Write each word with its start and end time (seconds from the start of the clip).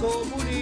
comunidad. 0.00 0.57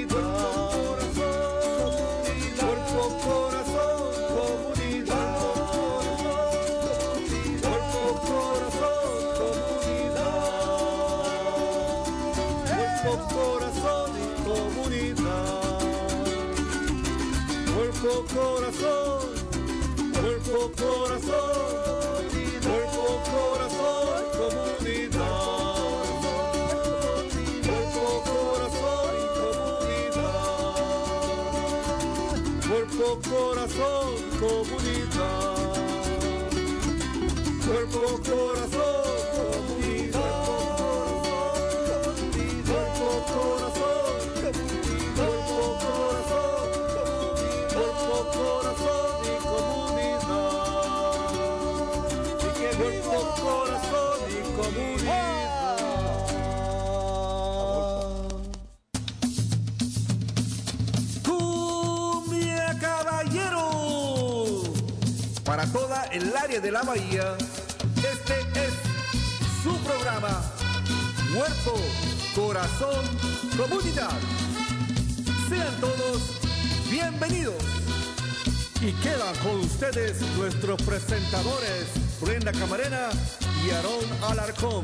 De 66.61 66.73
la 66.73 66.83
bahía, 66.83 67.37
este 67.97 68.41
es 68.55 68.73
su 69.63 69.77
programa. 69.85 70.43
Cuerpo, 71.35 71.79
corazón, 72.35 73.05
comunidad. 73.59 74.19
Sean 75.49 75.81
todos 75.81 76.41
bienvenidos. 76.91 77.63
Y 78.81 78.93
quedan 79.03 79.37
con 79.43 79.61
ustedes 79.61 80.23
nuestros 80.39 80.81
presentadores, 80.83 81.89
Brenda 82.23 82.53
Camarena 82.53 83.11
y 83.67 83.71
Aarón 83.71 84.05
Alarcón. 84.31 84.83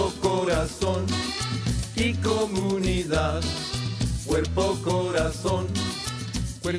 Cuerpo, 0.00 0.28
corazón 0.28 1.06
y 1.94 2.14
comunidad. 2.14 3.42
Cuerpo, 4.24 4.78
corazón 4.82 5.66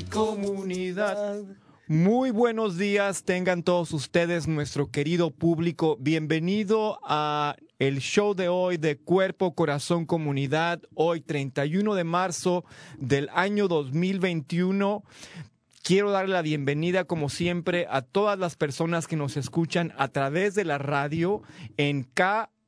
comunidad. 0.09 1.43
Muy 1.87 2.31
buenos 2.31 2.79
días, 2.79 3.23
tengan 3.23 3.61
todos 3.61 3.91
ustedes, 3.93 4.47
nuestro 4.47 4.89
querido 4.89 5.29
público. 5.29 5.97
Bienvenido 5.99 6.99
a 7.03 7.55
el 7.77 7.99
show 7.99 8.33
de 8.33 8.49
hoy 8.49 8.77
de 8.77 8.97
Cuerpo, 8.97 9.53
Corazón, 9.53 10.07
Comunidad. 10.07 10.81
Hoy, 10.95 11.21
31 11.21 11.93
de 11.93 12.03
marzo 12.03 12.65
del 12.97 13.29
año 13.33 13.67
2021. 13.67 15.03
Quiero 15.83 16.09
darle 16.09 16.33
la 16.33 16.41
bienvenida, 16.41 17.03
como 17.03 17.29
siempre, 17.29 17.85
a 17.87 18.01
todas 18.01 18.39
las 18.39 18.55
personas 18.55 19.07
que 19.07 19.15
nos 19.15 19.37
escuchan 19.37 19.93
a 19.97 20.07
través 20.07 20.55
de 20.55 20.65
la 20.65 20.79
radio 20.79 21.43
en 21.77 22.03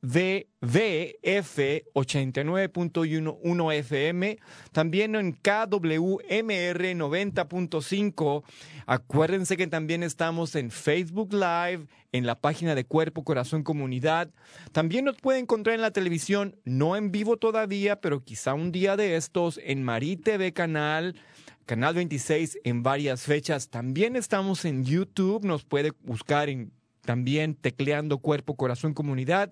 KVVF 0.04 1.58
89.1 1.94 3.74
FM, 3.74 4.38
también 4.72 5.14
en 5.14 5.32
KWMR 5.32 6.82
90.5. 6.94 8.42
Acuérdense 8.86 9.56
que 9.56 9.66
también 9.66 10.02
estamos 10.02 10.54
en 10.56 10.70
Facebook 10.70 11.32
Live, 11.32 11.86
en 12.12 12.26
la 12.26 12.38
página 12.38 12.74
de 12.74 12.84
Cuerpo, 12.84 13.24
Corazón, 13.24 13.62
Comunidad. 13.62 14.28
También 14.72 15.06
nos 15.06 15.16
puede 15.16 15.38
encontrar 15.38 15.74
en 15.74 15.80
la 15.80 15.90
televisión, 15.90 16.56
no 16.64 16.96
en 16.96 17.10
vivo 17.10 17.38
todavía, 17.38 18.02
pero 18.02 18.22
quizá 18.22 18.52
un 18.52 18.72
día 18.72 18.98
de 18.98 19.16
estos, 19.16 19.58
en 19.64 19.82
Marí 19.82 20.16
TV 20.16 20.52
Canal. 20.52 21.16
Canal 21.64 21.94
26 21.94 22.58
en 22.64 22.82
varias 22.82 23.22
fechas. 23.22 23.70
También 23.70 24.16
estamos 24.16 24.66
en 24.66 24.84
YouTube, 24.84 25.46
nos 25.46 25.64
puede 25.64 25.92
buscar 26.02 26.50
en, 26.50 26.72
también 27.06 27.54
tecleando 27.54 28.18
Cuerpo, 28.18 28.54
Corazón, 28.54 28.92
Comunidad. 28.92 29.50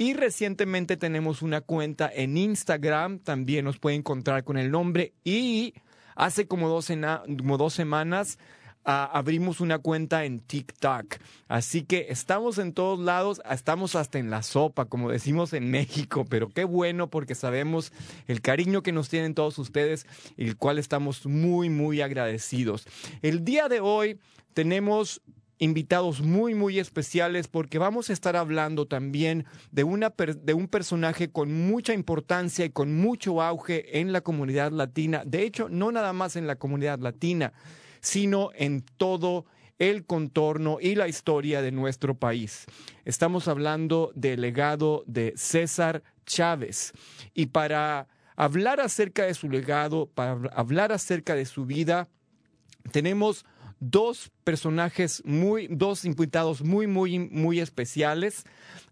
Y 0.00 0.14
recientemente 0.14 0.96
tenemos 0.96 1.42
una 1.42 1.60
cuenta 1.60 2.10
en 2.10 2.38
Instagram, 2.38 3.18
también 3.18 3.66
nos 3.66 3.78
puede 3.78 3.96
encontrar 3.96 4.44
con 4.44 4.56
el 4.56 4.70
nombre. 4.70 5.12
Y 5.24 5.74
hace 6.16 6.46
como 6.46 6.70
dos, 6.70 6.88
dos 7.28 7.74
semanas 7.74 8.38
abrimos 8.82 9.60
una 9.60 9.78
cuenta 9.78 10.24
en 10.24 10.40
TikTok. 10.40 11.16
Así 11.48 11.82
que 11.82 12.06
estamos 12.08 12.56
en 12.56 12.72
todos 12.72 12.98
lados, 12.98 13.42
estamos 13.50 13.94
hasta 13.94 14.18
en 14.18 14.30
la 14.30 14.42
sopa, 14.42 14.86
como 14.86 15.10
decimos 15.10 15.52
en 15.52 15.70
México, 15.70 16.24
pero 16.24 16.48
qué 16.48 16.64
bueno 16.64 17.10
porque 17.10 17.34
sabemos 17.34 17.92
el 18.26 18.40
cariño 18.40 18.82
que 18.82 18.92
nos 18.92 19.10
tienen 19.10 19.34
todos 19.34 19.58
ustedes, 19.58 20.06
el 20.38 20.56
cual 20.56 20.78
estamos 20.78 21.26
muy, 21.26 21.68
muy 21.68 22.00
agradecidos. 22.00 22.86
El 23.20 23.44
día 23.44 23.68
de 23.68 23.80
hoy 23.80 24.18
tenemos 24.54 25.20
invitados 25.60 26.22
muy, 26.22 26.54
muy 26.54 26.78
especiales 26.78 27.46
porque 27.46 27.78
vamos 27.78 28.10
a 28.10 28.14
estar 28.14 28.34
hablando 28.34 28.86
también 28.86 29.44
de, 29.70 29.84
una 29.84 30.12
de 30.18 30.54
un 30.54 30.66
personaje 30.66 31.30
con 31.30 31.52
mucha 31.52 31.92
importancia 31.92 32.64
y 32.64 32.70
con 32.70 32.96
mucho 32.96 33.42
auge 33.42 34.00
en 34.00 34.12
la 34.12 34.22
comunidad 34.22 34.72
latina. 34.72 35.22
De 35.24 35.42
hecho, 35.42 35.68
no 35.68 35.92
nada 35.92 36.14
más 36.14 36.34
en 36.34 36.46
la 36.46 36.56
comunidad 36.56 36.98
latina, 36.98 37.52
sino 38.00 38.50
en 38.54 38.82
todo 38.96 39.44
el 39.78 40.06
contorno 40.06 40.78
y 40.80 40.94
la 40.94 41.08
historia 41.08 41.60
de 41.60 41.72
nuestro 41.72 42.14
país. 42.14 42.64
Estamos 43.04 43.46
hablando 43.46 44.12
del 44.14 44.40
legado 44.40 45.04
de 45.06 45.34
César 45.36 46.02
Chávez. 46.24 46.92
Y 47.34 47.46
para 47.46 48.08
hablar 48.34 48.80
acerca 48.80 49.24
de 49.24 49.34
su 49.34 49.50
legado, 49.50 50.06
para 50.06 50.32
hablar 50.54 50.90
acerca 50.92 51.34
de 51.34 51.44
su 51.44 51.66
vida, 51.66 52.08
tenemos 52.92 53.44
dos 53.80 54.30
personajes 54.44 55.22
muy, 55.24 55.66
dos 55.68 56.04
invitados 56.04 56.62
muy, 56.62 56.86
muy, 56.86 57.18
muy 57.18 57.58
especiales. 57.60 58.44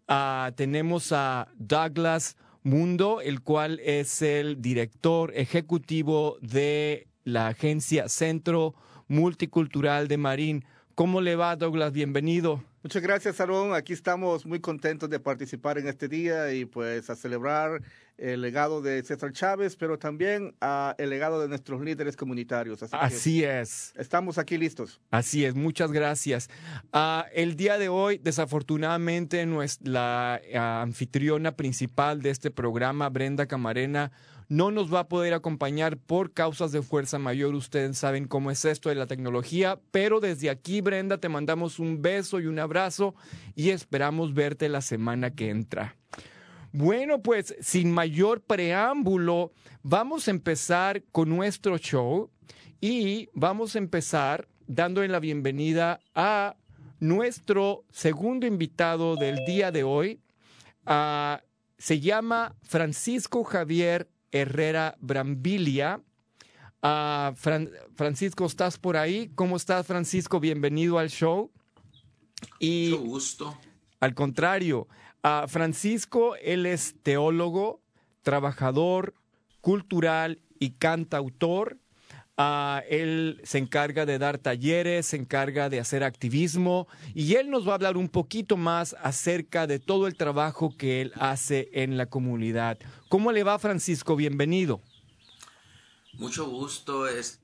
Ah, 0.08 0.52
tenemos 0.56 1.12
a 1.12 1.48
Douglas 1.58 2.36
Mundo, 2.62 3.20
el 3.20 3.40
cual 3.40 3.80
es 3.80 4.20
el 4.22 4.60
director 4.60 5.32
ejecutivo 5.34 6.38
de 6.40 7.06
la 7.24 7.48
agencia 7.48 8.08
Centro 8.08 8.74
Multicultural 9.06 10.08
de 10.08 10.16
Marín. 10.16 10.64
¿Cómo 10.94 11.20
le 11.20 11.36
va, 11.36 11.56
Douglas? 11.56 11.92
Bienvenido. 11.92 12.64
Muchas 12.82 13.02
gracias, 13.02 13.40
Aaron. 13.40 13.74
Aquí 13.74 13.92
estamos 13.92 14.46
muy 14.46 14.60
contentos 14.60 15.10
de 15.10 15.18
participar 15.18 15.78
en 15.78 15.88
este 15.88 16.06
día 16.06 16.52
y 16.52 16.64
pues 16.64 17.10
a 17.10 17.16
celebrar 17.16 17.82
el 18.16 18.40
legado 18.40 18.80
de 18.82 19.02
César 19.02 19.32
Chávez, 19.32 19.74
pero 19.76 19.98
también 19.98 20.54
a 20.60 20.94
el 20.98 21.10
legado 21.10 21.40
de 21.40 21.48
nuestros 21.48 21.80
líderes 21.80 22.16
comunitarios. 22.16 22.82
Así, 22.84 22.96
Así 22.96 23.44
es. 23.44 23.92
estamos 23.96 24.38
aquí 24.38 24.56
listos. 24.58 25.00
Así 25.10 25.44
es, 25.44 25.56
muchas 25.56 25.90
gracias. 25.90 26.48
Ah, 26.92 27.26
el 27.34 27.56
día 27.56 27.78
de 27.78 27.88
hoy, 27.88 28.18
desafortunadamente, 28.18 29.44
nues- 29.46 29.80
la 29.82 30.40
ah, 30.54 30.82
anfitriona 30.82 31.56
principal 31.56 32.22
de 32.22 32.30
este 32.30 32.50
programa, 32.52 33.08
Brenda 33.08 33.46
Camarena, 33.46 34.12
no 34.48 34.70
nos 34.70 34.92
va 34.92 35.00
a 35.00 35.08
poder 35.08 35.34
acompañar 35.34 35.98
por 35.98 36.32
causas 36.32 36.72
de 36.72 36.82
fuerza 36.82 37.18
mayor. 37.18 37.54
Ustedes 37.54 37.98
saben 37.98 38.26
cómo 38.26 38.50
es 38.50 38.64
esto 38.64 38.88
de 38.88 38.94
la 38.94 39.06
tecnología, 39.06 39.78
pero 39.90 40.20
desde 40.20 40.48
aquí, 40.48 40.80
Brenda, 40.80 41.18
te 41.18 41.28
mandamos 41.28 41.78
un 41.78 42.00
beso 42.00 42.40
y 42.40 42.46
un 42.46 42.58
abrazo 42.58 43.14
y 43.54 43.70
esperamos 43.70 44.32
verte 44.32 44.68
la 44.68 44.80
semana 44.80 45.34
que 45.34 45.50
entra. 45.50 45.96
Bueno, 46.72 47.22
pues 47.22 47.54
sin 47.60 47.92
mayor 47.92 48.40
preámbulo, 48.42 49.52
vamos 49.82 50.28
a 50.28 50.30
empezar 50.30 51.02
con 51.12 51.28
nuestro 51.28 51.78
show 51.78 52.30
y 52.80 53.28
vamos 53.34 53.74
a 53.74 53.78
empezar 53.78 54.48
dándole 54.66 55.08
la 55.08 55.20
bienvenida 55.20 56.00
a 56.14 56.56
nuestro 57.00 57.84
segundo 57.90 58.46
invitado 58.46 59.16
del 59.16 59.44
día 59.46 59.70
de 59.72 59.82
hoy. 59.82 60.20
Ah, 60.84 61.42
se 61.78 62.00
llama 62.00 62.54
Francisco 62.62 63.44
Javier 63.44 64.08
Herrera 64.32 64.96
Brambilia. 65.00 66.02
Ah, 66.82 67.32
Fran- 67.36 67.70
Francisco, 67.96 68.46
¿estás 68.46 68.78
por 68.78 68.96
ahí? 68.96 69.30
¿Cómo 69.34 69.56
estás, 69.56 69.86
Francisco? 69.86 70.38
Bienvenido 70.40 70.98
al 70.98 71.10
show. 71.10 71.50
Y 72.60 72.90
Mucho 72.92 73.02
gusto. 73.02 73.58
al 74.00 74.14
contrario, 74.14 74.86
ah, 75.22 75.46
Francisco, 75.48 76.36
él 76.36 76.66
es 76.66 76.94
teólogo, 77.02 77.80
trabajador 78.22 79.14
cultural 79.60 80.40
y 80.60 80.70
cantautor. 80.70 81.78
Ah, 82.40 82.84
él 82.88 83.40
se 83.42 83.58
encarga 83.58 84.06
de 84.06 84.16
dar 84.20 84.38
talleres, 84.38 85.06
se 85.06 85.16
encarga 85.16 85.68
de 85.68 85.80
hacer 85.80 86.04
activismo 86.04 86.86
y 87.12 87.34
él 87.34 87.50
nos 87.50 87.66
va 87.66 87.72
a 87.72 87.74
hablar 87.74 87.96
un 87.96 88.08
poquito 88.08 88.56
más 88.56 88.94
acerca 89.02 89.66
de 89.66 89.80
todo 89.80 90.06
el 90.06 90.14
trabajo 90.16 90.72
que 90.76 91.00
él 91.00 91.12
hace 91.16 91.68
en 91.72 91.96
la 91.96 92.06
comunidad. 92.06 92.78
¿Cómo 93.08 93.32
le 93.32 93.42
va, 93.42 93.58
Francisco? 93.58 94.14
Bienvenido. 94.14 94.80
Mucho 96.12 96.48
gusto. 96.48 97.08
Es 97.08 97.40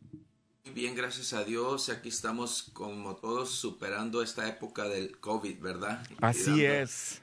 muy 0.65 0.73
bien, 0.75 0.95
gracias 0.95 1.33
a 1.33 1.43
Dios. 1.43 1.89
Aquí 1.89 2.09
estamos 2.09 2.63
como 2.73 3.17
todos 3.17 3.51
superando 3.51 4.23
esta 4.23 4.49
época 4.49 4.85
del 4.85 5.19
COVID, 5.19 5.59
¿verdad? 5.61 6.07
Así 6.21 6.53
cuidando- 6.53 6.63
es. 6.83 7.21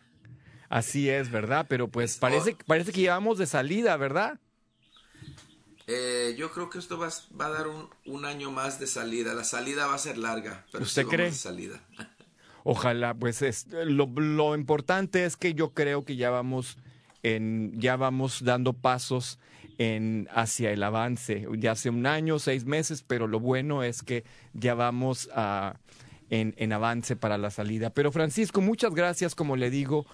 Así 0.67 1.09
es, 1.09 1.29
¿verdad? 1.31 1.65
Pero 1.69 1.87
pues 1.89 2.17
parece, 2.17 2.57
parece 2.65 2.91
que 2.91 2.99
llevamos 3.01 3.37
de 3.37 3.45
salida, 3.45 3.95
¿verdad? 3.97 4.39
Eh, 5.87 6.35
yo 6.37 6.51
creo 6.51 6.69
que 6.69 6.77
esto 6.79 6.97
va, 6.97 7.07
a- 7.07 7.35
va 7.39 7.47
a 7.47 7.49
dar 7.49 7.67
un, 7.67 7.89
un 8.05 8.25
año 8.25 8.51
más 8.51 8.79
de 8.79 8.87
salida. 8.87 9.33
La 9.33 9.43
salida 9.43 9.87
va 9.87 9.95
a 9.95 9.97
ser 9.97 10.17
larga, 10.17 10.65
pero 10.71 10.83
¿Usted 10.83 11.05
cree? 11.07 11.25
de 11.27 11.31
salida. 11.33 11.81
Ojalá, 12.63 13.13
pues 13.15 13.41
es, 13.41 13.67
lo, 13.71 14.05
lo 14.07 14.55
importante 14.55 15.25
es 15.25 15.35
que 15.35 15.53
yo 15.55 15.73
creo 15.73 16.05
que 16.05 16.15
ya 16.15 16.29
vamos 16.29 16.77
en, 17.23 17.73
ya 17.79 17.95
vamos 17.95 18.43
dando 18.43 18.73
pasos 18.73 19.39
en 19.79 20.27
hacia 20.31 20.71
el 20.71 20.83
avance. 20.83 21.47
Ya 21.57 21.71
hace 21.71 21.89
un 21.89 22.05
año, 22.05 22.37
seis 22.37 22.65
meses, 22.65 23.03
pero 23.05 23.25
lo 23.27 23.39
bueno 23.39 23.81
es 23.83 24.03
que 24.03 24.23
ya 24.53 24.75
vamos 24.75 25.27
a, 25.33 25.77
en, 26.29 26.53
en 26.57 26.71
avance 26.71 27.15
para 27.15 27.39
la 27.39 27.49
salida. 27.49 27.89
Pero 27.89 28.11
Francisco, 28.11 28.61
muchas 28.61 28.93
gracias, 28.93 29.33
como 29.33 29.55
le 29.55 29.71
digo, 29.71 30.05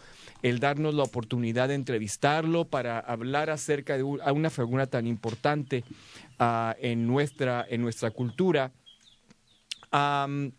el 0.44 0.60
darnos 0.60 0.94
la 0.94 1.04
oportunidad 1.04 1.68
de 1.68 1.76
entrevistarlo 1.76 2.66
para 2.66 3.00
hablar 3.00 3.50
acerca 3.50 3.98
de 3.98 4.04
una 4.04 4.50
figura 4.50 4.88
tan 4.88 5.08
importante 5.08 5.84
ah, 6.40 6.76
en, 6.80 7.08
nuestra, 7.08 7.66
en 7.68 7.82
nuestra 7.82 8.12
cultura. 8.12 8.72
Am, 9.92 10.52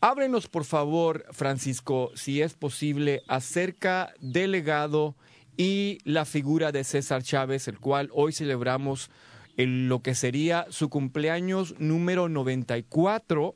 Háblenos, 0.00 0.48
por 0.48 0.64
favor, 0.64 1.24
Francisco, 1.30 2.10
si 2.14 2.42
es 2.42 2.54
posible, 2.54 3.22
acerca 3.28 4.12
del 4.20 4.52
legado 4.52 5.16
y 5.56 5.98
la 6.04 6.24
figura 6.24 6.72
de 6.72 6.84
César 6.84 7.22
Chávez, 7.22 7.68
el 7.68 7.78
cual 7.78 8.10
hoy 8.12 8.32
celebramos 8.32 9.10
en 9.56 9.88
lo 9.88 10.02
que 10.02 10.14
sería 10.14 10.66
su 10.70 10.90
cumpleaños 10.90 11.74
número 11.78 12.28
94. 12.28 13.54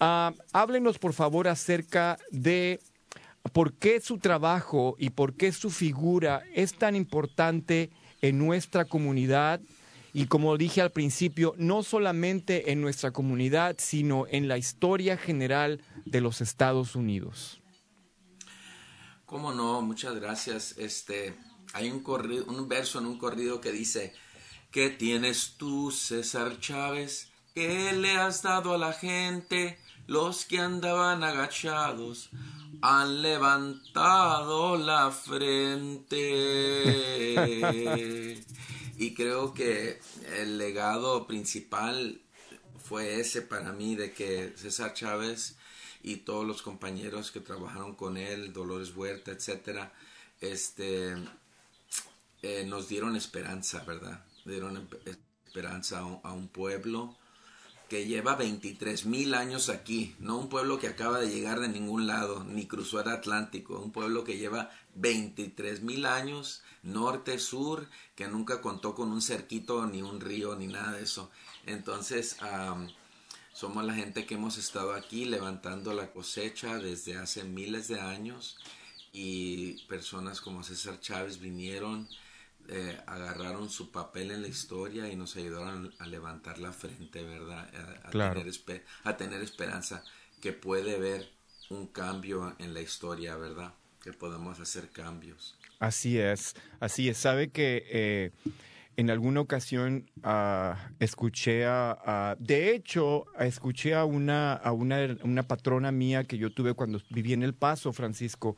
Ah, 0.00 0.32
háblenos, 0.52 0.98
por 0.98 1.12
favor, 1.12 1.48
acerca 1.48 2.18
de 2.30 2.80
por 3.48 3.72
qué 3.74 4.00
su 4.00 4.18
trabajo 4.18 4.96
y 4.98 5.10
por 5.10 5.34
qué 5.34 5.52
su 5.52 5.70
figura 5.70 6.42
es 6.54 6.74
tan 6.74 6.96
importante 6.96 7.90
en 8.20 8.38
nuestra 8.38 8.84
comunidad 8.84 9.60
y 10.12 10.26
como 10.26 10.56
dije 10.56 10.80
al 10.80 10.90
principio, 10.90 11.54
no 11.58 11.82
solamente 11.82 12.72
en 12.72 12.80
nuestra 12.80 13.12
comunidad, 13.12 13.76
sino 13.78 14.26
en 14.28 14.48
la 14.48 14.58
historia 14.58 15.16
general 15.16 15.82
de 16.06 16.20
los 16.20 16.40
Estados 16.40 16.96
Unidos. 16.96 17.60
¿Cómo 19.26 19.52
no? 19.52 19.82
Muchas 19.82 20.14
gracias. 20.16 20.76
Este, 20.78 21.36
hay 21.74 21.90
un 21.90 22.02
un 22.46 22.68
verso 22.68 22.98
en 22.98 23.06
un 23.06 23.18
corrido 23.18 23.60
que 23.60 23.70
dice, 23.70 24.14
¿qué 24.70 24.88
tienes 24.88 25.56
tú, 25.58 25.90
César 25.90 26.58
Chávez? 26.58 27.30
¿Qué 27.54 27.92
le 27.92 28.16
has 28.16 28.42
dado 28.42 28.72
a 28.72 28.78
la 28.78 28.94
gente? 28.94 29.78
Los 30.06 30.46
que 30.46 30.58
andaban 30.58 31.22
agachados 31.22 32.30
han 32.80 33.22
levantado 33.22 34.76
la 34.76 35.10
frente. 35.10 36.16
y 38.98 39.14
creo 39.14 39.54
que 39.54 40.00
el 40.36 40.58
legado 40.58 41.26
principal 41.26 42.20
fue 42.84 43.20
ese 43.20 43.42
para 43.42 43.72
mí 43.72 43.96
de 43.96 44.12
que 44.12 44.52
César 44.56 44.94
Chávez 44.94 45.56
y 46.02 46.16
todos 46.16 46.46
los 46.46 46.62
compañeros 46.62 47.30
que 47.30 47.40
trabajaron 47.40 47.94
con 47.94 48.16
él, 48.16 48.52
Dolores 48.52 48.96
Huerta, 48.96 49.32
etcétera, 49.32 49.92
este, 50.40 51.14
eh, 52.42 52.64
nos 52.66 52.88
dieron 52.88 53.16
esperanza, 53.16 53.84
¿verdad? 53.84 54.24
Dieron 54.44 54.88
esperanza 55.46 55.98
a 55.98 56.32
un 56.32 56.48
pueblo 56.48 57.16
que 57.88 58.06
lleva 58.06 58.36
23 58.36 59.06
mil 59.06 59.34
años 59.34 59.70
aquí, 59.70 60.14
no 60.18 60.36
un 60.36 60.48
pueblo 60.48 60.78
que 60.78 60.88
acaba 60.88 61.18
de 61.18 61.30
llegar 61.30 61.60
de 61.60 61.68
ningún 61.68 62.06
lado, 62.06 62.44
ni 62.44 62.66
cruzó 62.66 63.00
el 63.00 63.08
Atlántico, 63.08 63.80
un 63.80 63.92
pueblo 63.92 64.24
que 64.24 64.36
lleva 64.36 64.70
23 64.96 65.82
mil 65.82 66.04
años, 66.04 66.62
norte, 66.82 67.38
sur, 67.38 67.88
que 68.14 68.28
nunca 68.28 68.60
contó 68.60 68.94
con 68.94 69.10
un 69.10 69.22
cerquito, 69.22 69.86
ni 69.86 70.02
un 70.02 70.20
río, 70.20 70.54
ni 70.54 70.66
nada 70.66 70.92
de 70.92 71.04
eso. 71.04 71.30
Entonces, 71.64 72.36
am, 72.42 72.88
somos 73.54 73.84
la 73.84 73.94
gente 73.94 74.26
que 74.26 74.34
hemos 74.34 74.58
estado 74.58 74.92
aquí 74.92 75.24
levantando 75.24 75.94
la 75.94 76.12
cosecha 76.12 76.78
desde 76.78 77.16
hace 77.16 77.44
miles 77.44 77.88
de 77.88 78.00
años 78.00 78.58
y 79.12 79.82
personas 79.88 80.40
como 80.40 80.62
César 80.62 81.00
Chávez 81.00 81.40
vinieron, 81.40 82.06
eh, 82.68 82.98
agarraron 83.06 83.70
su 83.70 83.90
papel 83.90 84.30
en 84.30 84.42
la 84.42 84.48
historia 84.48 85.08
y 85.10 85.16
nos 85.16 85.36
ayudaron 85.36 85.92
a 85.98 86.06
levantar 86.06 86.58
la 86.58 86.72
frente, 86.72 87.22
¿verdad? 87.24 87.68
A, 88.04 88.08
a 88.08 88.10
Claro. 88.10 88.34
tener, 88.40 88.52
espe- 88.52 88.82
a 89.04 89.16
tener 89.16 89.42
esperanza 89.42 90.04
que 90.40 90.52
puede 90.52 90.96
haber 90.96 91.30
un 91.70 91.86
cambio 91.88 92.54
en 92.58 92.74
la 92.74 92.80
historia, 92.80 93.36
¿verdad? 93.36 93.74
Que 94.02 94.12
podemos 94.12 94.60
hacer 94.60 94.90
cambios. 94.90 95.58
Así 95.80 96.18
es, 96.18 96.54
así 96.80 97.08
es. 97.08 97.18
Sabe 97.18 97.50
que 97.50 97.84
eh, 97.90 98.30
en 98.96 99.10
alguna 99.10 99.40
ocasión 99.40 100.10
ah, 100.24 100.90
escuché 100.98 101.66
a, 101.66 101.92
a- 102.04 102.36
de 102.38 102.74
hecho, 102.74 103.26
escuché 103.38 103.94
a 103.94 104.04
una, 104.04 104.54
a 104.54 104.72
una, 104.72 105.16
una 105.22 105.42
patrona 105.44 105.92
mía 105.92 106.24
que 106.24 106.36
yo 106.38 106.52
tuve 106.52 106.74
cuando 106.74 107.00
viví 107.10 107.32
en 107.32 107.42
El 107.44 107.54
Paso, 107.54 107.92
Francisco. 107.92 108.56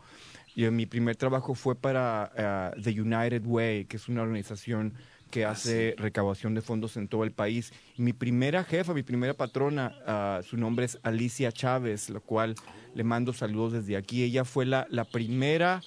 Y 0.60 0.70
mi 0.70 0.84
primer 0.84 1.16
trabajo 1.16 1.54
fue 1.54 1.74
para 1.74 2.30
ah, 2.36 2.74
The 2.82 3.00
United 3.00 3.46
Way, 3.46 3.86
que 3.86 3.96
es 3.96 4.08
una 4.08 4.20
organización 4.20 4.92
que 5.30 5.46
Ah, 5.46 5.52
hace 5.52 5.94
recaudación 5.96 6.54
de 6.54 6.60
fondos 6.60 6.98
en 6.98 7.08
todo 7.08 7.24
el 7.24 7.32
país. 7.32 7.72
Mi 7.96 8.12
primera 8.12 8.62
jefa, 8.62 8.92
mi 8.92 9.02
primera 9.02 9.32
patrona, 9.32 9.94
ah, 10.06 10.40
su 10.44 10.58
nombre 10.58 10.84
es 10.84 10.98
Alicia 11.02 11.50
Chávez, 11.50 12.10
lo 12.10 12.20
cual 12.20 12.56
le 12.94 13.04
mando 13.04 13.32
saludos 13.32 13.72
desde 13.72 13.96
aquí. 13.96 14.22
Ella 14.22 14.44
fue 14.44 14.66
la, 14.66 14.86
la 14.90 15.04
primera 15.06 15.80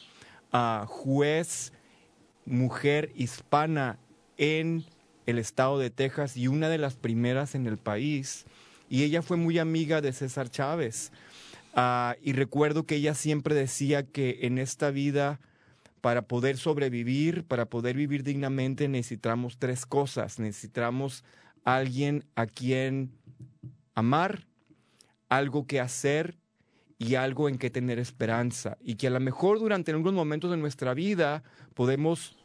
ah, 0.52 0.86
juez 0.88 1.72
mujer 2.48 3.12
hispana 3.16 4.00
en 4.40 4.86
el 5.28 5.38
estado 5.38 5.78
de 5.78 5.92
Texas 5.92 6.36
y 6.36 6.48
una 6.48 6.68
de 6.68 6.80
las 6.80 6.96
primeras 6.96 7.54
en 7.54 7.68
el 7.68 7.78
país. 7.78 8.46
Y 8.90 9.04
ella 9.04 9.22
fue 9.22 9.38
muy 9.38 9.60
amiga 9.60 10.02
de 10.02 10.14
César 10.14 10.50
Chávez. 10.50 11.12
Ah, 11.74 12.16
y 12.22 12.34
recuerdo 12.34 12.86
que 12.86 12.96
ella 12.96 13.16
siempre 13.16 13.56
decía 13.56 14.04
que 14.04 14.40
en 14.44 14.60
esta 14.60 14.92
vida, 14.92 15.40
para 16.02 16.22
poder 16.24 16.58
sobrevivir, 16.58 17.44
para 17.46 17.66
poder 17.66 17.96
vivir 17.96 18.24
dignamente, 18.24 18.88
necesitamos 18.88 19.58
tres 19.58 19.86
cosas. 19.86 20.40
Necesitamos 20.40 21.24
alguien 21.64 22.26
a 22.36 22.46
quien 22.46 23.12
amar, 23.96 24.46
algo 25.30 25.66
que 25.66 25.80
hacer 25.80 26.38
y 27.00 27.16
algo 27.16 27.50
en 27.50 27.58
que 27.58 27.72
tener 27.72 27.98
esperanza. 27.98 28.78
Y 28.84 28.96
que 28.96 29.08
a 29.08 29.10
lo 29.10 29.20
mejor 29.20 29.60
durante 29.60 29.92
algunos 29.92 30.14
momentos 30.14 30.52
de 30.52 30.58
nuestra 30.58 30.94
vida 30.94 31.44
podemos 31.74 32.38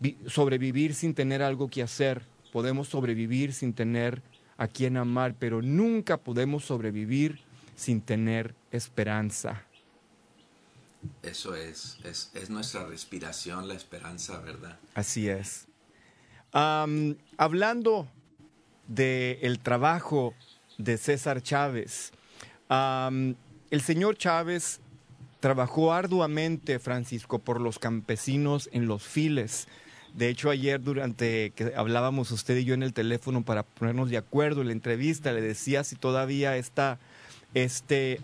vi- 0.00 0.16
sobrevivir 0.26 0.94
sin 0.94 1.14
tener 1.14 1.42
algo 1.42 1.68
que 1.68 1.82
hacer, 1.82 2.22
podemos 2.52 2.88
sobrevivir 2.88 3.52
sin 3.52 3.74
tener 3.74 4.22
a 4.56 4.66
quien 4.66 4.96
amar, 4.96 5.34
pero 5.38 5.60
nunca 5.60 6.16
podemos 6.18 6.64
sobrevivir 6.64 7.40
sin 7.82 8.00
tener 8.00 8.54
esperanza. 8.70 9.64
Eso 11.22 11.54
es, 11.56 11.98
es, 12.04 12.30
es 12.34 12.48
nuestra 12.48 12.86
respiración, 12.86 13.66
la 13.66 13.74
esperanza, 13.74 14.38
¿verdad? 14.38 14.78
Así 14.94 15.28
es. 15.28 15.66
Hablando 16.52 18.08
del 18.86 19.58
trabajo 19.58 20.34
de 20.78 20.96
César 20.98 21.42
Chávez, 21.42 22.12
el 22.68 23.80
señor 23.80 24.16
Chávez 24.16 24.80
trabajó 25.40 25.92
arduamente, 25.92 26.78
Francisco, 26.78 27.40
por 27.40 27.60
los 27.60 27.80
campesinos 27.80 28.68
en 28.72 28.86
los 28.86 29.02
files. 29.02 29.66
De 30.14 30.28
hecho, 30.28 30.50
ayer 30.50 30.80
durante 30.80 31.50
que 31.56 31.72
hablábamos 31.74 32.30
usted 32.30 32.58
y 32.58 32.64
yo 32.64 32.74
en 32.74 32.82
el 32.82 32.92
teléfono 32.92 33.44
para 33.44 33.62
ponernos 33.64 34.10
de 34.10 34.18
acuerdo 34.18 34.60
en 34.60 34.68
la 34.68 34.72
entrevista, 34.74 35.32
le 35.32 35.40
decía 35.40 35.84
si 35.84 35.96
todavía 35.96 36.56
está 36.56 37.00
este, 37.54 38.20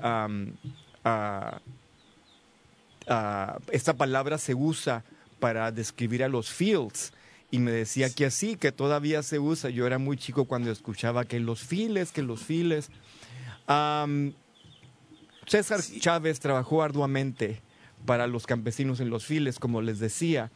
esta 3.72 3.94
palabra 3.96 4.38
se 4.38 4.54
usa 4.54 5.04
para 5.40 5.70
describir 5.72 6.24
a 6.24 6.28
los 6.28 6.50
fields. 6.50 7.12
y 7.50 7.60
me 7.60 7.70
decía 7.70 8.10
que 8.10 8.26
así, 8.26 8.56
que 8.56 8.72
todavía 8.72 9.22
se 9.22 9.38
usa. 9.38 9.70
Yo 9.70 9.86
era 9.86 9.96
muy 9.98 10.18
chico 10.18 10.44
cuando 10.44 10.70
escuchaba 10.70 11.24
que 11.24 11.40
los 11.40 11.60
files, 11.62 12.12
que 12.12 12.20
los 12.22 12.42
files. 12.42 12.90
César 15.46 15.80
Sí. 15.80 15.98
Chávez 15.98 16.40
trabajó 16.40 16.82
arduamente 16.82 17.62
para 18.04 18.26
los 18.26 18.46
campesinos 18.46 19.00
en 19.00 19.08
los 19.08 19.24
files, 19.24 19.58
como 19.58 19.80
les 19.80 19.98
decía. 19.98 20.50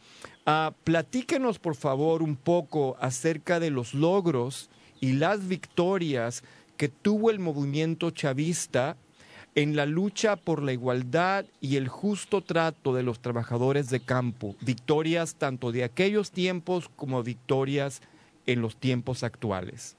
Ah, 0.45 0.73
platíquenos, 0.83 1.57
por 1.57 1.75
favor, 1.75 2.21
un 2.21 2.35
poco 2.35 2.95
acerca 3.01 3.59
de 3.59 3.71
los 3.71 3.95
logros 3.95 4.69
y 5.01 5.13
las 5.13 5.47
victorias 5.47 6.43
que 6.77 6.89
tuvo 6.89 7.29
el 7.29 7.39
movimiento 7.39 8.11
chavista 8.11 8.97
en 9.55 9.75
la 9.75 9.85
lucha 9.85 10.35
por 10.35 10.63
la 10.63 10.73
igualdad 10.73 11.45
y 11.61 11.75
el 11.75 11.87
justo 11.87 12.41
trato 12.41 12.93
de 12.93 13.03
los 13.03 13.19
trabajadores 13.19 13.89
de 13.89 13.99
campo. 13.99 14.55
Victorias 14.61 15.35
tanto 15.35 15.71
de 15.71 15.83
aquellos 15.83 16.31
tiempos 16.31 16.89
como 16.95 17.21
victorias 17.23 18.01
en 18.45 18.61
los 18.61 18.75
tiempos 18.77 19.23
actuales. 19.23 19.95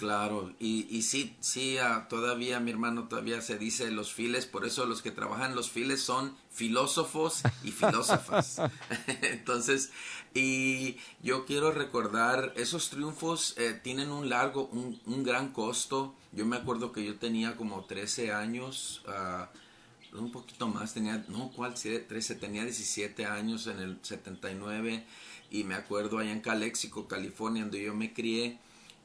Claro, 0.00 0.50
y, 0.58 0.86
y 0.88 1.02
sí, 1.02 1.36
sí, 1.40 1.76
ah, 1.76 2.06
todavía 2.08 2.58
mi 2.58 2.70
hermano 2.70 3.06
todavía 3.06 3.42
se 3.42 3.58
dice 3.58 3.90
los 3.90 4.14
files, 4.14 4.46
por 4.46 4.64
eso 4.64 4.86
los 4.86 5.02
que 5.02 5.10
trabajan 5.10 5.54
los 5.54 5.68
files 5.70 6.00
son 6.00 6.34
filósofos 6.50 7.42
y 7.62 7.70
filósofas. 7.70 8.62
Entonces, 9.20 9.90
y 10.32 10.96
yo 11.22 11.44
quiero 11.44 11.70
recordar, 11.70 12.54
esos 12.56 12.88
triunfos 12.88 13.54
eh, 13.58 13.78
tienen 13.84 14.10
un 14.10 14.30
largo, 14.30 14.70
un, 14.72 14.98
un 15.04 15.22
gran 15.22 15.52
costo. 15.52 16.14
Yo 16.32 16.46
me 16.46 16.56
acuerdo 16.56 16.92
que 16.92 17.04
yo 17.04 17.18
tenía 17.18 17.58
como 17.58 17.84
13 17.84 18.32
años, 18.32 19.02
ah, 19.06 19.50
un 20.14 20.32
poquito 20.32 20.66
más, 20.66 20.94
tenía, 20.94 21.26
no, 21.28 21.52
¿cuál? 21.54 21.76
Sí, 21.76 21.90
13, 22.08 22.36
tenía 22.36 22.64
17 22.64 23.26
años 23.26 23.66
en 23.66 23.80
el 23.80 23.98
79 24.00 25.04
y 25.50 25.64
me 25.64 25.74
acuerdo 25.74 26.16
allá 26.16 26.32
en 26.32 26.40
Calexico, 26.40 27.06
California, 27.06 27.64
donde 27.64 27.82
yo 27.82 27.94
me 27.94 28.14
crié 28.14 28.58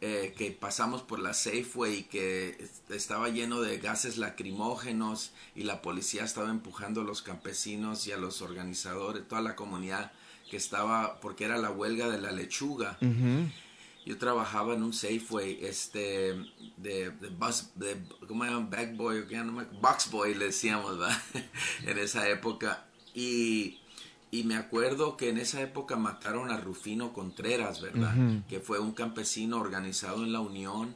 eh, 0.07 0.35
que 0.37 0.51
pasamos 0.51 1.01
por 1.01 1.17
la 1.19 1.33
Safeway 1.33 1.93
y 1.99 2.03
que 2.03 2.57
es- 2.59 2.83
estaba 2.95 3.29
lleno 3.29 3.61
de 3.61 3.79
gases 3.79 4.17
lacrimógenos 4.17 5.31
y 5.55 5.63
la 5.63 5.81
policía 5.81 6.23
estaba 6.23 6.49
empujando 6.51 7.01
a 7.01 7.03
los 7.03 7.23
campesinos 7.23 8.05
y 8.05 8.11
a 8.11 8.17
los 8.17 8.41
organizadores, 8.43 9.27
toda 9.27 9.41
la 9.41 9.55
comunidad 9.55 10.11
que 10.51 10.57
estaba, 10.57 11.19
porque 11.21 11.45
era 11.45 11.57
la 11.57 11.71
huelga 11.71 12.07
de 12.09 12.21
la 12.21 12.31
lechuga. 12.31 12.97
Yo 14.05 14.19
trabajaba 14.19 14.75
en 14.75 14.83
un 14.83 14.93
Safeway, 14.93 15.65
este, 15.65 16.33
de, 16.77 17.09
de 17.09 17.29
bus, 17.29 17.69
de, 17.73 17.97
¿cómo 18.27 18.43
se 18.45 18.51
llama? 18.51 18.67
Bag 18.69 18.95
boy, 18.95 19.19
o 19.21 19.27
qué, 19.27 19.37
no 19.37 19.51
me- 19.53 19.63
box 19.81 20.11
boy 20.11 20.35
le 20.35 20.45
decíamos, 20.45 20.99
¿verdad? 20.99 21.19
en 21.85 21.97
esa 21.97 22.29
época. 22.29 22.85
Y, 23.15 23.79
y 24.31 24.43
me 24.43 24.55
acuerdo 24.55 25.17
que 25.17 25.29
en 25.29 25.37
esa 25.37 25.61
época 25.61 25.95
mataron 25.95 26.51
a 26.51 26.57
Rufino 26.57 27.13
Contreras, 27.13 27.81
¿verdad? 27.81 28.15
Que 28.49 28.59
fue 28.59 28.79
un 28.79 28.91
campesino 28.91 29.59
organizado 29.59 30.23
en 30.23 30.33
la 30.33 30.41
Unión. 30.41 30.95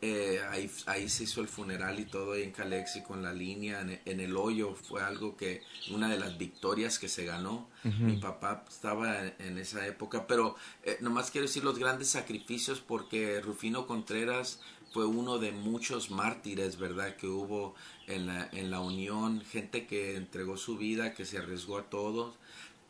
Eh, 0.00 0.40
ahí, 0.48 0.70
ahí 0.86 1.08
se 1.08 1.24
hizo 1.24 1.40
el 1.40 1.48
funeral 1.48 1.98
y 1.98 2.04
todo 2.04 2.34
ahí 2.34 2.44
en 2.44 2.52
Calexico, 2.52 3.14
en 3.14 3.22
la 3.22 3.32
línea, 3.32 3.80
en, 3.80 4.00
en 4.04 4.20
el 4.20 4.36
hoyo. 4.36 4.74
Fue 4.74 5.02
algo 5.02 5.36
que, 5.36 5.62
una 5.90 6.08
de 6.08 6.18
las 6.18 6.38
victorias 6.38 6.98
que 7.00 7.08
se 7.08 7.24
ganó. 7.24 7.68
Mi 7.82 8.16
papá 8.16 8.64
estaba 8.68 9.24
en, 9.24 9.34
en 9.38 9.58
esa 9.58 9.86
época, 9.86 10.26
pero 10.26 10.54
eh, 10.84 10.98
nomás 11.00 11.30
quiero 11.30 11.46
decir 11.46 11.64
los 11.64 11.78
grandes 11.78 12.10
sacrificios 12.10 12.80
porque 12.80 13.40
Rufino 13.40 13.86
Contreras 13.86 14.60
fue 14.92 15.06
uno 15.06 15.38
de 15.38 15.52
muchos 15.52 16.10
mártires, 16.10 16.78
¿verdad? 16.78 17.16
Que 17.16 17.26
hubo 17.26 17.74
en 18.06 18.26
la, 18.26 18.48
en 18.52 18.70
la 18.70 18.80
Unión, 18.80 19.42
gente 19.42 19.86
que 19.86 20.16
entregó 20.16 20.56
su 20.56 20.76
vida, 20.76 21.14
que 21.14 21.24
se 21.24 21.38
arriesgó 21.38 21.78
a 21.78 21.90
todos. 21.90 22.36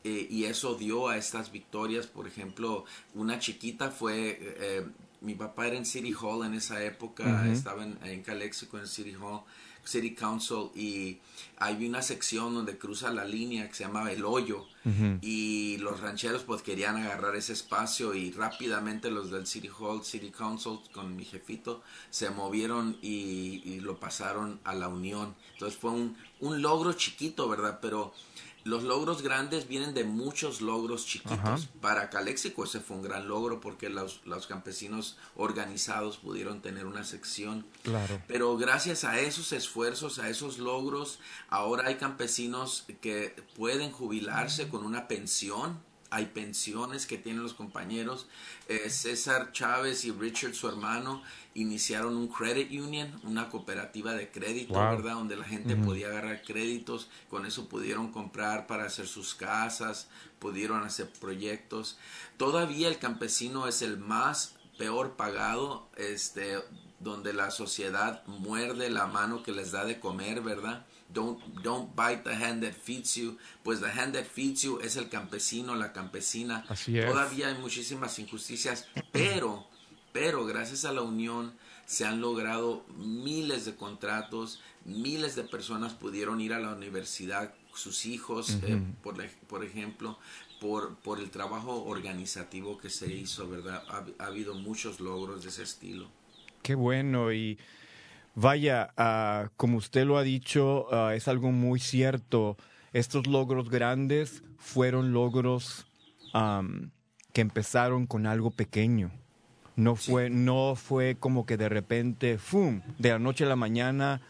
Eh, 0.09 0.27
y 0.31 0.45
eso 0.45 0.75
dio 0.75 1.09
a 1.09 1.19
estas 1.19 1.47
victorias, 1.59 2.07
por 2.07 2.27
ejemplo, 2.27 2.85
una 3.15 3.39
chiquita 3.39 3.91
fue, 3.91 4.39
eh, 4.41 4.87
mi 5.21 5.35
papá 5.35 5.67
era 5.67 5.77
en 5.77 5.85
City 5.85 6.15
Hall 6.19 6.47
en 6.47 6.55
esa 6.55 6.83
época, 6.83 7.25
estaba 7.53 7.85
en, 7.85 7.99
en 8.03 8.23
Calexico 8.23 8.79
en 8.79 8.87
City 8.87 9.15
Hall, 9.21 9.41
City 9.85 10.15
Council, 10.15 10.71
y 10.75 11.19
hay 11.59 11.87
una 11.87 12.03
sección 12.03 12.55
donde 12.55 12.79
cruza 12.79 13.11
la 13.11 13.25
línea 13.25 13.69
que 13.69 13.75
se 13.75 13.85
llamaba 13.85 14.11
El 14.13 14.25
Hoyo, 14.25 14.67
y 15.21 15.77
los 15.79 16.01
rancheros 16.01 16.45
pues 16.45 16.63
querían 16.63 16.97
agarrar 16.97 17.37
ese 17.37 17.53
espacio 17.53 18.15
y 18.15 18.31
rápidamente 18.31 19.11
los 19.11 19.31
del 19.31 19.47
City 19.47 19.71
Hall, 19.79 20.03
City 20.03 20.31
Council 20.31 20.79
con 20.95 21.15
mi 21.15 21.27
jefito 21.27 21.83
se 22.09 22.31
movieron 22.31 22.97
y, 23.03 23.61
y 23.65 23.81
lo 23.81 24.01
pasaron 24.01 24.61
a 24.65 24.73
la 24.73 24.89
Unión. 24.89 25.35
Entonces 25.53 25.79
fue 25.79 25.91
un, 25.91 26.17
un 26.41 26.63
logro 26.63 26.95
chiquito, 26.95 27.49
¿verdad? 27.51 27.81
Pero 27.83 28.15
los 28.69 28.83
logros 28.83 29.23
grandes 29.23 29.67
vienen 29.67 29.95
de 29.95 30.05
muchos 30.05 30.61
logros 30.61 31.07
chiquitos. 31.07 31.69
Para 31.81 32.11
Calexico 32.11 32.65
ese 32.65 32.81
fue 32.81 32.99
un 32.99 33.03
gran 33.03 33.27
logro 33.27 33.61
porque 33.61 33.89
los, 33.89 34.21
los 34.27 34.47
campesinos 34.47 35.17
organizados 35.37 36.19
pudieron 36.19 36.61
tener 36.61 36.85
una 36.85 37.03
sección. 37.05 37.67
Claro. 37.83 38.21
Pero 38.29 38.57
gracias 38.59 39.05
a 39.05 39.19
esos 39.21 39.53
esfuerzos, 39.53 40.19
a 40.19 40.29
esos 40.29 40.59
logros, 40.59 41.19
ahora 41.49 41.89
hay 41.89 41.95
campesinos 41.95 42.85
que 43.01 43.35
pueden 43.57 43.91
jubilarse 43.91 44.69
con 44.69 44.85
una 44.85 45.09
pensión. 45.09 45.81
Hay 46.11 46.27
pensiones 46.27 47.07
que 47.07 47.19
tienen 47.19 47.43
los 47.43 47.53
compañeros. 47.53 48.27
Eh, 48.69 48.89
César 48.89 49.53
Chávez 49.53 50.05
y 50.05 50.11
Richard, 50.11 50.55
su 50.55 50.67
hermano, 50.69 51.23
iniciaron 51.55 52.17
un 52.17 52.29
credit 52.29 52.71
union, 52.71 53.13
una 53.25 53.51
cooperativa 53.51 54.15
de 54.15 54.31
crédito, 54.31 54.73
Wow. 54.75 54.97
¿verdad? 54.97 55.15
Donde 55.15 55.37
la 55.37 55.45
gente 55.45 55.77
podía 55.77 56.09
agarrar 56.09 56.43
créditos, 56.43 57.09
con 57.29 57.45
eso 57.45 57.69
pudieron 57.69 58.11
comprar 58.11 58.67
para 58.67 58.85
hacer 58.85 59.07
sus 59.07 59.35
casas, 59.35 60.09
pudieron 60.39 60.83
hacer 60.83 61.11
proyectos. 61.21 61.99
Todavía 62.39 62.89
el 62.89 62.99
campesino 62.99 63.67
es 63.69 63.83
el 63.83 63.99
más 63.99 64.55
peor 64.79 65.17
pagado, 65.17 65.89
este, 65.97 66.59
donde 67.01 67.33
la 67.33 67.51
sociedad 67.51 68.27
muerde 68.27 68.91
la 68.91 69.07
mano 69.07 69.43
que 69.43 69.53
les 69.53 69.73
da 69.73 69.85
de 69.85 70.01
comer, 70.01 70.41
¿verdad? 70.41 70.85
Don't, 71.09 71.43
don't 71.63 71.95
bite 71.97 72.23
the 72.25 72.35
hand 72.35 72.63
that 72.63 72.75
feeds 72.75 73.15
you. 73.15 73.39
Pues 73.63 73.81
the 73.81 73.89
hand 73.89 74.15
that 74.15 74.25
feeds 74.25 74.63
you 74.63 74.81
es 74.81 74.97
el 74.97 75.09
campesino, 75.09 75.75
la 75.75 75.93
campesina. 75.93 76.65
Así 76.69 76.99
es. 76.99 77.07
Todavía 77.07 77.49
hay 77.49 77.59
muchísimas 77.59 78.19
injusticias, 78.19 78.87
pero, 79.13 79.67
pero 80.13 80.45
gracias 80.45 80.85
a 80.85 80.93
la 80.93 81.03
unión 81.03 81.55
se 81.87 82.05
han 82.05 82.21
logrado 82.21 82.85
miles 82.97 83.65
de 83.65 83.75
contratos, 83.75 84.61
miles 84.85 85.37
de 85.37 85.45
personas 85.45 85.95
pudieron 85.95 86.41
ir 86.41 86.53
a 86.53 86.59
la 86.59 86.75
universidad, 86.75 87.55
sus 87.75 88.05
hijos, 88.05 88.59
eh, 88.63 88.83
por, 89.03 89.17
por 89.47 89.65
ejemplo, 89.65 90.19
por, 90.61 90.97
por 90.97 91.21
el 91.21 91.31
trabajo 91.31 91.85
organizativo 91.85 92.77
que 92.77 92.91
se 92.91 93.11
hizo, 93.11 93.49
¿verdad? 93.49 93.83
Ha, 93.89 94.05
ha 94.19 94.27
habido 94.27 94.55
muchos 94.55 95.01
logros 95.01 95.45
de 95.45 95.49
ese 95.49 95.63
estilo. 95.63 96.11
Qué 96.69 96.75
bueno 96.75 97.33
y 97.33 97.57
vaya, 98.35 98.91
ah, 98.99 99.49
como 99.57 99.79
usted 99.79 100.05
lo 100.05 100.19
ha 100.19 100.23
dicho, 100.23 100.87
ah, 100.93 101.15
es 101.15 101.27
algo 101.27 101.51
muy 101.51 101.81
cierto. 101.81 102.59
Estos 102.93 103.27
logros 103.27 103.71
grandes 103.71 104.43
fueron 104.59 105.15
logros 105.15 105.87
que 107.33 107.41
empezaron 107.41 108.07
con 108.07 108.27
algo 108.27 108.51
pequeño. 108.51 109.11
No 109.77 109.97
fue, 109.97 110.29
no 110.29 110.75
fue 110.77 111.17
como 111.19 111.47
que 111.47 111.57
de 111.57 111.71
repente, 111.71 112.37
¡fum! 112.37 112.83
De 112.99 113.09
la 113.13 113.19
noche 113.19 113.45
a 113.45 113.49
la 113.49 113.57
mañana 113.57 114.21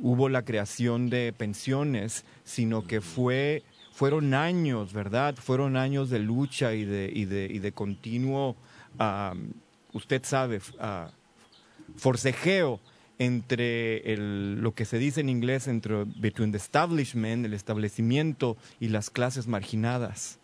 hubo 0.00 0.30
la 0.30 0.46
creación 0.46 1.10
de 1.10 1.34
pensiones, 1.36 2.24
sino 2.44 2.86
que 2.86 3.02
fue, 3.02 3.64
fueron 3.92 4.32
años, 4.32 4.94
¿verdad? 4.94 5.34
Fueron 5.34 5.76
años 5.76 6.08
de 6.08 6.20
lucha 6.20 6.72
y 6.72 6.86
de, 6.86 7.12
y 7.14 7.26
de, 7.26 7.44
y 7.52 7.58
de 7.58 7.72
continuo, 7.72 8.56
usted 9.92 10.22
sabe, 10.24 10.62
ah, 10.80 11.10
forcejeo 11.96 12.80
entre 13.18 14.12
el, 14.12 14.56
lo 14.60 14.74
que 14.74 14.84
se 14.84 14.98
dice 14.98 15.20
en 15.20 15.28
inglés 15.28 15.68
entre 15.68 16.04
between 16.04 16.50
the 16.52 16.58
establishment, 16.58 17.44
el 17.46 17.54
establecimiento 17.54 18.56
y 18.80 18.88
las 18.88 19.10
clases 19.10 19.46
marginadas. 19.46 20.38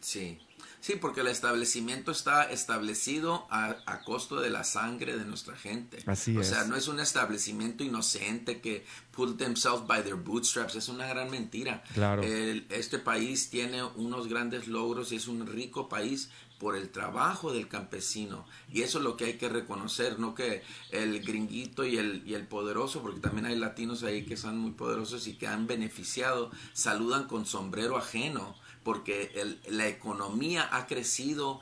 Sí, 0.00 0.38
sí, 0.80 0.94
porque 1.00 1.22
el 1.22 1.26
establecimiento 1.28 2.12
está 2.12 2.44
establecido 2.44 3.46
a, 3.50 3.76
a 3.86 4.02
costo 4.02 4.40
de 4.40 4.50
la 4.50 4.62
sangre 4.62 5.16
de 5.16 5.24
nuestra 5.24 5.56
gente. 5.56 5.98
Así 6.06 6.36
o 6.36 6.42
es. 6.42 6.48
sea, 6.48 6.64
no 6.64 6.76
es 6.76 6.86
un 6.86 7.00
establecimiento 7.00 7.82
inocente 7.82 8.60
que 8.60 8.84
pull 9.10 9.36
themselves 9.36 9.84
by 9.86 10.02
their 10.04 10.14
bootstraps, 10.16 10.76
es 10.76 10.88
una 10.88 11.08
gran 11.08 11.30
mentira. 11.30 11.82
Claro. 11.94 12.22
El- 12.22 12.66
este 12.70 12.98
país 13.00 13.50
tiene 13.50 13.82
unos 13.82 14.28
grandes 14.28 14.68
logros 14.68 15.10
y 15.10 15.16
es 15.16 15.26
un 15.26 15.46
rico 15.46 15.88
país 15.88 16.30
por 16.58 16.76
el 16.76 16.88
trabajo 16.90 17.52
del 17.52 17.68
campesino. 17.68 18.46
Y 18.72 18.82
eso 18.82 18.98
es 18.98 19.04
lo 19.04 19.16
que 19.16 19.24
hay 19.26 19.32
que 19.34 19.48
reconocer 19.48 20.18
no 20.18 20.34
que 20.34 20.62
el 20.90 21.20
gringuito 21.22 21.84
y 21.84 21.98
el, 21.98 22.22
y 22.26 22.34
el 22.34 22.46
poderoso 22.46 23.02
porque 23.02 23.20
también 23.20 23.46
hay 23.46 23.56
latinos 23.56 24.02
ahí 24.02 24.24
que 24.24 24.36
son 24.36 24.58
muy 24.58 24.70
poderosos 24.70 25.26
y 25.26 25.34
que 25.34 25.46
han 25.46 25.66
beneficiado 25.66 26.50
saludan 26.72 27.24
con 27.26 27.44
sombrero 27.46 27.96
ajeno 27.96 28.54
porque 28.82 29.32
el- 29.34 29.58
la 29.68 29.88
economía 29.88 30.68
ha 30.70 30.86
crecido 30.86 31.60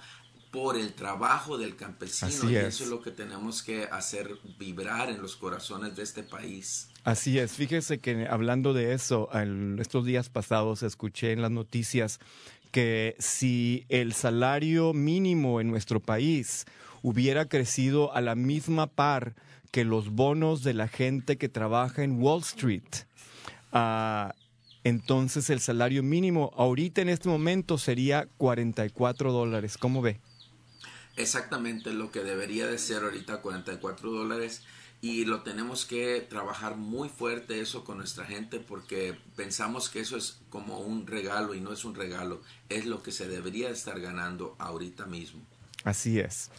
por 0.50 0.76
el 0.76 0.92
trabajo 0.92 1.56
del 1.56 1.76
campesino. 1.76 2.28
Así 2.30 2.52
y 2.52 2.56
es. 2.56 2.74
eso 2.74 2.84
es 2.84 2.90
lo 2.90 3.00
que 3.00 3.10
tenemos 3.10 3.62
que 3.62 3.84
hacer 3.84 4.36
vibrar 4.58 5.08
en 5.08 5.22
los 5.22 5.34
corazones 5.36 5.96
de 5.96 6.02
este 6.02 6.22
país. 6.22 6.88
Así 7.04 7.38
es, 7.38 7.52
fíjese 7.52 7.98
que 8.00 8.26
hablando 8.28 8.74
de 8.74 8.92
eso, 8.92 9.30
el- 9.32 9.78
estos 9.80 10.04
días 10.04 10.28
pasados 10.28 10.82
escuché 10.82 11.32
en 11.32 11.40
las 11.40 11.50
noticias 11.50 12.20
que 12.72 13.14
si 13.18 13.84
el 13.88 14.14
salario 14.14 14.92
mínimo 14.94 15.60
en 15.60 15.70
nuestro 15.70 16.00
país 16.00 16.64
hubiera 17.02 17.44
crecido 17.44 18.12
a 18.14 18.20
la 18.20 18.34
misma 18.34 18.88
par 18.88 19.34
que 19.70 19.84
los 19.84 20.10
bonos 20.10 20.64
de 20.64 20.74
la 20.74 20.88
gente 20.88 21.36
que 21.38 21.48
trabaja 21.48 22.02
en 22.02 22.20
Wall 22.20 22.40
Street, 22.40 22.82
ah, 23.72 24.34
entonces 24.84 25.50
el 25.50 25.60
salario 25.60 26.02
mínimo 26.02 26.52
ahorita 26.56 27.02
en 27.02 27.10
este 27.10 27.28
momento 27.28 27.78
sería 27.78 28.26
44 28.38 29.32
dólares. 29.32 29.78
¿Cómo 29.78 30.02
ve? 30.02 30.20
Exactamente 31.16 31.92
lo 31.92 32.10
que 32.10 32.20
debería 32.24 32.66
de 32.66 32.78
ser 32.78 33.04
ahorita 33.04 33.42
44 33.42 34.10
dólares 34.10 34.62
y 35.02 35.24
lo 35.24 35.42
tenemos 35.42 35.84
que 35.84 36.20
trabajar 36.20 36.76
muy 36.76 37.08
fuerte 37.08 37.60
eso 37.60 37.82
con 37.82 37.98
nuestra 37.98 38.24
gente 38.24 38.60
porque 38.60 39.18
pensamos 39.34 39.90
que 39.90 39.98
eso 39.98 40.16
es 40.16 40.40
como 40.48 40.78
un 40.78 41.08
regalo 41.08 41.54
y 41.54 41.60
no 41.60 41.72
es 41.72 41.84
un 41.84 41.96
regalo, 41.96 42.40
es 42.68 42.86
lo 42.86 43.02
que 43.02 43.10
se 43.10 43.28
debería 43.28 43.68
estar 43.68 44.00
ganando 44.00 44.54
ahorita 44.60 45.04
mismo. 45.06 45.42
Así 45.82 46.20
es. 46.20 46.52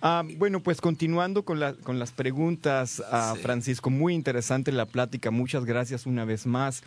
Ah, 0.00 0.24
bueno, 0.38 0.60
pues 0.60 0.80
continuando 0.80 1.44
con, 1.44 1.60
con 1.82 1.98
las 1.98 2.12
preguntas, 2.12 3.02
ah, 3.10 3.34
Francisco, 3.42 3.90
muy 3.90 4.14
interesante 4.14 4.72
la 4.72 4.86
plática, 4.86 5.30
muchas 5.30 5.66
gracias 5.66 6.06
una 6.06 6.24
vez 6.24 6.46
más. 6.46 6.82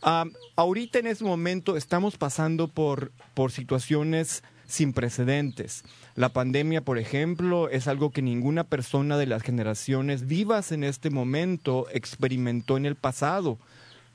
Ah, 0.00 0.26
ahorita 0.54 1.00
en 1.00 1.08
este 1.08 1.24
momento 1.24 1.76
estamos 1.76 2.16
pasando 2.16 2.68
por, 2.68 3.10
por 3.34 3.50
situaciones 3.50 4.44
sin 4.66 4.92
precedentes. 4.92 5.84
La 6.14 6.30
pandemia, 6.30 6.80
por 6.80 6.98
ejemplo, 6.98 7.68
es 7.68 7.88
algo 7.88 8.10
que 8.10 8.22
ninguna 8.22 8.64
persona 8.64 9.16
de 9.16 9.26
las 9.26 9.42
generaciones 9.42 10.26
vivas 10.26 10.72
en 10.72 10.84
este 10.84 11.10
momento 11.10 11.86
experimentó 11.92 12.76
en 12.76 12.86
el 12.86 12.96
pasado. 12.96 13.58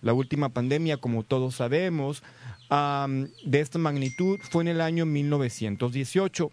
La 0.01 0.13
última 0.13 0.50
pandemia, 0.50 0.98
como 0.98 1.24
todos 1.24 1.55
sabemos, 1.55 2.24
de 2.70 3.60
esta 3.60 3.77
magnitud 3.77 4.39
fue 4.50 4.63
en 4.63 4.70
el 4.70 4.81
año 4.81 5.05
1918. 5.05 6.51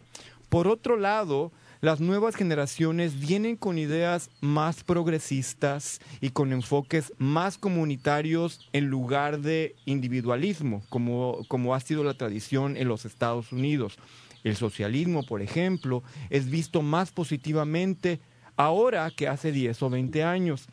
Por 0.48 0.68
otro 0.68 0.96
lado, 0.96 1.52
las 1.80 2.00
nuevas 2.00 2.34
generaciones 2.34 3.20
vienen 3.20 3.54
con 3.56 3.78
ideas 3.78 4.30
más 4.40 4.82
progresistas 4.82 6.00
y 6.20 6.30
con 6.30 6.52
enfoques 6.52 7.12
más 7.18 7.56
comunitarios 7.56 8.68
en 8.72 8.86
lugar 8.86 9.40
de 9.40 9.76
individualismo, 9.84 10.82
como, 10.88 11.44
como 11.46 11.76
ha 11.76 11.80
sido 11.80 12.02
la 12.02 12.14
tradición 12.14 12.76
en 12.76 12.88
los 12.88 13.04
Estados 13.04 13.52
Unidos. 13.52 13.96
El 14.42 14.56
socialismo, 14.56 15.24
por 15.24 15.40
ejemplo, 15.40 16.02
es 16.30 16.50
visto 16.50 16.82
más 16.82 17.12
positivamente 17.12 18.18
ahora 18.56 19.08
que 19.12 19.28
hace 19.28 19.52
10 19.52 19.80
o 19.82 19.90
20 19.90 20.24
años. 20.24 20.66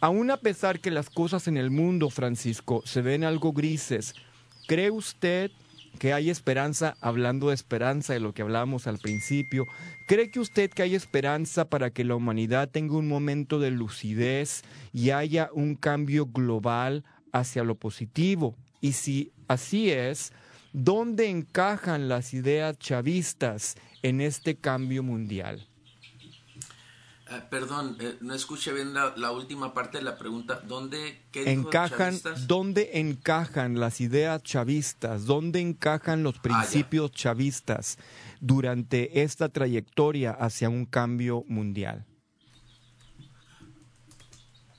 Aún 0.00 0.30
a 0.30 0.38
pesar 0.38 0.80
que 0.80 0.90
las 0.90 1.10
cosas 1.10 1.46
en 1.46 1.58
el 1.58 1.70
mundo, 1.70 2.08
Francisco, 2.08 2.82
se 2.86 3.02
ven 3.02 3.22
algo 3.22 3.52
grises, 3.52 4.14
¿cree 4.66 4.90
usted 4.90 5.50
que 5.98 6.12
hay 6.12 6.30
esperanza, 6.30 6.96
hablando 7.00 7.48
de 7.48 7.54
esperanza 7.54 8.12
de 8.12 8.20
lo 8.20 8.32
que 8.32 8.42
hablábamos 8.42 8.86
al 8.86 8.98
principio, 8.98 9.66
¿cree 10.06 10.30
que 10.30 10.40
usted 10.40 10.70
que 10.70 10.82
hay 10.82 10.94
esperanza 10.94 11.68
para 11.68 11.90
que 11.90 12.04
la 12.04 12.14
humanidad 12.14 12.70
tenga 12.70 12.96
un 12.96 13.08
momento 13.08 13.58
de 13.58 13.70
lucidez 13.70 14.62
y 14.92 15.10
haya 15.10 15.50
un 15.52 15.74
cambio 15.74 16.26
global 16.26 17.04
hacia 17.32 17.64
lo 17.64 17.74
positivo? 17.74 18.56
Y 18.80 18.92
si 18.92 19.32
así 19.48 19.90
es, 19.90 20.32
¿dónde 20.72 21.28
encajan 21.28 22.08
las 22.08 22.32
ideas 22.32 22.78
chavistas 22.78 23.76
en 24.02 24.20
este 24.20 24.56
cambio 24.56 25.02
mundial? 25.02 25.66
Eh, 27.30 27.42
perdón, 27.50 27.96
eh, 28.00 28.16
no 28.22 28.32
escuché 28.32 28.72
bien 28.72 28.94
la, 28.94 29.30
última 29.30 29.74
parte 29.74 29.98
de 29.98 30.04
la 30.04 30.16
pregunta. 30.16 30.60
¿Dónde 30.66 31.20
encajan? 31.34 32.18
¿Dónde 32.46 32.90
encajan 32.94 33.78
las 33.78 34.00
ideas 34.00 34.42
chavistas? 34.42 35.26
¿Dónde 35.26 35.60
encajan 35.60 36.22
los 36.22 36.36
ah, 36.36 36.42
principios 36.42 37.10
chavistas 37.10 37.98
durante 38.40 39.22
esta 39.22 39.50
trayectoria 39.50 40.30
hacia 40.30 40.70
un 40.70 40.86
cambio 40.86 41.44
mundial? 41.48 42.06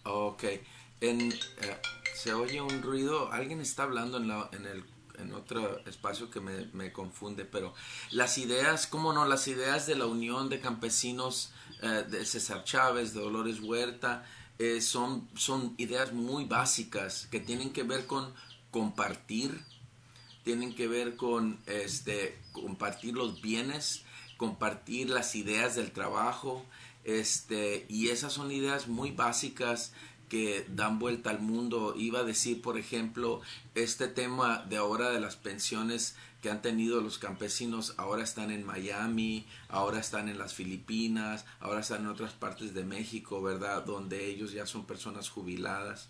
Ok. 0.03 0.43
En, 1.01 1.31
eh, 1.31 1.35
se 2.15 2.33
oye 2.33 2.61
un 2.61 2.81
ruido. 2.81 3.31
Alguien 3.31 3.61
está 3.61 3.83
hablando 3.83 4.17
en, 4.17 4.27
la, 4.27 4.49
en 4.53 4.65
el 4.65 4.83
en 5.19 5.33
otro 5.33 5.85
espacio 5.85 6.29
que 6.29 6.39
me, 6.39 6.65
me, 6.73 6.93
confunde, 6.93 7.43
pero 7.43 7.73
las 8.11 8.37
ideas, 8.37 8.87
¿cómo 8.87 9.11
no? 9.11 9.25
Las 9.25 9.49
ideas 9.49 9.85
de 9.85 9.95
la 9.95 10.05
Unión 10.05 10.47
de 10.47 10.61
Campesinos 10.61 11.51
eh, 11.81 12.05
de 12.09 12.25
César 12.25 12.63
Chávez, 12.63 13.13
de 13.13 13.21
Dolores 13.21 13.59
Huerta, 13.59 14.25
eh, 14.57 14.81
son, 14.81 15.29
son 15.35 15.73
ideas 15.77 16.11
muy 16.13 16.45
básicas 16.45 17.27
que 17.31 17.39
tienen 17.39 17.71
que 17.71 17.83
ver 17.83 18.05
con 18.05 18.33
compartir, 18.71 19.63
tienen 20.43 20.75
que 20.75 20.87
ver 20.87 21.15
con 21.15 21.59
este, 21.65 22.37
compartir 22.51 23.13
los 23.13 23.41
bienes, 23.41 24.03
compartir 24.37 25.09
las 25.09 25.35
ideas 25.35 25.75
del 25.75 25.91
trabajo, 25.91 26.65
este, 27.03 27.85
y 27.87 28.09
esas 28.09 28.33
son 28.33 28.51
ideas 28.51 28.87
muy 28.87 29.11
básicas 29.11 29.93
que 30.29 30.65
dan 30.69 30.99
vuelta 30.99 31.31
al 31.31 31.39
mundo. 31.39 31.95
Iba 31.97 32.19
a 32.19 32.23
decir, 32.23 32.61
por 32.61 32.77
ejemplo, 32.77 33.41
este 33.75 34.07
tema 34.07 34.63
de 34.69 34.77
ahora 34.77 35.09
de 35.09 35.19
las 35.19 35.35
pensiones 35.35 36.15
que 36.41 36.49
han 36.49 36.61
tenido 36.61 37.01
los 37.01 37.17
campesinos 37.17 37.95
ahora 37.97 38.23
están 38.23 38.51
en 38.51 38.65
Miami, 38.65 39.45
ahora 39.67 39.99
están 39.99 40.29
en 40.29 40.37
las 40.37 40.53
Filipinas, 40.53 41.45
ahora 41.59 41.81
están 41.81 42.01
en 42.01 42.07
otras 42.07 42.31
partes 42.33 42.73
de 42.73 42.85
México, 42.85 43.41
¿verdad? 43.41 43.83
Donde 43.83 44.27
ellos 44.27 44.53
ya 44.53 44.65
son 44.65 44.85
personas 44.85 45.29
jubiladas. 45.29 46.07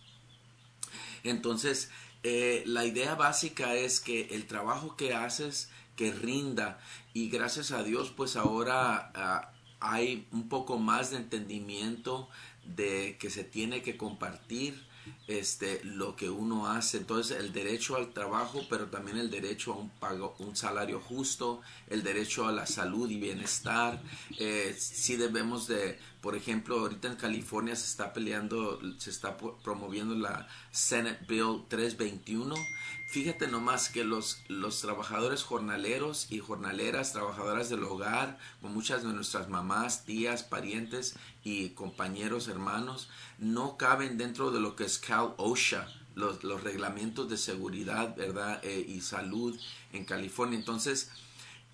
Entonces, 1.24 1.90
eh, 2.24 2.64
la 2.66 2.86
idea 2.86 3.16
básica 3.16 3.74
es 3.74 4.00
que 4.00 4.28
el 4.32 4.46
trabajo 4.46 4.96
que 4.96 5.14
haces, 5.14 5.70
que 5.96 6.12
rinda, 6.12 6.80
y 7.14 7.30
gracias 7.30 7.72
a 7.72 7.84
Dios, 7.84 8.12
pues 8.16 8.36
ahora 8.36 9.12
ah, 9.16 9.52
hay 9.80 10.28
un 10.32 10.48
poco 10.50 10.78
más 10.78 11.12
de 11.12 11.18
entendimiento 11.18 12.30
de 12.76 13.18
que 13.20 13.30
se 13.30 13.44
tiene 13.44 13.82
que 13.82 13.98
compartir 13.98 14.90
este, 15.28 15.82
lo 15.84 16.16
que 16.16 16.30
uno 16.30 16.68
hace. 16.68 16.98
Entonces, 16.98 17.38
el 17.38 17.54
derecho 17.54 17.96
al 17.96 18.14
trabajo, 18.14 18.62
pero 18.70 18.88
también 18.88 19.18
el 19.18 19.30
derecho 19.30 19.74
a 19.74 19.78
un 19.78 19.90
pago, 19.90 20.36
un 20.40 20.56
salario 20.56 21.00
justo, 21.00 21.62
el 21.88 22.04
derecho 22.04 22.48
a 22.48 22.52
la 22.52 22.66
salud 22.66 23.10
y 23.10 23.20
bienestar. 23.20 24.02
Eh, 24.40 24.76
si 24.78 25.16
debemos 25.18 25.68
de, 25.68 26.00
por 26.22 26.36
ejemplo, 26.36 26.80
ahorita 26.80 27.08
en 27.10 27.16
California 27.16 27.76
se 27.76 27.86
está 27.86 28.12
peleando, 28.12 28.80
se 28.98 29.10
está 29.10 29.38
promoviendo 29.38 30.16
la 30.16 30.48
Senate 30.72 31.26
Bill 31.28 31.64
321 31.68 32.56
Fíjate 33.10 33.48
nomás 33.48 33.90
que 33.90 34.04
los, 34.04 34.44
los 34.50 34.82
trabajadores 34.82 35.42
jornaleros 35.42 36.28
y 36.30 36.38
jornaleras, 36.38 37.12
trabajadoras 37.12 37.68
del 37.68 37.84
hogar, 37.84 38.38
con 38.62 38.72
muchas 38.72 39.02
de 39.02 39.10
nuestras 39.10 39.50
mamás, 39.50 40.06
tías, 40.06 40.44
parientes 40.44 41.16
y 41.44 41.70
compañeros, 41.70 42.48
hermanos, 42.48 43.10
no 43.40 43.78
caben 43.78 44.20
dentro 44.20 44.52
de 44.52 44.60
lo 44.60 44.76
que 44.76 44.84
es 44.84 45.00
Cal 45.00 45.34
OSHA, 45.38 45.88
los, 46.14 46.44
los 46.44 46.64
reglamentos 46.64 47.28
de 47.28 47.38
seguridad, 47.38 48.16
¿verdad? 48.16 48.64
Eh, 48.64 48.86
y 48.88 49.02
salud 49.02 49.60
en 49.92 50.06
California. 50.06 50.60
Entonces, 50.60 51.10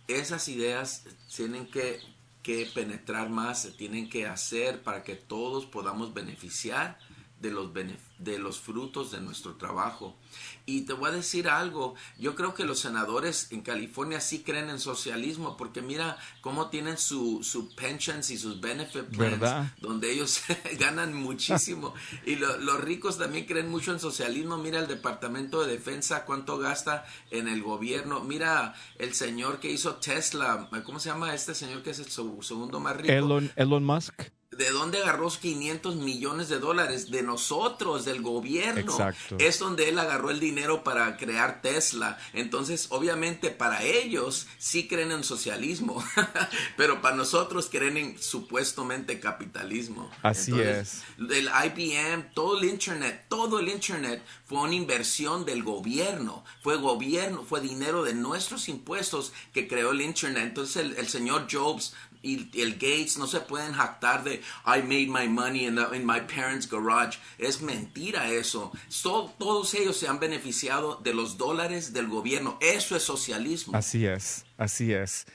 esas 0.08 0.48
ideas 0.48 1.04
tienen 1.36 1.68
que, 1.68 2.00
que 2.44 2.66
penetrar 2.74 3.30
más, 3.30 3.62
se 3.62 3.72
tienen 3.72 4.10
que 4.10 4.26
hacer 4.26 4.84
para 4.84 5.04
que 5.04 5.16
todos 5.16 5.66
podamos 5.66 6.14
beneficiar 6.14 6.98
de 7.40 7.52
los, 7.52 7.70
de 8.18 8.40
los 8.40 8.60
frutos 8.60 9.12
de 9.12 9.22
nuestro 9.22 9.56
trabajo. 9.56 10.18
Y 10.66 10.82
te 10.82 10.94
voy 10.94 11.10
a 11.10 11.14
decir 11.14 11.48
algo, 11.48 11.96
yo 12.18 12.36
creo 12.36 12.54
que 12.54 12.64
los 12.64 12.80
senadores 12.80 13.52
en 13.52 13.62
California 13.62 14.20
sí 14.20 14.42
creen 14.42 14.70
en 14.70 14.80
socialismo, 14.80 15.58
porque 15.58 15.82
mira 15.82 16.18
cómo 16.42 16.70
tienen 16.70 16.98
su, 16.98 17.44
su 17.44 17.76
pensions 17.76 18.32
y 18.32 18.38
sus 18.38 18.62
benefit 18.62 19.06
plans, 19.06 19.72
donde 19.80 20.12
ellos 20.12 20.42
ganan 20.80 21.14
muchísimo. 21.14 21.94
y 22.26 22.36
los 22.36 22.82
ricos 22.82 23.18
también 23.18 23.46
creen 23.46 23.70
mucho 23.70 23.92
en 23.92 24.00
socialismo. 24.00 24.58
Mira 24.58 24.80
el 24.80 24.88
Departamento 24.88 25.64
de 25.64 25.74
Defensa, 25.74 26.26
cuánto 26.26 26.58
gasta 26.58 27.06
en 27.32 27.48
el 27.48 27.62
gobierno. 27.62 28.22
Mira 28.24 28.74
el 28.98 29.14
señor 29.14 29.60
que 29.60 29.72
hizo 29.72 29.96
Tesla, 29.96 30.70
¿cómo 30.84 31.00
se 31.00 31.10
llama 31.10 31.34
este 31.34 31.54
señor 31.54 31.84
que 31.84 31.92
es 31.92 32.00
el 32.00 32.10
segundo 32.10 32.80
más 32.80 32.96
rico? 32.96 33.14
Elon, 33.14 33.52
Elon 33.56 33.84
Musk. 33.84 34.24
¿De 34.58 34.70
dónde 34.70 35.00
agarró 35.00 35.26
500 35.30 35.96
millones 35.96 36.50
de 36.50 36.60
dólares? 36.60 37.10
De 37.10 37.24
nosotros, 37.24 38.06
del 38.06 38.22
gobierno. 38.22 38.80
Exacto. 38.82 39.38
Es 39.40 39.60
donde 39.60 39.90
él 39.90 39.98
agarró 40.00 40.30
el 40.30 40.40
dinero 40.40 40.84
para 40.84 41.18
crear 41.18 41.62
Tesla. 41.62 42.18
Entonces, 42.34 42.88
obviamente, 42.90 43.50
para 43.50 43.84
ellos 43.84 44.48
sí 44.58 44.88
creen 44.88 45.12
en 45.12 45.24
socialismo, 45.24 46.04
pero 46.78 47.02
para 47.02 47.16
nosotros 47.16 47.70
creen 47.72 47.98
en 47.98 48.22
supuestamente 48.22 49.20
capitalismo. 49.20 50.12
Así 50.22 50.60
es. 50.60 51.04
El 51.18 51.50
IBM, 51.50 52.32
todo 52.34 52.60
el 52.60 52.66
Internet, 52.66 53.26
todo 53.28 53.60
el 53.60 53.70
Internet 53.70 54.24
fue 54.46 54.60
una 54.60 54.76
inversión 54.76 55.46
del 55.46 55.64
gobierno. 55.64 56.44
Fue 56.62 56.78
gobierno, 56.78 57.44
fue 57.44 57.62
dinero 57.62 58.04
de 58.04 58.14
nuestros 58.14 58.70
impuestos 58.70 59.34
que 59.54 59.68
creó 59.68 59.92
el 59.92 60.02
Internet. 60.02 60.46
Entonces, 60.48 60.78
el, 60.78 60.96
el 60.98 61.08
señor 61.08 61.48
Jobs 61.52 61.94
y 62.26 62.50
el 62.62 62.74
Gates 62.74 63.18
no 63.18 63.28
se 63.28 63.40
pueden 63.40 63.74
jactar 63.74 64.24
de 64.24 64.42
I 64.66 64.82
made 64.82 65.08
my 65.08 65.28
money 65.30 65.66
in, 65.66 65.76
my 66.06 66.22
parents' 66.22 66.68
garage. 66.70 67.20
Es 67.38 67.62
mentira 67.62 68.30
eso. 68.30 68.72
So- 68.90 69.32
todos 69.38 69.74
ellos 69.76 69.96
se 69.98 70.08
han 70.08 70.20
beneficiado 70.20 71.00
de 71.04 71.14
los 71.14 71.38
dólares 71.38 71.94
del 71.94 72.08
gobierno. 72.08 72.58
Eso 72.62 72.96
es 72.96 73.04
socialismo. 73.04 73.76
Así 73.78 74.06
es, 74.06 74.46
así 74.58 74.92
es. 74.92 75.26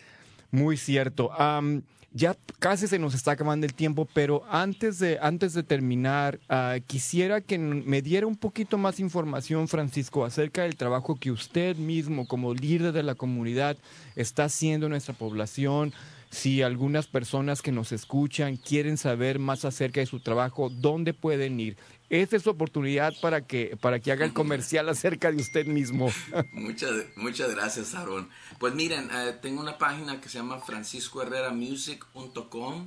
Muy 0.50 0.76
cierto. 0.76 1.30
Am, 1.32 1.82
ya 2.12 2.36
casi 2.58 2.88
se 2.88 2.98
nos 2.98 3.14
está 3.14 3.30
acabando 3.32 3.66
el 3.66 3.74
tiempo, 3.74 4.08
pero 4.12 4.42
antes 4.50 4.98
de, 4.98 5.18
antes 5.22 5.54
de 5.54 5.62
terminar, 5.62 6.40
ah, 6.48 6.78
quisiera 6.84 7.40
que 7.40 7.56
me 7.56 8.02
diera 8.02 8.26
un 8.26 8.34
poquito 8.36 8.78
más 8.78 8.98
información, 8.98 9.68
Francisco, 9.68 10.24
acerca 10.24 10.62
del 10.62 10.74
trabajo 10.74 11.14
que 11.14 11.30
usted 11.30 11.76
mismo, 11.76 12.26
como 12.26 12.52
líder 12.52 12.90
de 12.90 13.04
la 13.04 13.14
comunidad, 13.14 13.76
está 14.16 14.44
haciendo 14.44 14.86
en 14.86 14.90
nuestra 14.90 15.14
población. 15.14 15.92
Si 16.30 16.62
algunas 16.62 17.08
personas 17.08 17.60
que 17.60 17.72
nos 17.72 17.90
escuchan 17.90 18.56
quieren 18.56 18.96
saber 18.96 19.40
más 19.40 19.64
acerca 19.64 19.98
de 20.00 20.06
su 20.06 20.20
trabajo, 20.20 20.70
¿dónde 20.70 21.12
pueden 21.12 21.58
ir? 21.58 21.76
Esta 22.08 22.36
es 22.36 22.44
su 22.44 22.50
oportunidad 22.50 23.12
para 23.20 23.44
que, 23.46 23.76
para 23.80 23.98
que 23.98 24.12
haga 24.12 24.24
el 24.24 24.32
comercial 24.32 24.88
acerca 24.88 25.32
de 25.32 25.38
usted 25.38 25.66
mismo. 25.66 26.08
Muchas, 26.52 26.92
muchas 27.16 27.52
gracias, 27.54 27.94
Aaron. 27.94 28.28
Pues 28.58 28.74
miren, 28.74 29.10
eh, 29.12 29.36
tengo 29.42 29.60
una 29.60 29.76
página 29.76 30.20
que 30.20 30.28
se 30.28 30.38
llama 30.38 30.60
franciscoherreramusic.com 30.60 32.86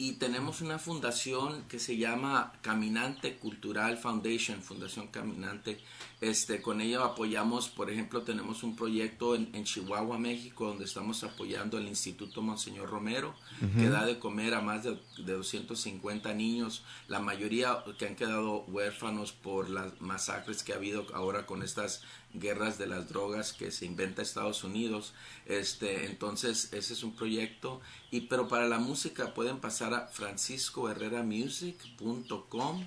y 0.00 0.12
tenemos 0.12 0.62
una 0.62 0.78
fundación 0.78 1.64
que 1.68 1.78
se 1.78 1.98
llama 1.98 2.54
Caminante 2.62 3.36
Cultural 3.36 3.98
Foundation, 3.98 4.62
Fundación 4.62 5.08
Caminante. 5.08 5.78
Este, 6.22 6.62
con 6.62 6.80
ella 6.80 7.04
apoyamos, 7.04 7.68
por 7.68 7.90
ejemplo, 7.90 8.22
tenemos 8.22 8.62
un 8.62 8.76
proyecto 8.76 9.34
en, 9.34 9.50
en 9.54 9.64
Chihuahua, 9.64 10.16
México, 10.16 10.68
donde 10.68 10.86
estamos 10.86 11.22
apoyando 11.22 11.76
el 11.76 11.86
Instituto 11.86 12.40
Monseñor 12.40 12.88
Romero, 12.88 13.34
que 13.76 13.90
da 13.90 14.06
de 14.06 14.18
comer 14.18 14.54
a 14.54 14.62
más 14.62 14.84
de, 14.84 14.98
de 15.18 15.34
250 15.34 16.32
niños, 16.32 16.82
la 17.06 17.20
mayoría 17.20 17.84
que 17.98 18.06
han 18.06 18.16
quedado 18.16 18.64
huérfanos 18.68 19.32
por 19.32 19.68
las 19.68 20.00
masacres 20.00 20.62
que 20.62 20.72
ha 20.72 20.76
habido 20.76 21.04
ahora 21.12 21.44
con 21.44 21.62
estas 21.62 22.00
guerras 22.34 22.78
de 22.78 22.86
las 22.86 23.08
drogas 23.08 23.52
que 23.52 23.70
se 23.70 23.86
inventa 23.86 24.22
Estados 24.22 24.64
Unidos. 24.64 25.12
Este, 25.46 26.06
entonces, 26.06 26.72
ese 26.72 26.92
es 26.94 27.02
un 27.02 27.14
proyecto. 27.16 27.80
Y 28.10 28.22
pero 28.22 28.48
para 28.48 28.66
la 28.68 28.78
música 28.78 29.34
pueden 29.34 29.58
pasar 29.60 29.94
a 29.94 30.06
franciscoherreramusic.com 30.08 32.86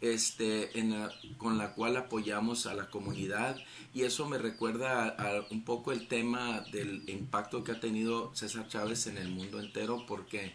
este, 0.00 0.78
en 0.78 0.90
la- 0.92 1.12
con 1.36 1.58
la 1.58 1.74
cual 1.74 1.96
apoyamos 1.98 2.64
a 2.66 2.74
la 2.74 2.88
comunidad 2.88 3.56
y 3.92 4.02
eso 4.04 4.26
me 4.26 4.38
recuerda 4.38 5.04
a, 5.04 5.08
a 5.38 5.46
un 5.50 5.62
poco 5.64 5.92
el 5.92 6.08
tema 6.08 6.60
del 6.72 7.06
impacto 7.08 7.62
que 7.64 7.72
ha 7.72 7.80
tenido 7.80 8.34
César 8.34 8.66
Chávez 8.68 9.06
en 9.08 9.18
el 9.18 9.28
mundo 9.28 9.60
entero 9.60 10.06
porque 10.06 10.54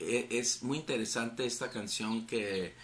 e- 0.00 0.26
es 0.30 0.62
muy 0.62 0.78
interesante 0.78 1.46
esta 1.46 1.70
canción 1.70 2.26
que, 2.26 2.74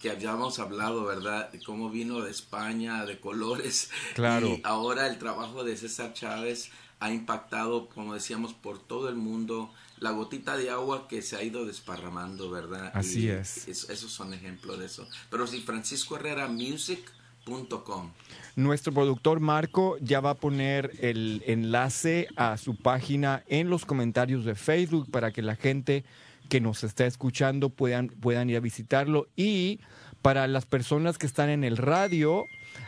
que 0.00 0.10
habíamos 0.10 0.58
hablado, 0.58 1.04
¿verdad? 1.04 1.52
De 1.52 1.62
Cómo 1.62 1.90
vino 1.90 2.22
de 2.22 2.30
España, 2.30 3.04
de 3.04 3.20
colores. 3.20 3.90
Claro. 4.14 4.46
Y 4.48 4.60
ahora 4.64 5.06
el 5.06 5.18
trabajo 5.18 5.62
de 5.62 5.76
César 5.76 6.14
Chávez 6.14 6.70
ha 6.98 7.12
impactado, 7.12 7.88
como 7.88 8.14
decíamos, 8.14 8.54
por 8.54 8.78
todo 8.78 9.08
el 9.08 9.16
mundo. 9.16 9.70
La 9.98 10.12
gotita 10.12 10.56
de 10.56 10.70
agua 10.70 11.08
que 11.08 11.20
se 11.22 11.36
ha 11.36 11.42
ido 11.42 11.66
desparramando, 11.66 12.50
¿verdad? 12.50 12.90
Así 12.94 13.26
Y 13.26 13.28
es. 13.28 13.68
Esos 13.68 14.10
son 14.10 14.32
ejemplos 14.34 14.78
de 14.78 14.86
eso. 14.86 15.06
Pero 15.30 15.46
sí, 15.46 15.60
franciscoherreramusic.com. 15.60 18.10
Nuestro 18.56 18.92
productor 18.92 19.38
Marco 19.40 19.96
ya 20.00 20.20
va 20.20 20.30
a 20.30 20.34
poner 20.34 20.92
el 21.00 21.42
enlace 21.46 22.28
a 22.36 22.56
su 22.56 22.76
página 22.76 23.42
en 23.48 23.68
los 23.70 23.84
comentarios 23.84 24.44
de 24.44 24.54
Facebook 24.54 25.10
para 25.10 25.32
que 25.32 25.42
la 25.42 25.56
gente 25.56 26.04
que 26.50 26.60
nos 26.60 26.84
está 26.84 27.06
escuchando 27.06 27.70
puedan, 27.70 28.08
puedan 28.08 28.50
ir 28.50 28.58
a 28.58 28.60
visitarlo. 28.60 29.26
Y 29.36 29.80
para 30.20 30.46
las 30.46 30.66
personas 30.66 31.16
que 31.16 31.24
están 31.24 31.48
en 31.48 31.64
el 31.64 31.78
radio, 31.78 32.44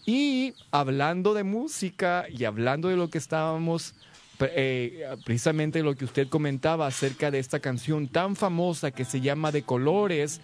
Y 0.06 0.54
hablando 0.70 1.35
de 1.35 1.42
música 1.42 2.26
y 2.30 2.44
hablando 2.44 2.88
de 2.88 2.96
lo 2.96 3.11
que 3.11 3.18
estábamos, 3.18 3.94
eh, 4.38 5.04
precisamente 5.24 5.82
lo 5.82 5.96
que 5.96 6.04
usted 6.04 6.28
comentaba 6.28 6.87
acerca 6.87 7.32
de 7.32 7.38
esta 7.38 7.59
canción 7.59 8.06
tan 8.06 8.37
famosa 8.37 8.92
que 8.92 9.04
se 9.04 9.20
llama 9.20 9.50
De 9.50 9.62
Colores, 9.62 10.40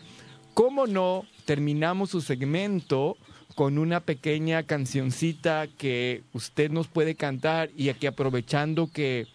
¿cómo 0.54 0.86
no 0.86 1.24
terminamos 1.44 2.10
su 2.10 2.20
segmento 2.20 3.16
con 3.54 3.78
una 3.78 4.00
pequeña 4.00 4.62
cancioncita 4.62 5.66
que 5.66 6.22
usted 6.32 6.70
nos 6.70 6.88
puede 6.88 7.14
cantar 7.14 7.70
y 7.76 7.88
aquí 7.88 8.06
aprovechando 8.06 8.90
que 8.90 9.26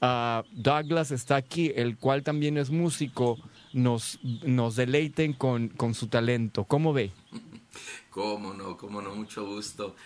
ah, 0.00 0.44
Douglas 0.52 1.10
está 1.10 1.36
aquí, 1.36 1.72
el 1.74 1.96
cual 1.96 2.22
también 2.22 2.56
es 2.56 2.70
músico, 2.70 3.38
nos, 3.72 4.20
nos 4.22 4.76
deleiten 4.76 5.32
con, 5.32 5.68
con 5.68 5.94
su 5.94 6.06
talento. 6.06 6.64
¿Cómo 6.64 6.92
ve? 6.92 7.10
Cómo 8.10 8.54
no, 8.54 8.76
cómo 8.76 9.02
no, 9.02 9.14
mucho 9.14 9.44
gusto. 9.44 9.96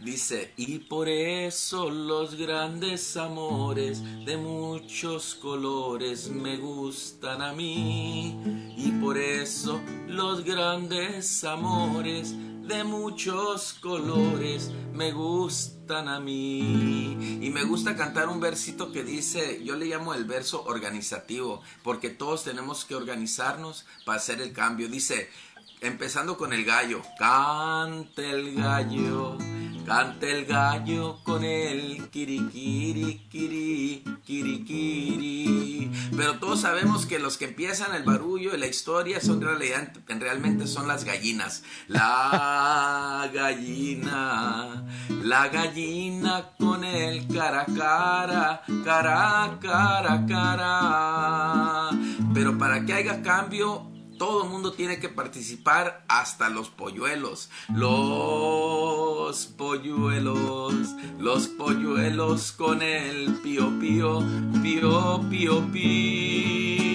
Dice, 0.00 0.52
y 0.56 0.80
por 0.80 1.08
eso 1.08 1.88
los 1.88 2.34
grandes 2.34 3.16
amores 3.16 4.02
de 4.24 4.36
muchos 4.36 5.36
colores 5.36 6.28
me 6.28 6.56
gustan 6.56 7.40
a 7.40 7.52
mí. 7.52 8.74
Y 8.76 8.90
por 9.00 9.16
eso 9.16 9.80
los 10.08 10.42
grandes 10.42 11.44
amores 11.44 12.34
de 12.66 12.84
muchos 12.84 13.74
colores 13.74 14.70
me 14.92 15.12
gustan 15.12 16.08
a 16.08 16.20
mí. 16.20 17.38
Y 17.40 17.50
me 17.50 17.64
gusta 17.64 17.96
cantar 17.96 18.28
un 18.28 18.40
versito 18.40 18.92
que 18.92 19.02
dice, 19.04 19.62
yo 19.64 19.76
le 19.76 19.86
llamo 19.86 20.14
el 20.14 20.24
verso 20.24 20.64
organizativo, 20.64 21.62
porque 21.82 22.10
todos 22.10 22.44
tenemos 22.44 22.84
que 22.84 22.94
organizarnos 22.94 23.84
para 24.04 24.18
hacer 24.18 24.40
el 24.40 24.52
cambio. 24.52 24.88
Dice, 24.88 25.28
Empezando 25.82 26.36
con 26.36 26.52
el 26.52 26.64
gallo. 26.64 27.02
Cante 27.18 28.30
el 28.30 28.54
gallo, 28.54 29.36
cante 29.84 30.30
el 30.30 30.46
gallo 30.46 31.18
con 31.24 31.42
el 31.42 32.08
kirikiri, 32.08 33.26
kiri, 33.28 34.04
kirikiri. 34.24 35.90
Pero 36.16 36.38
todos 36.38 36.60
sabemos 36.60 37.04
que 37.04 37.18
los 37.18 37.36
que 37.36 37.46
empiezan 37.46 37.96
el 37.96 38.04
barullo 38.04 38.54
y 38.54 38.58
la 38.58 38.68
historia 38.68 39.20
son 39.20 39.40
realmente 40.20 40.68
son 40.68 40.86
las 40.86 41.02
gallinas. 41.04 41.64
La 41.88 43.28
gallina, 43.34 44.86
la 45.08 45.48
gallina 45.48 46.50
con 46.60 46.84
el 46.84 47.26
cara 47.26 47.66
cara, 47.76 48.62
cara 48.84 49.58
cara, 49.60 50.26
cara. 50.28 51.90
Pero 52.32 52.56
para 52.56 52.86
que 52.86 52.92
haya 52.92 53.20
cambio, 53.22 53.91
todo 54.22 54.44
el 54.44 54.50
mundo 54.50 54.72
tiene 54.72 55.00
que 55.00 55.08
participar, 55.08 56.04
hasta 56.06 56.48
los 56.48 56.70
polluelos. 56.70 57.50
Los 57.74 59.46
polluelos, 59.46 60.74
los 61.18 61.48
polluelos 61.48 62.52
con 62.52 62.82
el 62.82 63.40
pío 63.42 63.80
pío, 63.80 64.22
pío 64.62 65.20
pío 65.28 65.72
pi. 65.72 66.91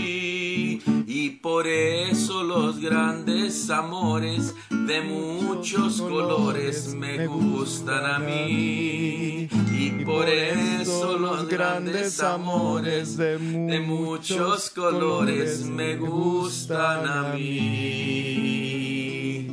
Y 1.27 1.31
por 1.31 1.67
eso 1.67 2.41
los 2.41 2.79
grandes 2.79 3.69
amores 3.69 4.55
de 4.69 5.01
muchos 5.01 5.99
colores 5.99 6.95
me 6.95 7.27
gustan 7.27 8.05
a 8.05 8.17
mí. 8.17 9.49
Y 9.73 10.05
por 10.05 10.29
eso 10.29 11.17
los 11.17 11.49
grandes 11.49 12.21
amores 12.21 13.17
de 13.17 13.83
muchos 13.85 14.69
colores 14.69 15.65
me 15.65 15.97
gustan 15.97 17.05
a 17.05 17.33
mí. 17.33 18.66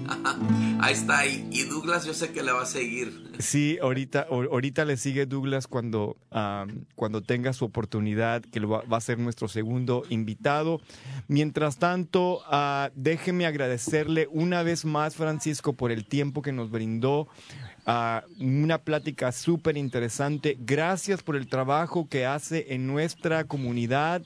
Ahí 0.80 0.92
está, 0.92 1.26
y 1.26 1.62
Douglas 1.64 2.04
yo 2.04 2.12
sé 2.14 2.30
que 2.32 2.42
le 2.42 2.52
va 2.52 2.62
a 2.62 2.66
seguir. 2.66 3.32
Sí, 3.38 3.78
ahorita, 3.80 4.28
ahor- 4.28 4.48
ahorita 4.50 4.84
le 4.84 4.96
sigue 4.96 5.26
Douglas 5.26 5.66
cuando, 5.66 6.16
cuando 6.94 7.22
tenga 7.22 7.52
su 7.52 7.64
oportunidad, 7.64 8.42
que 8.42 8.60
va 8.60 8.82
a 8.96 9.00
ser 9.00 9.18
nuestro 9.18 9.48
segundo 9.48 10.02
invitado. 10.10 10.80
Mientras 11.28 11.78
tanto, 11.78 12.42
ah, 12.46 12.90
déjeme 12.94 13.46
agradecerle 13.46 14.28
una 14.30 14.62
vez 14.62 14.84
más, 14.84 15.16
Francisco, 15.16 15.72
por 15.72 15.90
el 15.90 16.04
tiempo 16.04 16.42
que 16.42 16.52
nos 16.52 16.70
brindó. 16.70 17.28
Ah, 17.86 18.24
una 18.40 18.78
plática 18.78 19.30
súper 19.30 19.76
interesante. 19.76 20.56
Gracias 20.58 21.22
por 21.22 21.36
el 21.36 21.48
trabajo 21.48 22.08
que 22.08 22.24
hace 22.24 22.72
en 22.74 22.86
nuestra 22.86 23.44
comunidad 23.44 24.22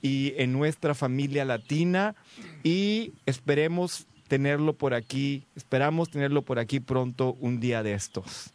y 0.00 0.32
en 0.36 0.52
nuestra 0.52 0.94
familia 0.94 1.44
latina. 1.44 2.14
Y 2.62 3.12
esperemos 3.26 4.06
tenerlo 4.30 4.74
por 4.74 4.94
aquí, 4.94 5.44
esperamos 5.56 6.08
tenerlo 6.08 6.42
por 6.42 6.60
aquí 6.60 6.78
pronto 6.78 7.36
un 7.40 7.58
día 7.58 7.82
de 7.82 7.94
estos. 7.94 8.50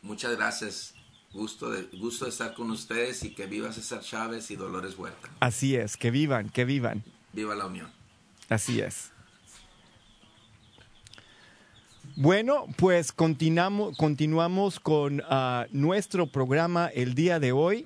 Muchas 0.00 0.34
gracias. 0.34 0.94
Gusto 1.34 1.70
de, 1.70 1.82
gusto 1.98 2.24
de 2.24 2.30
estar 2.30 2.54
con 2.54 2.70
ustedes 2.70 3.22
y 3.24 3.34
que 3.34 3.46
viva 3.46 3.70
César 3.70 4.00
Chávez 4.00 4.50
y 4.50 4.56
Dolores 4.56 4.98
Huerta. 4.98 5.28
Así 5.40 5.76
es, 5.76 5.98
que 5.98 6.10
vivan, 6.10 6.48
que 6.48 6.64
vivan. 6.64 7.04
Viva 7.34 7.54
la 7.54 7.66
unión. 7.66 7.90
Así 8.48 8.80
es. 8.80 9.10
Bueno, 12.16 12.64
pues 12.78 13.12
continuamos, 13.12 13.98
continuamos 13.98 14.80
con 14.80 15.22
ah, 15.28 15.66
nuestro 15.70 16.26
programa 16.26 16.86
el 16.86 17.14
día 17.14 17.38
de 17.38 17.52
hoy. 17.52 17.84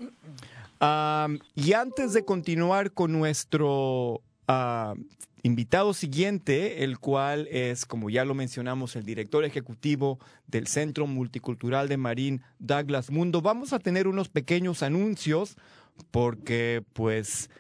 Ah, 0.78 1.26
y 1.56 1.72
antes 1.72 2.12
de 2.12 2.24
continuar 2.24 2.92
con 2.92 3.10
nuestro 3.10 4.22
ah, 4.46 4.94
invitado 5.42 5.92
siguiente, 5.92 6.84
el 6.84 6.98
cual 6.98 7.48
es, 7.50 7.84
como 7.84 8.10
ya 8.10 8.24
lo 8.24 8.34
mencionamos, 8.34 8.94
el 8.96 9.04
director 9.04 9.44
ejecutivo 9.44 10.18
del 10.46 10.66
Centro 10.66 11.06
Multicultural 11.06 11.88
de 11.88 11.96
Marín, 11.96 12.42
Douglas 12.58 13.10
Mundo, 13.10 13.42
vamos 13.42 13.72
a 13.72 13.78
tener 13.78 14.06
unos 14.06 14.28
pequeños 14.28 14.82
anuncios 14.82 15.56
porque 16.10 16.82
pues 16.92 17.50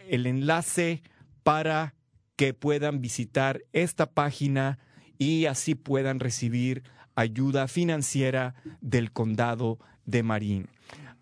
el 0.08 0.26
enlace 0.28 1.02
para 1.44 1.96
que 2.40 2.54
puedan 2.54 3.02
visitar 3.02 3.66
esta 3.74 4.06
página 4.06 4.80
y 5.18 5.48
así 5.48 5.76
puedan 5.76 6.22
recibir 6.22 6.84
ayuda 7.14 7.68
financiera 7.68 8.56
del 8.80 9.12
condado 9.12 9.78
de 10.06 10.24
Marín. 10.24 10.70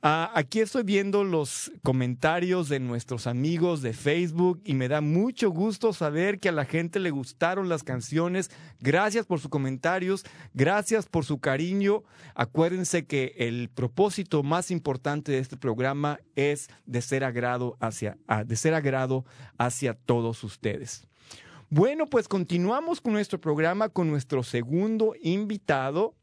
Ah, 0.03 0.31
aquí 0.35 0.59
estoy 0.59 0.83
viendo 0.83 1.23
los 1.23 1.71
comentarios 1.81 2.69
de 2.69 2.79
nuestros 2.79 3.25
amigos 3.25 3.81
de 3.81 3.93
Facebook 3.93 4.61
y 4.63 4.75
me 4.75 4.87
da 4.87 5.01
mucho 5.01 5.49
gusto 5.49 5.91
saber 5.91 6.39
que 6.39 6.49
a 6.49 6.51
la 6.51 6.65
gente 6.65 6.99
le 6.99 7.09
gustaron 7.09 7.67
las 7.67 7.83
canciones. 7.83 8.51
Gracias 8.79 9.25
por 9.25 9.39
sus 9.39 9.49
comentarios, 9.49 10.23
gracias 10.53 11.07
por 11.07 11.25
su 11.25 11.39
cariño. 11.39 12.03
Acuérdense 12.35 13.07
que 13.07 13.33
el 13.37 13.69
propósito 13.69 14.43
más 14.43 14.69
importante 14.69 15.31
de 15.31 15.39
este 15.39 15.57
programa 15.57 16.19
es 16.35 16.69
de 16.85 17.01
ser 17.01 17.23
agrado 17.23 17.75
hacia, 17.79 18.19
ah, 18.27 18.43
de 18.43 18.55
ser 18.55 18.75
agrado 18.75 19.25
hacia 19.57 19.95
todos 19.95 20.43
ustedes. 20.43 21.07
Bueno, 21.69 22.05
pues 22.05 22.27
continuamos 22.27 23.01
con 23.01 23.13
nuestro 23.13 23.41
programa 23.41 23.89
con 23.89 24.09
nuestro 24.09 24.43
segundo 24.43 25.15
invitado. 25.21 26.13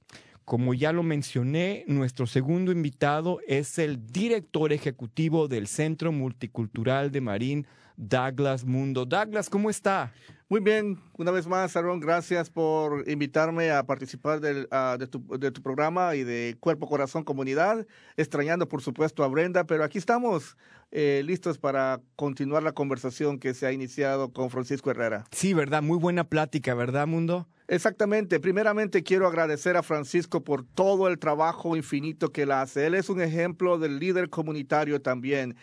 Como 0.44 0.74
ya 0.74 0.92
lo 0.92 1.02
mencioné, 1.02 1.84
nuestro 1.86 2.26
segundo 2.26 2.70
invitado 2.70 3.40
es 3.46 3.78
el 3.78 4.06
director 4.06 4.72
ejecutivo 4.74 5.48
del 5.48 5.66
Centro 5.66 6.12
Multicultural 6.12 7.10
de 7.10 7.20
Marín, 7.22 7.66
Douglas 7.96 8.64
Mundo. 8.64 9.04
Douglas, 9.04 9.48
¿cómo 9.48 9.70
está? 9.70 10.12
Muy 10.48 10.60
bien, 10.60 11.00
una 11.16 11.30
vez 11.30 11.46
más, 11.46 11.74
Aaron, 11.74 12.00
gracias 12.00 12.50
por 12.50 13.08
invitarme 13.08 13.70
a 13.70 13.82
participar 13.84 14.40
ah, 14.70 14.96
de, 14.98 15.06
tu, 15.06 15.26
de, 15.38 15.50
tu, 15.50 15.62
programa 15.62 16.14
y 16.16 16.22
de 16.22 16.56
Cuerpo 16.60 16.86
Corazón 16.86 17.24
Comunidad, 17.24 17.86
extrañando 18.16 18.68
por 18.68 18.82
supuesto 18.82 19.24
a 19.24 19.28
Brenda, 19.28 19.64
pero 19.64 19.84
aquí 19.84 19.98
estamos 19.98 20.56
eh, 20.92 21.22
listos 21.24 21.58
para 21.58 22.00
continuar 22.14 22.62
la 22.62 22.72
conversación 22.72 23.38
que 23.38 23.52
se 23.54 23.66
ha 23.66 23.72
iniciado 23.72 24.32
con 24.32 24.50
Francisco 24.50 24.90
Herrera. 24.90 25.24
Sí, 25.32 25.54
¿verdad? 25.54 25.82
Muy 25.82 25.98
buena 25.98 26.24
plática, 26.24 26.74
¿verdad, 26.74 27.06
Mundo? 27.06 27.48
Exactamente. 27.66 28.40
Primeramente 28.40 29.02
quiero 29.02 29.26
agradecer 29.26 29.76
a 29.76 29.82
Francisco 29.82 30.44
por 30.44 30.64
todo 30.64 31.08
el 31.08 31.18
trabajo 31.18 31.76
infinito 31.76 32.30
que 32.30 32.42
él 32.42 32.52
hace. 32.52 32.86
Él 32.86 32.94
es 32.94 33.08
un 33.08 33.22
ejemplo 33.22 33.78
del 33.78 33.98
líder 33.98 34.28
comunitario 34.28 35.00
también. 35.00 35.56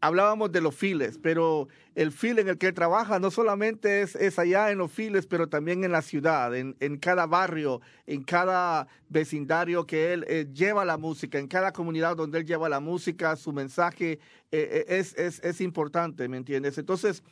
hablábamos 0.00 0.52
de 0.52 0.60
los 0.60 0.76
files, 0.76 1.18
pero 1.22 1.51
el 1.94 2.10
fil 2.10 2.38
en 2.38 2.48
el 2.48 2.58
que 2.58 2.72
trabaja 2.72 3.18
no 3.18 3.30
solamente 3.30 4.02
es, 4.02 4.16
es 4.16 4.38
allá 4.38 4.70
en 4.70 4.78
los 4.78 4.90
files, 4.90 5.26
pero 5.26 5.48
también 5.48 5.84
en 5.84 5.92
la 5.92 6.02
ciudad, 6.02 6.54
en, 6.54 6.76
en 6.80 6.96
cada 6.96 7.26
barrio, 7.26 7.80
en 8.06 8.22
cada 8.22 8.88
vecindario 9.08 9.86
que 9.86 10.12
él 10.12 10.24
eh, 10.28 10.46
lleva 10.52 10.84
la 10.84 10.96
música, 10.96 11.38
en 11.38 11.48
cada 11.48 11.72
comunidad 11.72 12.16
donde 12.16 12.38
él 12.38 12.46
lleva 12.46 12.68
la 12.68 12.80
música, 12.80 13.36
su 13.36 13.52
mensaje 13.52 14.12
eh, 14.12 14.18
eh, 14.50 14.84
es, 14.88 15.14
es, 15.18 15.40
es, 15.40 15.60
importante, 15.60 16.28
¿me 16.28 16.38
entiendes? 16.38 16.78
Entonces, 16.78 17.22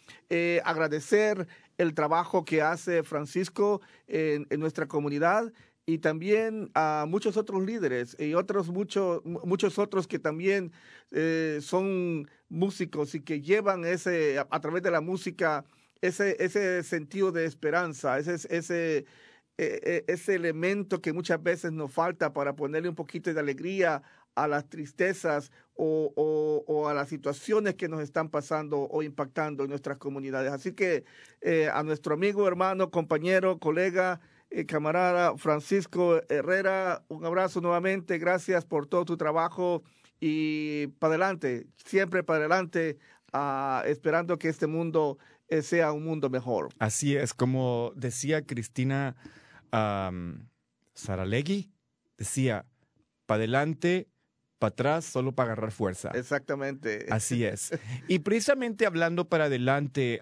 agradecer 0.65 1.47
el 1.79 1.95
trabajo 1.95 2.45
que 2.45 2.61
hace 2.61 3.03
Francisco 3.03 3.81
en, 4.07 4.47
nuestra 4.61 4.87
comunidad 4.87 5.53
y 5.93 5.99
también 5.99 6.71
a 6.75 7.05
muchos 7.09 7.37
otros 7.37 7.65
líderes 7.65 8.17
y 8.19 8.35
otros 8.35 8.69
muchos 8.69 9.25
muchos 9.25 9.79
otros 9.79 10.07
que 10.07 10.19
también 10.19 10.73
eh, 11.11 11.59
son 11.63 12.29
músicos 12.49 13.15
y 13.15 13.21
que 13.21 13.41
llevan 13.41 13.85
ese 13.85 14.39
a, 14.39 14.61
través 14.61 14.83
de 14.83 14.91
la 14.91 15.01
música 15.01 15.65
ese 16.01 16.37
ese 16.39 16.83
sentido 16.85 17.33
de 17.33 17.45
esperanza 17.45 18.19
ese 18.19 18.35
ese 18.35 19.05
e, 19.59 20.05
e, 20.09 20.13
ese 20.13 20.37
elemento 20.37 21.01
que 21.03 21.13
muchas 21.13 21.43
veces 21.43 21.73
nos 21.73 21.93
falta 21.93 22.33
para 22.33 22.55
ponerle 22.55 22.89
un 22.89 22.95
poquito 22.95 23.35
de 23.35 23.41
alegría 23.41 24.03
a 24.35 24.49
las 24.49 24.69
tristezas 24.69 25.51
o, 25.75 26.87
a 26.89 26.95
las 26.95 27.09
situaciones 27.09 27.75
que 27.75 27.89
nos 27.89 28.01
están 28.01 28.29
pasando 28.29 28.81
o 28.81 29.03
impactando 29.03 29.65
en 29.65 29.71
nuestras 29.71 29.99
comunidades. 29.99 30.53
Así 30.53 30.73
que 30.73 31.05
eh, 31.41 31.69
a 31.73 31.83
nuestro 31.83 32.15
amigo, 32.15 32.47
hermano, 32.47 32.91
compañero, 32.91 33.59
colega, 33.59 34.21
eh, 34.51 34.67
camarada 34.67 35.37
Francisco 35.37 36.21
Herrera, 36.29 37.05
un 37.09 37.25
abrazo 37.25 37.61
nuevamente. 37.61 38.19
Gracias 38.19 38.65
por 38.65 38.87
todo 38.87 39.05
tu 39.05 39.17
trabajo 39.17 39.83
y 40.19 40.89
para 40.99 41.13
adelante, 41.13 41.67
siempre 41.77 42.23
para 42.23 42.41
adelante, 42.41 42.99
ah, 43.33 43.83
esperando 43.87 44.39
que 44.39 44.49
este 44.49 44.67
mundo 44.67 45.19
eh, 45.49 45.63
sea 45.63 45.93
un 45.93 46.05
mundo 46.05 46.29
mejor. 46.31 46.69
Así 46.79 47.17
es, 47.17 47.33
como 47.33 47.93
decía 47.95 48.45
Cristina 48.45 49.17
Saralegui, 50.95 51.71
decía, 52.19 52.67
para 53.27 53.39
adelante 53.39 54.10
para 54.61 54.69
atrás 54.69 55.07
solo 55.07 55.33
para 55.33 55.53
agarrar 55.53 55.73
fuerza. 55.73 56.11
Exactamente. 56.15 57.07
Así 57.11 57.45
es. 57.45 57.73
Y 58.07 58.21
precisamente 58.21 58.87
hablando 58.87 59.29
para 59.29 59.47
adelante, 59.47 60.21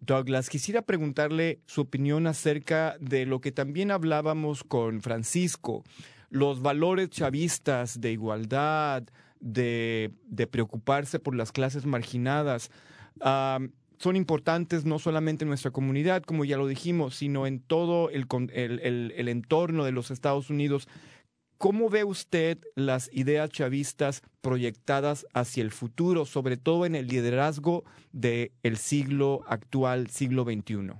Douglas, 0.00 0.48
quisiera 0.48 0.82
preguntarle 0.82 1.60
su 1.66 1.82
opinión 1.82 2.26
acerca 2.26 2.96
de 2.98 3.26
lo 3.26 3.40
que 3.40 3.52
también 3.52 3.92
hablábamos 3.92 4.64
con 4.64 5.02
Francisco, 5.02 5.84
los 6.30 6.62
valores 6.62 7.10
chavistas 7.10 8.00
de 8.00 8.12
igualdad, 8.12 9.04
de, 9.38 10.10
preocuparse 10.50 11.20
por 11.20 11.36
las 11.36 11.52
clases 11.52 11.84
marginadas. 11.84 12.70
son 13.20 14.16
importantes 14.16 14.86
no 14.86 14.98
solamente 14.98 15.44
en 15.44 15.48
nuestra 15.48 15.70
comunidad, 15.72 16.22
como 16.22 16.46
ya 16.46 16.56
lo 16.56 16.66
dijimos, 16.66 17.16
sino 17.16 17.46
en 17.46 17.60
todo 17.60 18.08
el, 18.08 18.26
el 18.50 19.28
entorno 19.28 19.84
de 19.84 19.92
los 19.92 20.10
Estados 20.10 20.48
Unidos. 20.48 20.88
¿Cómo 21.58 21.90
ve 21.90 22.04
usted 22.04 22.58
las 22.74 23.10
ideas 23.12 23.50
chavistas 23.50 24.22
proyectadas 24.40 25.26
hacia 25.34 25.62
el 25.62 25.72
futuro, 25.72 26.24
sobre 26.24 26.56
todo 26.56 26.86
en 26.86 26.94
el 26.94 27.08
liderazgo 27.08 27.84
del 28.12 28.76
siglo 28.76 29.42
actual, 29.46 30.08
siglo 30.08 30.44
XXI? 30.44 30.92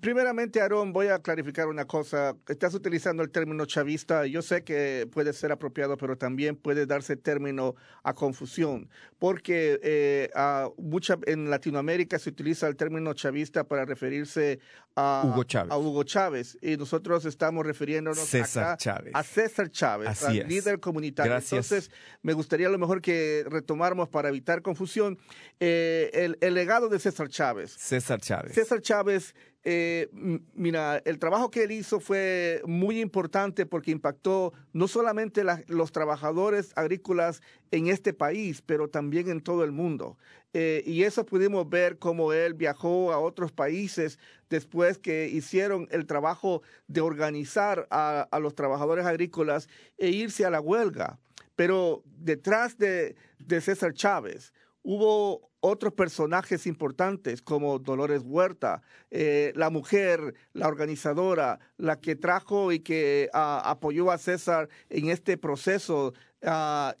Primeramente, 0.00 0.60
Aaron, 0.60 0.92
voy 0.92 1.06
a 1.08 1.20
clarificar 1.20 1.68
una 1.68 1.84
cosa. 1.84 2.36
Estás 2.48 2.74
utilizando 2.74 3.22
el 3.22 3.30
término 3.30 3.66
chavista. 3.66 4.26
Yo 4.26 4.42
sé 4.42 4.64
que 4.64 5.08
puede 5.12 5.32
ser 5.32 5.52
apropiado, 5.52 5.96
pero 5.96 6.18
también 6.18 6.56
puede 6.56 6.86
darse 6.86 7.16
término 7.16 7.76
a 8.02 8.14
confusión, 8.14 8.90
porque 9.20 9.78
eh, 9.84 10.30
a 10.34 10.68
mucha, 10.76 11.18
en 11.26 11.50
Latinoamérica 11.50 12.18
se 12.18 12.30
utiliza 12.30 12.66
el 12.66 12.74
término 12.74 13.14
chavista 13.14 13.62
para 13.62 13.84
referirse 13.84 14.58
a 14.96 15.22
Hugo 15.24 15.44
Chávez, 15.44 15.70
a 15.70 15.78
Hugo 15.78 16.02
Chávez 16.02 16.58
y 16.60 16.76
nosotros 16.76 17.24
estamos 17.24 17.64
refiriéndonos 17.64 18.18
César 18.18 18.64
acá 18.64 18.76
Chávez. 18.76 19.12
a 19.14 19.22
César 19.22 19.70
Chávez, 19.70 20.22
al 20.24 20.48
líder 20.48 20.80
comunitario. 20.80 21.30
Gracias. 21.30 21.70
Entonces, 21.70 21.90
me 22.22 22.32
gustaría 22.32 22.66
a 22.66 22.70
lo 22.70 22.78
mejor 22.78 23.00
que 23.00 23.44
retomáramos 23.48 24.08
para 24.08 24.30
evitar 24.30 24.62
confusión 24.62 25.18
eh, 25.60 26.10
el, 26.12 26.38
el 26.40 26.54
legado 26.54 26.88
de 26.88 26.98
César 26.98 27.28
Chávez. 27.28 27.72
César 27.78 28.20
Chávez. 28.20 28.52
César 28.52 28.80
Chávez, 28.80 29.34
eh, 29.64 30.08
mira, 30.54 31.02
el 31.04 31.18
trabajo 31.18 31.50
que 31.50 31.64
él 31.64 31.72
hizo 31.72 32.00
fue 32.00 32.62
muy 32.66 33.00
importante 33.00 33.66
porque 33.66 33.90
impactó 33.90 34.52
no 34.72 34.88
solamente 34.88 35.44
la- 35.44 35.62
los 35.68 35.92
trabajadores 35.92 36.72
agrícolas 36.76 37.42
en 37.70 37.88
este 37.88 38.12
país, 38.14 38.62
pero 38.62 38.88
también 38.88 39.28
en 39.28 39.40
todo 39.42 39.62
el 39.64 39.72
mundo. 39.72 40.16
Eh, 40.54 40.82
y 40.86 41.02
eso 41.04 41.26
pudimos 41.26 41.68
ver 41.68 41.98
cómo 41.98 42.32
él 42.32 42.54
viajó 42.54 43.12
a 43.12 43.18
otros 43.18 43.52
países 43.52 44.18
después 44.48 44.98
que 44.98 45.28
hicieron 45.28 45.86
el 45.90 46.06
trabajo 46.06 46.62
de 46.88 47.02
organizar 47.02 47.86
a, 47.90 48.26
a 48.30 48.38
los 48.40 48.54
trabajadores 48.54 49.06
agrícolas 49.06 49.68
e 49.98 50.08
irse 50.08 50.44
a 50.44 50.50
la 50.50 50.60
huelga. 50.60 51.18
Pero 51.54 52.02
detrás 52.06 52.78
de, 52.78 53.14
de 53.38 53.60
César 53.60 53.92
Chávez 53.92 54.52
hubo 54.82 55.49
otros 55.60 55.92
personajes 55.92 56.66
importantes 56.66 57.42
como 57.42 57.78
Dolores 57.78 58.22
Huerta, 58.24 58.82
eh, 59.10 59.52
la 59.54 59.70
mujer, 59.70 60.34
la 60.52 60.68
organizadora, 60.68 61.58
la 61.76 62.00
que 62.00 62.16
trajo 62.16 62.72
y 62.72 62.80
que 62.80 63.28
ah, 63.32 63.62
apoyó 63.64 64.10
a 64.10 64.18
César 64.18 64.68
en 64.88 65.10
este 65.10 65.36
proceso, 65.36 66.14
ah, 66.42 66.94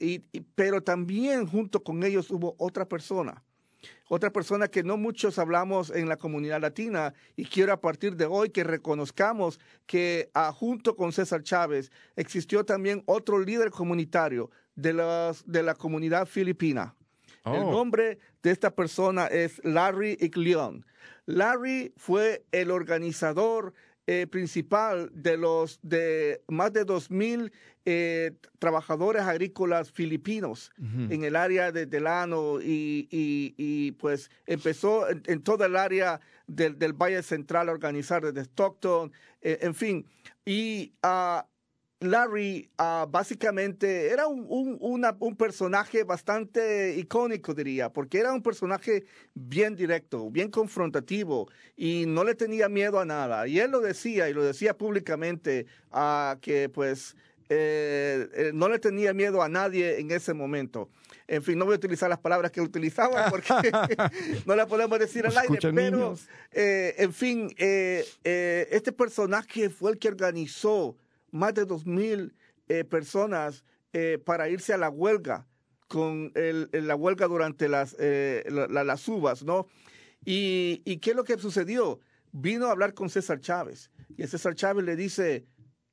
pero 0.54 0.82
también 0.82 1.46
junto 1.46 1.82
con 1.82 2.02
ellos 2.04 2.30
hubo 2.30 2.54
otra 2.58 2.86
persona. 2.86 3.42
Otra 4.08 4.30
persona 4.30 4.68
que 4.68 4.82
no 4.82 4.96
muchos 4.96 5.38
hablamos 5.38 5.90
en 5.90 6.08
la 6.08 6.16
comunidad 6.16 6.60
latina 6.60 7.14
y 7.36 7.44
quiero 7.44 7.72
a 7.72 7.80
partir 7.80 8.16
de 8.16 8.26
hoy 8.26 8.50
que 8.50 8.64
reconozcamos 8.64 9.60
que 9.86 10.30
ah, 10.34 10.52
junto 10.52 10.96
con 10.96 11.12
César 11.12 11.42
Chávez 11.42 11.90
existió 12.16 12.64
también 12.64 13.02
otro 13.06 13.38
líder 13.38 13.70
comunitario 13.70 14.50
de, 14.74 14.92
de 15.46 15.62
la 15.62 15.74
comunidad 15.74 16.26
filipina. 16.26 16.94
El 17.44 17.62
Oh. 17.62 17.70
nombre 17.70 18.18
de 18.42 18.50
esta 18.50 18.74
persona 18.74 19.26
es 19.26 19.60
Larry 19.64 20.16
Icleon. 20.20 20.84
Larry 21.26 21.92
fue 21.96 22.44
el 22.52 22.70
organizador 22.70 23.72
eh, 24.06 24.26
principal 24.26 25.10
de 25.14 25.36
los 25.36 25.78
de 25.82 26.42
más 26.48 26.72
de 26.72 26.84
2.000 26.84 27.52
eh, 27.84 28.32
trabajadores 28.58 29.22
agrícolas 29.22 29.92
filipinos 29.92 30.70
en 30.78 31.22
el 31.24 31.36
área 31.36 31.70
de 31.72 31.86
Delano 31.86 32.60
y, 32.60 33.06
y- 33.10 33.54
y, 33.56 33.92
pues 33.92 34.30
empezó 34.46 35.08
en, 35.08 35.22
en 35.26 35.42
toda 35.42 35.66
el 35.66 35.76
área 35.76 36.20
del, 36.46 36.78
del 36.78 36.92
Valle 36.92 37.22
Central 37.22 37.68
a 37.68 37.72
organizar 37.72 38.22
desde 38.22 38.42
Stockton, 38.42 39.12
eh, 39.42 39.58
en 39.62 39.74
fin. 39.74 40.06
Y 40.44 40.92
ah, 41.02 41.46
Larry 42.00 42.70
ah, 42.78 43.06
básicamente 43.10 44.08
era 44.10 44.26
un, 44.26 44.46
un- 44.48 44.78
una- 44.80 45.14
un 45.20 45.36
personaje 45.36 46.02
bastante 46.04 46.96
icónico, 46.96 47.52
diría, 47.54 47.92
porque 47.92 48.18
era 48.18 48.32
un 48.32 48.42
personaje 48.42 49.04
bien 49.34 49.76
directo, 49.76 50.30
bien 50.30 50.50
confrontativo 50.50 51.48
y 51.76 52.06
no 52.06 52.24
le 52.24 52.34
tenía 52.34 52.70
miedo 52.70 53.00
a 53.00 53.04
nada. 53.04 53.46
Y 53.46 53.60
él 53.60 53.70
lo 53.70 53.80
decía 53.80 54.30
y 54.30 54.32
lo 54.32 54.42
decía 54.42 54.76
públicamente 54.78 55.66
ah, 55.92 56.38
que 56.40 56.70
pues 56.70 57.16
eh, 57.50 58.28
eh, 58.34 58.50
no 58.54 58.68
le 58.70 58.78
tenía 58.78 59.12
miedo 59.12 59.42
a 59.42 59.48
nadie 59.50 59.98
en 60.00 60.10
ese 60.10 60.32
momento. 60.32 60.88
En 61.28 61.42
fin, 61.42 61.58
no 61.58 61.64
voy 61.66 61.74
a 61.74 61.76
utilizar 61.76 62.08
las 62.08 62.18
palabras 62.20 62.50
que 62.50 62.62
utilizaba 62.62 63.26
porque 63.30 63.52
no 64.46 64.56
las 64.56 64.66
podemos 64.68 64.98
decir 64.98 65.26
al 65.26 65.32
aire, 65.36 65.52
escuchan 65.54 65.74
pero 65.74 66.16
eh, 66.52 66.94
en 66.96 67.12
fin, 67.12 67.54
este 67.58 68.92
personaje 68.92 69.68
fue 69.68 69.90
el 69.92 69.98
que 69.98 70.08
organizó 70.08 70.96
más 71.32 71.54
de 71.54 71.64
dos 71.64 71.86
mil 71.86 72.34
eh, 72.68 72.84
personas 72.84 73.64
eh, 73.92 74.18
para 74.24 74.48
irse 74.48 74.72
a 74.72 74.78
la 74.78 74.88
huelga 74.90 75.46
con 75.88 76.32
la 76.34 76.94
huelga 76.94 77.26
durante 77.26 77.68
las, 77.68 77.96
eh, 77.98 78.44
la- 78.48 78.68
la- 78.68 78.84
las 78.84 79.08
uvas, 79.08 79.42
¿no? 79.42 79.66
Y, 80.24 80.82
¿Y 80.84 80.98
qué 80.98 81.10
es 81.10 81.16
lo 81.16 81.24
que 81.24 81.36
sucedió? 81.38 81.98
Vino 82.30 82.66
a 82.66 82.70
hablar 82.70 82.94
con 82.94 83.10
César 83.10 83.40
Chávez 83.40 83.90
y 84.16 84.24
César 84.28 84.54
Chávez 84.54 84.84
le 84.84 84.94
dice, 84.94 85.46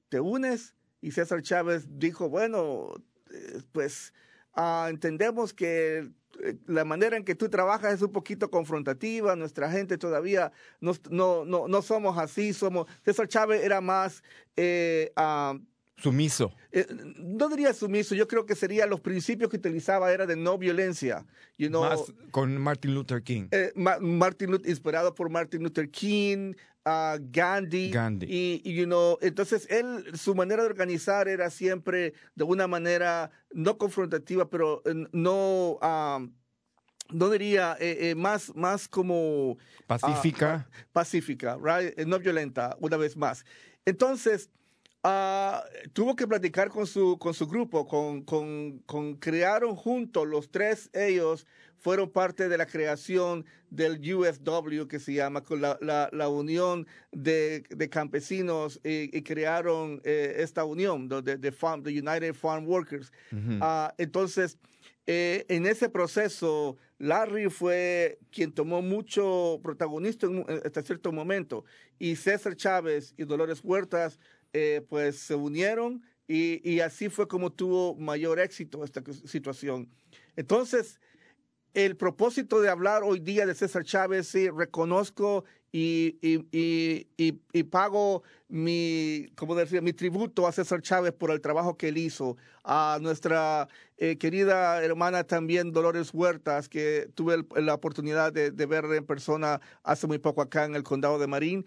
¿te 0.09 0.19
unes? 0.19 0.75
Y 1.01 1.11
César 1.11 1.41
Chávez 1.41 1.87
dijo, 1.97 2.29
bueno, 2.29 2.93
eh, 3.33 3.61
pues 3.71 4.13
ah, 4.57 4.87
entendemos 4.89 5.53
que 5.53 6.09
eh, 6.43 6.55
la 6.65 6.83
manera 6.83 7.15
en 7.15 7.23
que 7.23 7.33
tú 7.35 7.47
trabajas 7.49 7.93
es 7.93 8.01
un 8.01 8.11
poquito 8.11 8.51
confrontativa, 8.51 9.35
nuestra 9.35 9.71
gente 9.71 9.97
todavía 9.97 10.51
no, 10.81 10.93
no, 11.09 11.45
no, 11.45 11.67
no 11.67 11.81
somos 11.81 12.17
así, 12.17 12.51
somos... 12.53 12.87
César 13.05 13.27
Chávez 13.27 13.63
era 13.63 13.79
más... 13.79 14.21
eh, 14.57 15.11
ah, 15.15 15.57
Sumiso. 15.99 16.51
eh, 16.71 16.85
no 17.17 17.49
diría 17.49 17.73
sumiso, 17.73 18.13
yo 18.13 18.27
creo 18.27 18.45
que 18.45 18.53
serían 18.53 18.87
los 18.87 18.99
principios 19.01 19.49
que 19.49 19.57
utilizaba 19.57 20.11
era 20.13 20.27
de 20.27 20.35
no 20.35 20.57
violencia. 20.59 21.25
You 21.57 21.69
know, 21.69 21.81
Más 21.81 22.13
con 22.29 22.55
Martin 22.61 22.93
Luther 22.93 23.23
King. 23.23 23.47
eh, 23.49 23.71
Ma- 23.75 23.97
Martin 23.99 24.51
Luther, 24.51 24.69
inspirado 24.69 25.15
por 25.15 25.31
Martin 25.31 25.63
Luther 25.63 25.89
King, 25.89 26.53
ah, 26.87 27.17
Gandhi, 27.19 27.91
Gandhi. 27.91 28.25
Y, 28.29 28.61
y, 28.63 28.73
you 28.73 28.85
know, 28.85 29.17
entonces 29.21 29.67
él, 29.69 30.05
su 30.17 30.33
manera 30.33 30.63
de 30.63 30.69
organizar 30.69 31.27
era 31.27 31.49
siempre 31.49 32.13
de 32.35 32.43
una 32.43 32.67
manera 32.67 33.29
no 33.51 33.77
confrontativa, 33.77 34.49
pero 34.49 34.81
eh, 34.85 35.05
no, 35.11 35.77
ah, 35.81 36.25
no 37.09 37.29
diría, 37.29 37.75
eh, 37.79 38.09
eh, 38.09 38.15
más, 38.15 38.55
más 38.55 38.87
como 38.87 39.57
Pacífica. 39.85 40.67
ah, 40.69 40.85
pacífica, 40.91 41.57
right? 41.61 41.97
No 42.05 42.19
violenta, 42.19 42.75
una 42.79 42.97
vez 42.97 43.15
más. 43.15 43.45
Entonces, 43.85 44.49
ah, 45.09 45.63
tuvo 45.93 46.15
que 46.15 46.27
platicar 46.27 46.69
con 46.69 46.85
su, 46.85 47.17
con 47.17 47.33
su 47.33 47.47
grupo, 47.47 47.87
con, 47.87 48.23
con, 48.23 48.79
con- 48.85 49.15
crearon 49.15 49.75
juntos, 49.75 50.27
los 50.27 50.49
tres 50.51 50.89
ellos 50.93 51.45
fueron 51.77 52.09
parte 52.09 52.49
de 52.49 52.57
la 52.57 52.65
creación 52.65 53.45
del 53.69 53.99
UFW, 54.13 54.87
que 54.87 54.99
se 54.99 55.13
llama 55.13 55.41
con 55.41 55.61
la, 55.61 55.77
la, 55.81 56.09
la 56.11 56.27
Unión 56.27 56.87
de, 57.11 57.63
de 57.69 57.89
Campesinos, 57.89 58.79
y, 58.83 59.15
y 59.15 59.21
crearon 59.21 60.01
eh, 60.03 60.35
esta 60.39 60.63
unión, 60.65 61.07
de, 61.07 61.37
de, 61.37 61.51
farm, 61.51 61.83
the 61.83 61.91
United 61.91 62.33
Farm 62.33 62.65
Workers. 62.67 63.11
Ah, 63.61 63.93
entonces, 63.97 64.57
eh, 65.07 65.45
en 65.49 65.65
ese 65.65 65.89
proceso, 65.89 66.77
Larry 66.99 67.49
fue 67.49 68.19
quien 68.31 68.51
tomó 68.51 68.81
mucho 68.81 69.59
un- 70.27 70.45
hasta 70.65 70.81
cierto 70.83 71.11
momento. 71.11 71.63
Y 71.99 72.15
César 72.17 72.55
Chávez 72.55 73.13
y 73.17 73.23
Dolores 73.25 73.61
Huertas, 73.63 74.19
eh, 74.53 74.81
pues 74.89 75.17
se 75.19 75.35
unieron 75.35 76.01
y, 76.27 76.61
y 76.69 76.81
así 76.81 77.09
fue 77.09 77.27
como 77.27 77.51
tuvo 77.51 77.95
mayor 77.95 78.39
éxito 78.39 78.83
esta 78.83 79.01
situación. 79.25 79.89
Entonces, 80.35 80.99
el 81.77 81.95
propósito 81.95 82.59
de 82.59 82.69
hablar 82.69 83.03
hoy 83.03 83.19
día 83.19 83.45
de 83.45 83.53
César 83.53 83.83
Chávez, 83.83 84.27
sí, 84.27 84.49
reconozco 84.49 85.45
y, 85.71 86.17
y, 86.23 86.47
y, 86.51 87.39
y, 87.53 87.63
pago 87.65 88.23
mi, 88.47 89.27
como 89.35 89.53
decía, 89.53 89.79
mi 89.79 89.93
tributo 89.93 90.47
a 90.47 90.51
César 90.51 90.81
Chávez 90.81 91.13
por 91.13 91.29
el 91.29 91.39
trabajo 91.39 91.77
que 91.77 91.89
él 91.89 91.99
hizo. 91.99 92.35
A 92.63 92.97
nuestra 92.99 93.67
eh, 93.97 94.17
querida 94.17 94.83
hermana 94.83 95.23
también, 95.25 95.71
Dolores 95.71 96.15
Huertas, 96.15 96.67
que 96.67 97.11
tuve 97.13 97.45
la 97.55 97.75
oportunidad 97.75 98.33
de, 98.33 98.49
de 98.49 98.65
ver 98.65 98.85
en 98.85 99.05
persona 99.05 99.61
hace 99.83 100.07
muy 100.07 100.17
poco 100.17 100.41
acá 100.41 100.65
en 100.65 100.73
el 100.73 100.81
condado 100.81 101.19
de 101.19 101.27
Marín, 101.27 101.63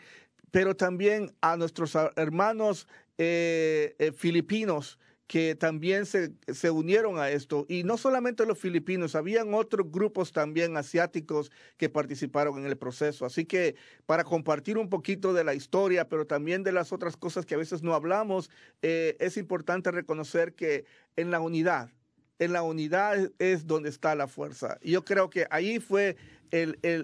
pero 0.50 0.74
también 0.74 1.32
a 1.40 1.56
nuestros 1.56 1.96
hermanos 2.16 2.88
eh, 3.16 3.94
eh, 4.00 4.10
filipinos 4.10 4.98
que 5.30 5.54
también 5.54 6.06
se, 6.06 6.32
se 6.52 6.72
unieron 6.72 7.20
a 7.20 7.30
esto. 7.30 7.64
Y 7.68 7.84
no 7.84 7.96
solamente 7.96 8.44
los 8.46 8.58
filipinos, 8.58 9.14
habían 9.14 9.54
otros 9.54 9.88
grupos 9.88 10.32
también 10.32 10.76
asiáticos 10.76 11.52
que 11.76 11.88
participaron 11.88 12.58
en 12.58 12.66
el 12.66 12.76
proceso. 12.76 13.24
Así 13.24 13.44
que 13.44 13.76
para 14.06 14.24
compartir 14.24 14.76
un 14.76 14.88
poquito 14.88 15.32
de 15.32 15.44
la 15.44 15.54
historia, 15.54 16.08
pero 16.08 16.26
también 16.26 16.64
de 16.64 16.72
las 16.72 16.92
otras 16.92 17.16
cosas 17.16 17.46
que 17.46 17.54
a 17.54 17.58
veces 17.58 17.84
no 17.84 17.94
hablamos, 17.94 18.50
eh, 18.82 19.16
es 19.20 19.36
importante 19.36 19.92
reconocer 19.92 20.54
que 20.54 20.84
en 21.14 21.30
la 21.30 21.38
unidad, 21.38 21.92
en 22.40 22.52
la 22.52 22.64
unidad 22.64 23.30
es 23.38 23.68
donde 23.68 23.88
está 23.88 24.16
la 24.16 24.26
fuerza. 24.26 24.78
Y 24.82 24.90
yo 24.90 25.04
creo 25.04 25.30
que 25.30 25.46
ahí 25.50 25.78
fue 25.78 26.16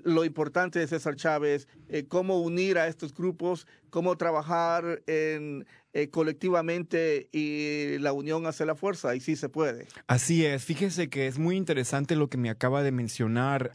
lo 0.04 0.24
importante 0.24 0.78
de 0.78 0.86
César 0.86 1.16
Chávez, 1.16 1.68
eh, 1.88 2.06
cómo 2.06 2.40
unir 2.40 2.78
a 2.78 2.88
estos 2.88 3.14
grupos, 3.14 3.66
cómo 3.90 4.16
trabajar 4.16 5.02
eh, 5.06 5.64
colectivamente 6.10 7.28
y 7.32 7.98
la 7.98 8.12
unión 8.12 8.44
hace 8.46 8.66
la 8.66 8.74
fuerza, 8.74 9.14
y 9.14 9.20
sí 9.20 9.34
se 9.34 9.48
puede. 9.48 9.86
Así 10.06 10.44
es, 10.44 10.62
fíjese 10.62 11.08
que 11.08 11.26
es 11.26 11.38
muy 11.38 11.56
interesante 11.56 12.16
lo 12.16 12.28
que 12.28 12.36
me 12.36 12.50
acaba 12.50 12.82
de 12.82 12.92
mencionar 12.92 13.74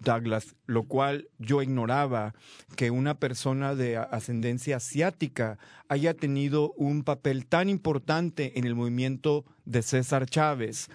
Douglas, 0.00 0.54
lo 0.66 0.82
cual 0.82 1.28
yo 1.38 1.62
ignoraba 1.62 2.34
que 2.76 2.90
una 2.90 3.18
persona 3.18 3.74
de 3.74 3.96
ascendencia 3.96 4.76
asiática 4.76 5.58
haya 5.88 6.12
tenido 6.12 6.72
un 6.72 7.04
papel 7.04 7.46
tan 7.46 7.70
importante 7.70 8.58
en 8.58 8.66
el 8.66 8.74
movimiento 8.74 9.46
de 9.64 9.82
César 9.82 10.26
Chávez 10.26 10.88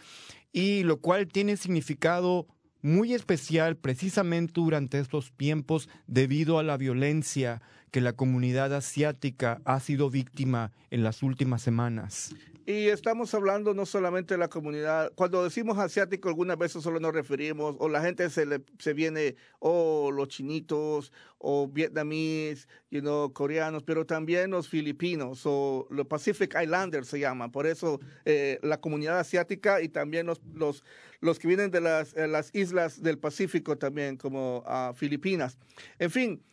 y 0.51 0.83
lo 0.83 0.97
cual 0.97 1.27
tiene 1.27 1.57
significado 1.57 2.47
muy 2.81 3.13
especial 3.13 3.75
precisamente 3.75 4.53
durante 4.55 4.99
estos 4.99 5.31
tiempos 5.33 5.89
debido 6.07 6.59
a 6.59 6.63
la 6.63 6.77
violencia 6.77 7.61
que 7.91 8.01
la 8.01 8.13
comunidad 8.13 8.73
asiática 8.73 9.61
ha 9.65 9.79
sido 9.79 10.09
víctima 10.09 10.71
en 10.91 11.03
las 11.03 11.23
últimas 11.23 11.61
semanas. 11.61 12.35
Y 12.69 12.89
estamos 12.89 13.33
hablando 13.33 13.73
no 13.73 13.83
solamente 13.87 14.35
de 14.35 14.37
la 14.37 14.47
comunidad, 14.47 15.11
cuando 15.15 15.43
decimos 15.43 15.79
asiático 15.79 16.29
algunas 16.29 16.55
veces 16.55 16.83
solo 16.83 16.99
nos 16.99 17.15
referimos, 17.15 17.75
o 17.79 17.89
la 17.89 17.99
gente 17.99 18.29
se, 18.29 18.45
le, 18.45 18.61
se 18.77 18.93
viene, 18.93 19.37
o 19.57 20.11
los 20.11 20.27
chinitos, 20.27 21.11
o 21.39 21.67
vietnamíes, 21.67 22.67
you 22.91 23.01
know, 23.01 23.33
coreanos, 23.33 23.81
pero 23.81 24.05
también 24.05 24.51
los 24.51 24.69
filipinos, 24.69 25.41
o 25.45 25.87
los 25.89 26.05
Pacific 26.05 26.55
Islanders 26.61 27.07
se 27.07 27.19
llaman, 27.19 27.51
por 27.51 27.65
eso 27.65 27.99
eh, 28.23 28.59
la 28.61 28.79
comunidad 28.79 29.17
asiática 29.17 29.81
y 29.81 29.89
también 29.89 30.27
los, 30.27 30.39
los, 30.53 30.83
los 31.21 31.39
que 31.39 31.47
vienen 31.47 31.71
de 31.71 31.81
las, 31.81 32.15
eh, 32.15 32.27
las 32.27 32.53
islas 32.53 33.01
del 33.01 33.17
Pacífico 33.17 33.79
también, 33.79 34.15
como 34.15 34.63
ah, 34.67 34.93
Filipinas. 34.95 35.57
En 35.97 36.11
fin, 36.11 36.43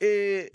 eh, 0.00 0.50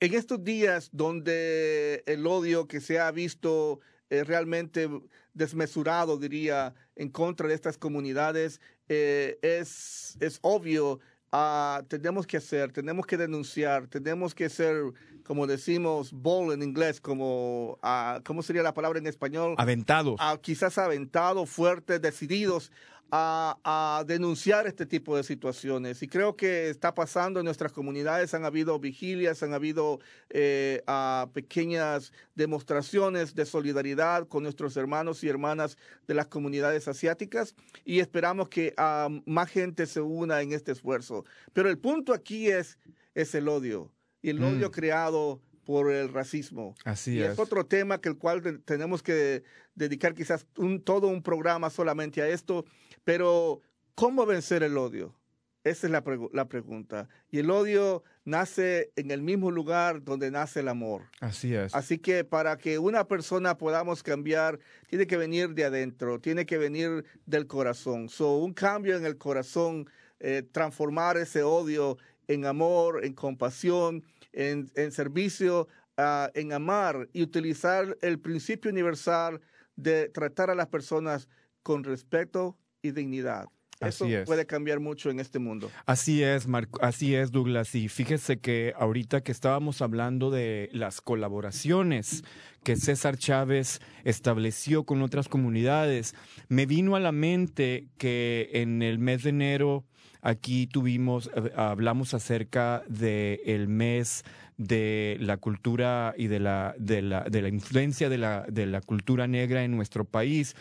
en 0.00 0.14
estos 0.14 0.42
días 0.42 0.90
donde 0.92 2.02
el 2.06 2.26
odio 2.26 2.66
que 2.66 2.80
se 2.80 2.98
ha 2.98 3.10
visto 3.10 3.80
eh, 4.10 4.24
realmente 4.24 4.88
desmesurado, 5.34 6.18
diría, 6.18 6.74
en 6.94 7.10
contra 7.10 7.48
de 7.48 7.54
estas 7.54 7.76
comunidades, 7.76 8.60
eh, 8.88 9.38
es, 9.42 10.16
es 10.20 10.38
obvio, 10.42 11.00
ah, 11.32 11.82
tenemos 11.88 12.26
que 12.26 12.38
hacer, 12.38 12.72
tenemos 12.72 13.06
que 13.06 13.16
denunciar, 13.16 13.86
tenemos 13.86 14.34
que 14.34 14.48
ser, 14.48 14.76
como 15.24 15.46
decimos, 15.46 16.12
bold 16.12 16.52
en 16.52 16.62
inglés, 16.62 17.00
como, 17.00 17.78
ah, 17.82 18.20
¿cómo 18.24 18.42
sería 18.42 18.62
la 18.62 18.74
palabra 18.74 18.98
en 18.98 19.06
español? 19.06 19.54
Aventados. 19.58 20.16
a 20.20 20.38
quizás 20.40 20.78
aventados, 20.78 21.50
fuertes, 21.50 22.00
decididos 22.00 22.72
a, 23.10 23.56
a 23.64 24.04
denunciar 24.04 24.66
este 24.66 24.86
tipo 24.86 25.16
de 25.16 25.22
situaciones. 25.22 26.02
Y 26.02 26.08
creo 26.08 26.36
que 26.36 26.68
está 26.70 26.94
pasando 26.94 27.40
en 27.40 27.44
nuestras 27.44 27.72
comunidades. 27.72 28.34
Han 28.34 28.44
habido 28.44 28.78
vigilias, 28.80 29.42
han 29.42 29.54
habido 29.54 30.00
eh, 30.30 30.82
ah, 30.86 31.28
pequeñas 31.32 32.12
demostraciones 32.34 33.34
de 33.34 33.44
solidaridad 33.44 34.26
con 34.28 34.42
nuestros 34.42 34.76
hermanos 34.76 35.22
y 35.24 35.28
hermanas 35.28 35.76
de 36.08 36.14
las 36.14 36.26
comunidades 36.28 36.88
asiáticas 36.88 37.54
y 37.84 38.00
esperamos 38.00 38.48
que 38.48 38.72
ah, 38.76 39.08
más 39.26 39.50
gente 39.50 39.86
se 39.86 40.00
una 40.00 40.40
en 40.42 40.52
este 40.52 40.72
esfuerzo. 40.72 41.24
Pero 41.52 41.68
el 41.68 41.78
punto 41.78 42.12
aquí 42.14 42.48
es, 42.48 42.78
es 43.14 43.34
el 43.34 43.48
odio 43.48 43.92
y 44.22 44.30
el 44.30 44.40
Mm. 44.40 44.44
odio 44.44 44.70
creado 44.70 45.40
por 45.64 45.90
el 45.90 46.12
racismo. 46.12 46.74
Así 46.84 47.16
Y 47.16 47.22
es. 47.22 47.32
es 47.32 47.38
otro 47.40 47.66
tema 47.66 48.00
que 48.00 48.08
el 48.08 48.16
cual 48.16 48.40
te- 48.40 48.58
tenemos 48.58 49.02
que 49.02 49.42
dedicar 49.74 50.14
quizás 50.14 50.46
un, 50.56 50.80
todo 50.80 51.08
un 51.08 51.22
programa 51.22 51.70
solamente 51.70 52.22
a 52.22 52.28
esto, 52.28 52.64
pero 53.06 53.62
¿cómo 53.94 54.26
vencer 54.26 54.64
el 54.64 54.76
odio? 54.76 55.14
Esa 55.62 55.86
es 55.86 55.90
la, 55.92 56.02
pregu- 56.02 56.28
la 56.32 56.48
pregunta. 56.48 57.08
Y 57.30 57.38
el 57.38 57.50
odio 57.50 58.02
nace 58.24 58.92
en 58.96 59.12
el 59.12 59.22
mismo 59.22 59.52
lugar 59.52 60.02
donde 60.02 60.30
nace 60.32 60.58
el 60.60 60.68
amor. 60.68 61.02
Así 61.20 61.54
es. 61.54 61.72
Así 61.74 61.98
que 61.98 62.24
para 62.24 62.58
que 62.58 62.80
una 62.80 63.06
persona 63.06 63.56
podamos 63.56 64.02
cambiar, 64.02 64.58
tiene 64.88 65.06
que 65.06 65.16
venir 65.16 65.54
de 65.54 65.64
adentro, 65.64 66.20
tiene 66.20 66.46
que 66.46 66.58
venir 66.58 67.04
del 67.26 67.46
corazón. 67.46 68.08
So, 68.08 68.38
un 68.38 68.52
cambio 68.54 68.96
en 68.96 69.06
el 69.06 69.18
corazón, 69.18 69.88
eh, 70.18 70.42
transformar 70.50 71.16
ese 71.16 71.44
odio 71.44 71.96
en 72.26 72.44
amor, 72.44 73.04
en 73.04 73.14
compasión, 73.14 74.02
en, 74.32 74.68
en 74.74 74.90
servicio, 74.90 75.68
ah, 75.96 76.28
en 76.34 76.52
amar 76.52 77.08
y 77.12 77.22
utilizar 77.22 77.96
el 78.02 78.18
principio 78.18 78.70
universal 78.72 79.40
de 79.76 80.08
tratar 80.08 80.50
a 80.50 80.56
las 80.56 80.66
personas 80.66 81.28
con 81.62 81.84
respeto 81.84 82.56
y 82.86 82.92
dignidad. 82.92 83.46
Eso 83.80 84.06
Así 84.06 84.14
es. 84.14 84.24
puede 84.24 84.46
cambiar 84.46 84.80
mucho 84.80 85.10
en 85.10 85.20
este 85.20 85.38
mundo. 85.38 85.70
Así 85.84 86.22
es, 86.22 86.46
Marco, 86.46 86.82
así 86.82 87.14
es, 87.14 87.30
Douglas. 87.30 87.74
Y 87.74 87.88
fíjese 87.88 88.38
que 88.38 88.72
ahorita 88.78 89.22
que 89.22 89.32
estábamos 89.32 89.82
hablando 89.82 90.30
de 90.30 90.70
las 90.72 91.02
colaboraciones 91.02 92.24
que 92.64 92.76
César 92.76 93.18
Chávez 93.18 93.80
estableció 94.04 94.84
con 94.84 95.02
otras 95.02 95.28
comunidades, 95.28 96.14
me 96.48 96.64
vino 96.64 96.96
a 96.96 97.00
la 97.00 97.12
mente 97.12 97.88
que 97.98 98.48
en 98.54 98.80
el 98.80 98.98
mes 98.98 99.24
de 99.24 99.30
enero 99.30 99.84
aquí 100.22 100.66
tuvimos, 100.66 101.30
eh, 101.36 101.52
hablamos 101.54 102.14
acerca 102.14 102.82
del 102.88 103.40
el 103.44 103.68
mes 103.68 104.24
de 104.56 105.18
la 105.20 105.36
cultura 105.36 106.14
y 106.16 106.28
de 106.28 106.40
la, 106.40 106.74
de 106.78 107.02
la, 107.02 107.24
de 107.24 107.42
la 107.42 107.48
influencia 107.48 108.08
de 108.08 108.16
la, 108.16 108.46
de 108.48 108.64
la 108.64 108.80
cultura 108.80 109.26
negra 109.26 109.64
en 109.64 109.76
nuestro 109.76 110.06
país. 110.06 110.56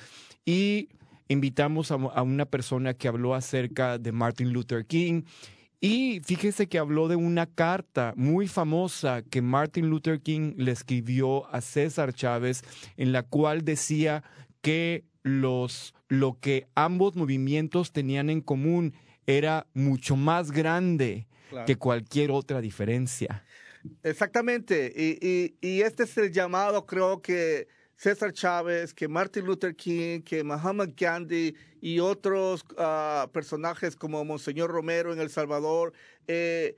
Y 0.46 0.90
invitamos 1.28 1.92
a, 1.92 1.96
a 1.96 2.22
una 2.22 2.46
persona 2.46 2.94
que 2.94 3.08
habló 3.08 3.34
acerca 3.36 3.98
de 3.98 4.12
Martin 4.12 4.52
Luther 4.54 4.86
King. 4.86 5.24
Y 5.82 6.22
fíjese 6.24 6.68
que 6.68 6.80
habló 6.80 7.08
de 7.08 7.16
una 7.16 7.46
carta 7.46 8.14
muy 8.16 8.48
famosa 8.48 9.22
que 9.22 9.42
Martin 9.42 9.90
Luther 9.90 10.22
King 10.22 10.54
le 10.58 10.72
escribió 10.72 11.48
a 11.54 11.62
César 11.62 12.14
Chávez, 12.14 12.64
en 12.98 13.12
la 13.12 13.24
cual 13.24 13.64
decía 13.64 14.24
que 14.62 15.04
los, 15.22 15.94
lo 16.08 16.40
que 16.40 16.68
ambos 16.76 17.16
movimientos 17.16 17.92
tenían 17.92 18.30
en 18.30 18.42
común 18.42 18.94
era 19.28 19.68
mucho 19.74 20.16
más 20.16 20.52
grande 20.52 21.28
Claro. 21.50 21.68
que 21.68 21.76
cualquier 21.76 22.32
otra 22.32 22.60
diferencia. 22.60 23.44
Exactamente, 24.02 24.92
y, 24.96 25.18
y, 25.22 25.56
y 25.62 25.82
este 25.82 26.04
es 26.04 26.18
el 26.18 26.32
llamado, 26.32 26.88
creo 26.88 27.22
que 27.22 27.68
César 27.98 28.34
Chávez, 28.34 28.94
que 28.94 29.08
Martin 29.08 29.46
Luther 29.46 29.76
King, 29.76 30.22
que 30.22 30.44
Muhammad 30.44 30.90
Gandhi 30.96 31.56
y 31.80 32.00
otros 32.00 32.66
ah, 32.78 33.30
personajes 33.32 33.96
como 33.96 34.24
Monseñor 34.26 34.70
Romero 34.70 35.14
en 35.14 35.20
El 35.20 35.30
Salvador 35.30 35.94
eh, 36.28 36.78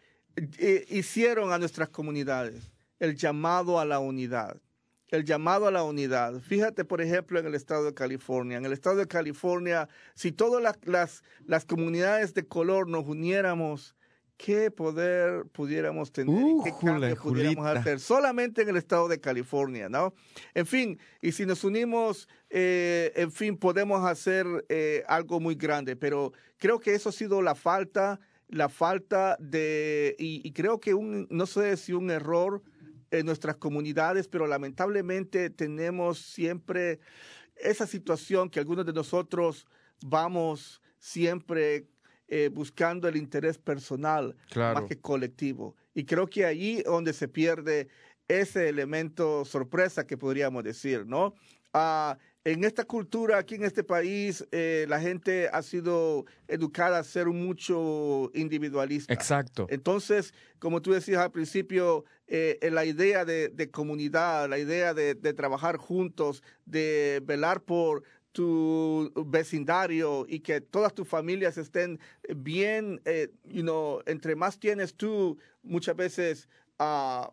eh, 0.59 0.85
hicieron 0.89 1.51
a 1.51 1.57
nuestras 1.57 1.89
comunidades, 1.89 2.71
el 2.99 3.15
llamado 3.15 3.79
a 3.79 3.85
la 3.85 3.99
unidad. 3.99 4.61
El 5.09 5.23
llamado 5.23 5.67
a 5.67 5.71
la 5.71 5.83
unidad. 5.83 6.41
Fíjate, 6.41 6.83
por 6.83 6.99
ejemplo, 7.01 7.39
en 7.39 7.45
el 7.45 7.55
estado 7.55 7.85
de 7.85 7.93
California. 7.93 8.57
En 8.57 8.65
el 8.65 8.73
estado 8.73 8.97
de 8.97 9.07
California, 9.07 9.87
si 10.15 10.33
todas 10.33 10.61
las 11.45 11.65
comunidades 11.65 12.33
de 12.33 12.45
color 12.45 12.89
nos 12.89 13.07
uniéramos, 13.07 13.95
¿qué 14.37 14.71
poder 14.71 15.45
pudiéramos 15.47 16.11
tener? 16.11 16.35
y 16.35 16.63
¿Qué 16.63 16.71
cambio 16.79 17.15
pudiéramos 17.17 17.65
Julita. 17.65 17.79
hacer? 17.79 17.99
Solamente 17.99 18.61
en 18.61 18.69
el 18.69 18.77
estado 18.77 19.07
de 19.07 19.19
California, 19.19 19.89
¿no? 19.89 20.13
En 20.53 20.65
fin, 20.65 20.99
y 21.21 21.31
si 21.31 21.45
nos 21.45 21.63
unimos, 21.63 22.29
eh, 22.49 23.11
en 23.15 23.31
fin, 23.31 23.57
podemos 23.57 24.05
hacer 24.05 24.45
eh, 24.69 25.03
algo 25.07 25.39
muy 25.39 25.55
grande, 25.55 25.95
pero 25.95 26.31
creo 26.57 26.79
que 26.79 26.93
eso 26.93 27.09
ha 27.09 27.11
sido 27.11 27.41
la 27.41 27.55
falta, 27.55 28.19
la 28.47 28.69
falta 28.69 29.35
de, 29.39 30.15
y, 30.19 30.47
y 30.47 30.51
creo 30.53 30.79
que 30.79 30.93
un, 30.93 31.27
no 31.29 31.45
sé 31.45 31.75
si 31.75 31.93
un 31.93 32.11
error 32.11 32.61
en 33.11 33.25
nuestras 33.25 33.55
comunidades, 33.55 34.27
pero 34.27 34.47
lamentablemente 34.47 35.49
tenemos 35.49 36.19
siempre 36.19 36.99
esa 37.55 37.87
situación 37.87 38.49
que 38.49 38.59
algunos 38.59 38.85
de 38.85 38.93
nosotros 38.93 39.65
vamos 40.05 40.81
siempre 40.99 41.87
eh, 42.27 42.49
buscando 42.51 43.07
el 43.07 43.15
interés 43.15 43.57
personal 43.57 44.35
Claro. 44.49 44.81
más 44.81 44.89
que 44.89 44.99
colectivo. 44.99 45.75
Y 45.93 46.03
creo 46.05 46.27
que 46.27 46.45
allí 46.45 46.81
donde 46.83 47.13
se 47.13 47.27
pierde 47.27 47.87
ese 48.27 48.69
elemento 48.69 49.45
sorpresa 49.45 50.05
que 50.05 50.17
podríamos 50.17 50.63
decir, 50.63 51.05
¿no? 51.05 51.33
Ah, 51.73 52.17
en 52.43 52.63
esta 52.63 52.85
cultura, 52.85 53.37
aquí 53.39 53.55
en 53.55 53.63
este 53.65 53.83
país, 53.83 54.45
eh, 54.51 54.85
la 54.87 55.01
gente 55.01 55.49
ha 55.51 55.61
sido 55.61 56.25
educada 56.47 56.99
a 56.99 57.03
ser 57.03 57.27
mucho 57.27 58.31
individualista. 58.33 59.13
Exacto. 59.13 59.67
Entonces, 59.69 60.33
como 60.59 60.81
tú 60.81 60.93
decías 60.93 61.19
al 61.19 61.31
principio, 61.31 62.05
eh, 62.27 62.57
la 62.71 62.85
idea 62.85 63.25
de, 63.25 63.49
de 63.49 63.69
comunidad, 63.69 64.49
la 64.49 64.59
idea 64.59 64.93
de, 64.93 65.13
de 65.15 65.33
trabajar 65.33 65.75
juntos, 65.77 66.41
de 66.65 67.21
velar 67.25 67.61
por 67.63 68.03
tu 68.41 69.11
vecindario 69.25 70.25
y 70.29 70.39
que 70.41 70.61
todas 70.61 70.93
tus 70.93 71.07
familias 71.07 71.57
estén 71.57 71.99
bien, 72.35 73.01
eh, 73.05 73.29
you 73.45 73.63
know, 73.63 74.01
entre 74.05 74.35
más 74.35 74.59
tienes 74.59 74.93
tú, 74.93 75.37
muchas 75.63 75.95
veces 75.95 76.47
ah, 76.77 77.31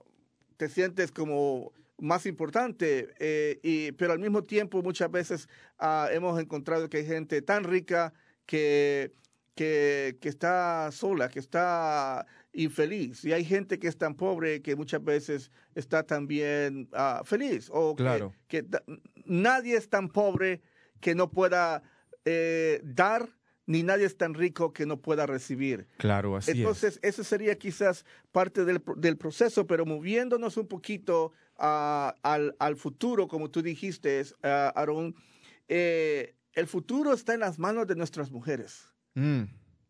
te 0.57 0.69
sientes 0.71 1.13
como 1.13 1.73
más 1.99 2.25
importante, 2.25 3.09
eh, 3.19 3.61
y, 3.63 3.93
pero 3.93 4.13
al 4.15 4.19
mismo 4.19 4.43
tiempo 4.45 4.83
muchas 4.83 5.11
veces 5.11 5.47
ah, 5.79 6.09
hemos 6.11 6.41
encontrado 6.41 6.89
que 6.89 6.99
hay 6.99 7.07
gente 7.07 7.43
tan 7.43 7.65
rica 7.65 8.13
que 8.47 9.13
que, 9.57 10.17
que 10.21 10.29
está 10.31 10.91
sola, 10.91 11.29
que 11.29 11.39
está 11.39 12.27
infeliz. 12.53 13.25
Y 13.25 13.33
hay 13.33 13.45
gente 13.45 13.79
que 13.79 13.87
es 13.87 13.97
tan 13.97 14.17
pobre 14.17 14.63
que 14.63 14.75
muchas 14.75 15.05
veces 15.05 15.53
está 15.77 16.03
también 16.03 16.89
ah, 16.93 17.23
feliz. 17.25 17.71
O 17.73 17.95
que- 17.95 18.03
Claro. 18.03 18.33
que, 18.49 18.63
da- 18.63 18.83
nadie 19.27 19.77
es 19.77 19.89
tan 19.89 20.09
pobre 20.09 20.61
que 21.05 21.15
no 21.15 21.31
pueda 21.31 21.83
eh, 22.25 22.81
dar, 22.83 23.29
ni 23.67 23.83
nadie 23.83 24.07
es 24.07 24.17
tan 24.17 24.33
rico 24.33 24.73
que 24.73 24.87
no 24.87 25.03
pueda 25.03 25.27
recibir. 25.27 25.87
Claro, 25.99 26.35
así 26.35 26.53
es. 26.53 26.57
Entonces, 26.57 26.99
eso 27.03 27.23
sería 27.23 27.59
quizás 27.59 28.07
parte 28.33 28.65
del, 28.65 28.83
del 28.97 29.19
proceso, 29.19 29.67
pero 29.67 29.85
moviéndonos 29.85 30.57
un 30.57 30.67
poquito 30.67 31.33
al, 31.57 32.57
al 32.59 32.77
futuro, 32.77 33.29
como 33.29 33.51
tú 33.51 33.61
dijiste, 33.61 34.25
Aaron, 34.43 35.15
eh, 35.69 36.35
el 36.55 36.67
futuro 36.67 37.13
está 37.13 37.35
en 37.35 37.41
las 37.41 37.59
manos 37.59 37.87
de 37.87 37.97
nuestras 37.97 38.31
mujeres. 38.31 38.89
Mm, 39.15 39.43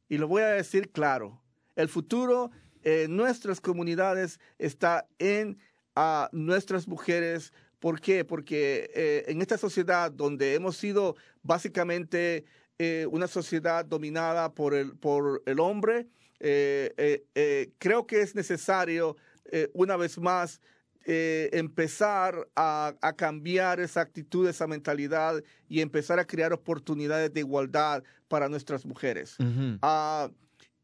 Y 0.09 0.19
lo 0.19 0.27
voy 0.27 0.43
a 0.43 0.49
decir 0.49 0.91
claro. 0.91 1.41
El 1.77 1.89
futuro 1.89 2.51
en 2.83 3.17
nuestras 3.17 3.61
comunidades 3.61 4.41
está 4.59 5.07
en 5.21 5.59
ah, 5.95 6.29
nuestras 6.33 6.89
mujeres. 6.89 7.53
¿Por 7.85 8.01
qué? 8.01 8.25
Porque 8.25 8.91
eh, 8.95 9.25
en 9.27 9.43
esta 9.43 9.59
sociedad 9.59 10.11
donde 10.11 10.55
hemos 10.55 10.75
sido 10.79 11.17
básicamente 11.43 12.47
eh, 12.79 13.07
una 13.11 13.27
sociedad 13.27 13.85
dominada 13.85 14.55
por 14.55 14.73
el, 14.73 14.97
por 14.97 15.43
el 15.45 15.61
hombre, 15.61 16.07
eh, 16.41 16.95
eh, 16.97 17.27
eh, 17.35 17.73
creo 17.77 18.07
que 18.07 18.23
es 18.23 18.35
necesario, 18.35 19.19
eh, 19.53 19.69
una 19.75 19.99
vez 19.99 20.17
más, 20.17 20.63
empezar 21.05 22.49
a, 22.57 22.95
a 23.03 23.13
cambiar 23.13 23.81
esa 23.81 24.01
actitud, 24.01 24.49
esa 24.49 24.67
mentalidad 24.67 25.43
y 25.69 25.83
empezar 25.83 26.19
a 26.19 26.25
crear 26.25 26.55
oportunidades 26.55 27.35
de 27.35 27.41
igualdad 27.41 28.03
para 28.29 28.49
nuestras 28.49 28.87
mujeres. 28.87 29.37
ujú. 29.39 29.77
Ah, 29.83 30.31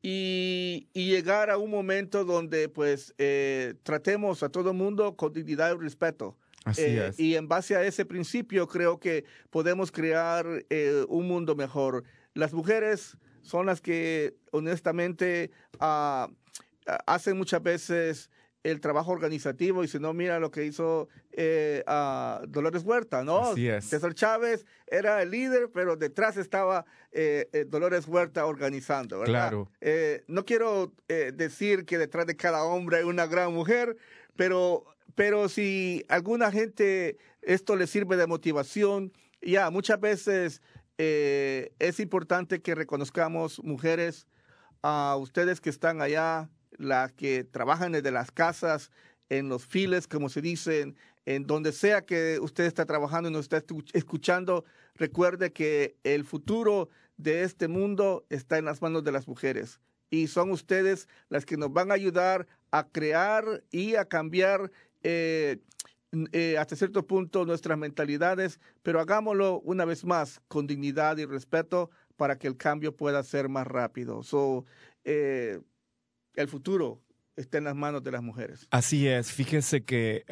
y, 0.02 0.86
y 0.92 1.10
llegar 1.10 1.48
a 1.48 1.56
un 1.56 1.70
momento 1.70 2.26
donde 2.26 2.68
pues 2.68 3.14
eh, 3.16 3.72
tratemos 3.82 4.42
a 4.42 4.50
todo 4.50 4.72
el 4.72 4.76
mundo 4.76 5.16
con 5.16 5.32
dignidad 5.32 5.74
y 5.74 5.78
respeto. 5.78 6.36
Así 6.64 6.82
Eh, 6.82 7.08
es. 7.08 7.18
Y 7.20 7.36
en 7.36 7.48
base 7.48 7.76
a 7.76 7.84
ese 7.84 8.04
principio 8.04 8.68
creo 8.68 8.98
que 8.98 9.24
podemos 9.50 9.90
crear 9.90 10.46
eh, 10.70 11.04
un 11.08 11.26
mundo 11.26 11.54
mejor. 11.54 12.04
Las 12.34 12.52
mujeres 12.52 13.16
son 13.42 13.66
las 13.66 13.80
que 13.80 14.34
honestamente 14.52 15.50
ah, 15.78 16.28
hacen 17.06 17.36
muchas 17.36 17.62
veces 17.62 18.30
el 18.62 18.80
trabajo 18.80 19.12
organizativo 19.12 19.82
y 19.84 19.88
si 19.88 19.98
no 19.98 20.12
mira 20.12 20.38
lo 20.38 20.50
que 20.50 20.64
hizo 20.64 21.08
eh, 21.32 21.82
ah, 21.86 22.42
Dolores 22.48 22.82
Huerta, 22.84 23.24
¿no? 23.24 23.38
Así 23.52 23.68
es. 23.68 23.86
César 23.86 24.14
Chávez 24.14 24.66
era 24.86 25.22
el 25.22 25.30
líder, 25.30 25.70
pero 25.72 25.96
detrás 25.96 26.36
estaba 26.36 26.84
eh, 27.12 27.48
eh, 27.52 27.64
Dolores 27.66 28.06
Huerta 28.06 28.44
organizando, 28.44 29.20
¿verdad? 29.20 29.50
Claro. 29.50 29.70
No 30.26 30.44
quiero 30.44 30.92
decir 31.08 31.86
que 31.86 31.98
detrás 31.98 32.26
de 32.26 32.36
cada 32.36 32.64
hombre 32.64 32.98
hay 32.98 33.04
una 33.04 33.26
gran 33.26 33.52
mujer, 33.52 33.96
pero, 34.36 34.84
pero 35.14 35.48
si 35.48 36.04
alguna 36.08 36.50
gente 36.50 37.16
esto 37.42 37.76
le 37.76 37.86
sirve 37.86 38.16
de 38.16 38.26
motivación, 38.26 39.12
ya 39.40 39.70
muchas 39.70 40.00
veces 40.00 40.62
es 40.98 42.00
importante 42.00 42.60
que 42.60 42.74
reconozcamos 42.74 43.62
mujeres, 43.64 44.26
a 44.82 45.16
ustedes 45.16 45.60
que 45.60 45.70
están 45.70 46.00
allá, 46.00 46.48
las 46.78 47.12
que 47.12 47.44
trabajan 47.44 47.92
desde 47.92 48.10
las 48.10 48.30
casas, 48.30 48.90
en 49.28 49.48
los 49.48 49.64
files, 49.66 50.08
como 50.08 50.28
se 50.28 50.40
dicen, 50.40 50.96
en 51.24 51.46
donde 51.46 51.72
sea 51.72 52.02
que 52.04 52.38
usted 52.40 52.64
está 52.64 52.84
trabajando 52.86 53.28
y 53.28 53.32
nos 53.32 53.42
está 53.42 53.64
escu- 53.64 53.88
escuchando, 53.92 54.64
recuerde 54.94 55.52
que 55.52 55.96
el 56.02 56.24
futuro 56.24 56.88
de 57.16 57.42
este 57.42 57.68
mundo 57.68 58.24
está 58.30 58.58
en 58.58 58.64
las 58.64 58.82
manos 58.82 59.04
de 59.04 59.12
las 59.12 59.28
mujeres. 59.28 59.80
Y 60.10 60.26
son 60.26 60.50
ustedes 60.50 61.08
las 61.28 61.46
que 61.46 61.56
nos 61.56 61.72
van 61.72 61.90
a 61.90 61.94
ayudar 61.94 62.48
a 62.72 62.88
crear 62.88 63.62
y 63.70 63.94
a 63.94 64.04
cambiar 64.06 64.72
eh, 65.02 65.58
eh, 66.32 66.56
hasta 66.58 66.74
cierto 66.74 67.06
punto 67.06 67.44
nuestras 67.44 67.78
mentalidades, 67.78 68.58
pero 68.82 69.00
hagámoslo 69.00 69.60
una 69.60 69.84
vez 69.84 70.04
más 70.04 70.40
con 70.48 70.66
dignidad 70.66 71.18
y 71.18 71.26
respeto 71.26 71.90
para 72.16 72.36
que 72.36 72.48
el 72.48 72.56
cambio 72.56 72.96
pueda 72.96 73.22
ser 73.22 73.48
más 73.48 73.66
rápido. 73.66 74.24
So, 74.24 74.64
eh, 75.04 75.60
el 76.34 76.48
futuro 76.48 77.02
está 77.36 77.58
en 77.58 77.64
las 77.64 77.74
manos 77.74 78.02
de 78.02 78.10
las 78.10 78.22
mujeres. 78.22 78.66
Así 78.70 79.06
es, 79.06 79.32
fíjese 79.32 79.82
que 79.84 80.24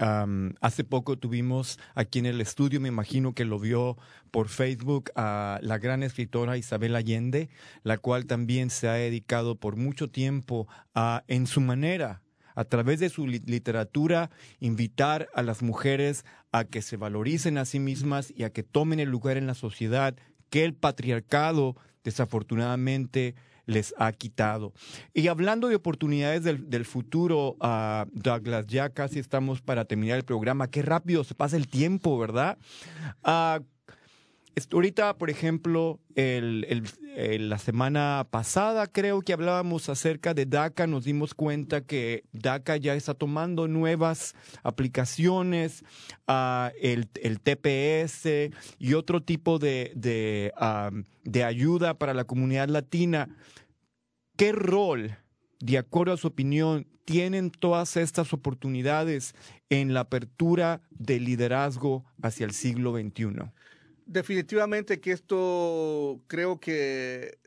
hace 0.60 0.84
poco 0.84 1.16
tuvimos 1.16 1.78
aquí 1.94 2.18
en 2.18 2.26
el 2.26 2.40
estudio, 2.40 2.80
me 2.80 2.88
imagino 2.88 3.32
que 3.34 3.46
lo 3.46 3.58
vio 3.58 3.96
por 4.30 4.48
Facebook, 4.48 5.10
a 5.14 5.58
la 5.62 5.78
gran 5.78 6.02
escritora 6.02 6.58
Isabel 6.58 6.94
Allende, 6.96 7.48
la 7.82 7.96
cual 7.96 8.26
también 8.26 8.68
se 8.68 8.88
ha 8.88 8.94
dedicado 8.94 9.56
por 9.56 9.76
mucho 9.76 10.08
tiempo 10.10 10.68
a, 10.94 11.24
en 11.28 11.46
su 11.46 11.62
manera, 11.62 12.22
a 12.54 12.64
través 12.64 13.00
de 13.00 13.08
su 13.08 13.26
li- 13.26 13.42
literatura, 13.46 14.30
invitar 14.58 15.28
a 15.32 15.42
las 15.42 15.62
mujeres 15.62 16.26
a 16.52 16.64
que 16.64 16.82
se 16.82 16.98
valoricen 16.98 17.56
a 17.56 17.64
sí 17.64 17.78
mismas 17.78 18.32
y 18.36 18.42
a 18.42 18.50
que 18.50 18.64
tomen 18.64 19.00
el 19.00 19.08
lugar 19.08 19.38
en 19.38 19.46
la 19.46 19.54
sociedad 19.54 20.14
que 20.50 20.64
el 20.64 20.74
patriarcado 20.74 21.76
desafortunadamente 22.04 23.34
les 23.68 23.94
ha 23.98 24.10
quitado. 24.12 24.72
Y 25.12 25.28
hablando 25.28 25.68
de 25.68 25.76
oportunidades 25.76 26.42
del, 26.42 26.84
futuro, 26.86 27.56
ah, 27.60 28.06
Douglas, 28.12 28.66
ya 28.66 28.88
casi 28.88 29.18
estamos 29.18 29.60
para 29.60 29.84
terminar 29.84 30.16
el 30.16 30.24
programa. 30.24 30.70
Qué 30.70 30.82
rápido 30.82 31.22
se 31.22 31.34
pasa 31.34 31.56
el 31.56 31.68
tiempo, 31.68 32.18
¿verdad? 32.18 32.58
Ah, 33.22 33.60
ahorita, 34.72 35.16
por 35.18 35.30
ejemplo, 35.30 36.00
el- 36.14 36.84
la 37.48 37.58
semana 37.58 38.26
pasada 38.30 38.86
creo 38.86 39.22
que 39.22 39.32
hablábamos 39.32 39.88
acerca 39.88 40.34
de 40.34 40.46
DACA, 40.46 40.86
nos 40.86 41.04
dimos 41.04 41.34
cuenta 41.34 41.80
que 41.80 42.24
DACA 42.32 42.76
ya 42.76 42.94
está 42.94 43.14
tomando 43.14 43.66
nuevas 43.66 44.34
aplicaciones, 44.62 45.84
ah, 46.28 46.70
el, 46.80 47.08
TPS 47.40 48.50
y 48.78 48.94
otro 48.94 49.20
tipo 49.22 49.58
de, 49.58 49.92
de, 49.96 50.52
ah, 50.56 50.90
de 51.24 51.44
ayuda 51.44 51.94
para 51.98 52.14
la 52.14 52.24
comunidad 52.24 52.68
latina. 52.68 53.28
¿Qué 54.36 54.52
rol, 54.52 55.16
de 55.58 55.78
acuerdo 55.78 56.12
a 56.12 56.16
su 56.16 56.28
opinión, 56.28 56.86
tienen 57.04 57.50
todas 57.50 57.96
estas 57.96 58.32
oportunidades 58.32 59.34
en 59.70 59.92
la 59.92 60.00
apertura 60.00 60.82
del 60.90 61.24
liderazgo 61.24 62.04
hacia 62.22 62.46
el 62.46 62.52
siglo 62.52 62.92
XXI? 62.92 63.50
Definitivamente 64.08 65.00
que 65.00 65.12
esto 65.12 66.22
creo 66.28 66.58
que 66.58 67.38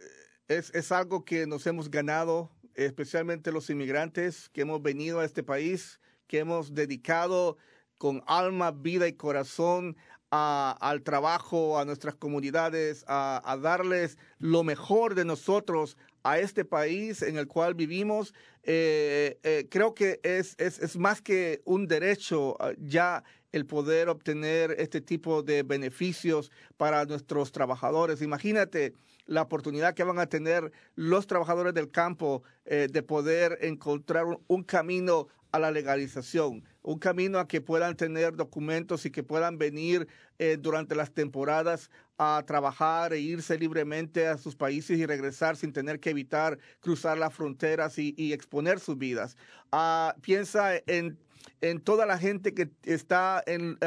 es, 0.47 0.69
es 0.75 0.91
algo 0.91 1.25
que 1.25 1.47
nos 1.47 1.65
hemos 1.65 1.89
ganado, 1.89 2.51
especialmente 2.75 3.51
los 3.51 3.71
inmigrantes 3.71 4.47
que 4.49 4.61
hemos 4.61 4.79
venido 4.79 5.19
a 5.19 5.25
este 5.25 5.41
país, 5.41 5.99
que 6.27 6.37
hemos 6.37 6.75
dedicado 6.75 7.57
con 7.97 8.21
alma, 8.27 8.69
vida 8.69 9.07
y 9.07 9.13
corazón 9.13 9.97
al 10.29 11.01
trabajo, 11.01 11.79
a 11.79 11.85
nuestras 11.85 12.13
comunidades, 12.13 13.03
a, 13.07 13.41
a 13.43 13.57
darles 13.57 14.19
lo 14.37 14.63
mejor 14.63 15.15
de 15.15 15.25
nosotros 15.25 15.97
a 16.23 16.37
este 16.37 16.63
país 16.63 17.21
en 17.23 17.37
el 17.37 17.47
cual 17.47 17.73
vivimos. 17.73 18.33
Eh, 18.63 19.39
eh, 19.43 19.67
creo 19.69 19.95
que 19.95 20.19
es, 20.23 20.55
es, 20.59 20.77
es 20.79 20.95
más 20.95 21.21
que 21.21 21.61
un 21.65 21.87
derecho 21.87 22.55
ah, 22.59 22.73
ya 22.77 23.23
el 23.51 23.65
poder 23.65 24.09
obtener 24.09 24.75
este 24.77 25.01
tipo 25.01 25.43
de 25.43 25.63
beneficios 25.63 26.51
para 26.77 27.05
nuestros 27.05 27.51
trabajadores. 27.51 28.21
Imagínate 28.21 28.93
la 29.25 29.41
oportunidad 29.41 29.93
que 29.93 30.03
van 30.03 30.19
a 30.19 30.27
tener 30.27 30.71
los 30.95 31.27
trabajadores 31.27 31.73
del 31.73 31.91
campo 31.91 32.43
eh, 32.65 32.87
de 32.91 33.03
poder 33.03 33.57
encontrar 33.61 34.25
un, 34.47 34.63
camino 34.63 35.27
a 35.51 35.59
la 35.59 35.71
legalización, 35.71 36.63
un 36.81 36.99
camino 36.99 37.39
a 37.39 37.47
que 37.47 37.61
puedan 37.61 37.95
tener 37.95 38.35
documentos 38.35 39.05
y 39.05 39.11
que 39.11 39.23
puedan 39.23 39.57
venir 39.57 40.07
eh, 40.39 40.57
durante 40.59 40.95
las 40.95 41.11
temporadas 41.11 41.89
a 42.17 42.43
trabajar 42.45 43.13
e 43.13 43.19
irse 43.19 43.57
libremente 43.57 44.27
a 44.27 44.37
sus 44.37 44.55
países 44.55 44.97
y 44.97 45.05
regresar 45.05 45.57
sin 45.57 45.73
tener 45.73 45.99
que 45.99 46.11
evitar 46.11 46.57
cruzar 46.79 47.17
las 47.17 47.33
fronteras 47.33 47.97
y, 47.97 48.13
y 48.17 48.33
exponer 48.33 48.79
sus 48.79 48.97
vidas. 48.97 49.35
Ah, 49.71 50.15
piensa 50.21 50.75
en 50.87 51.17
en 51.61 51.79
toda 51.79 52.05
la 52.05 52.17
gente 52.17 52.53
que 52.53 52.69
está 52.83 53.43
en, 53.45 53.77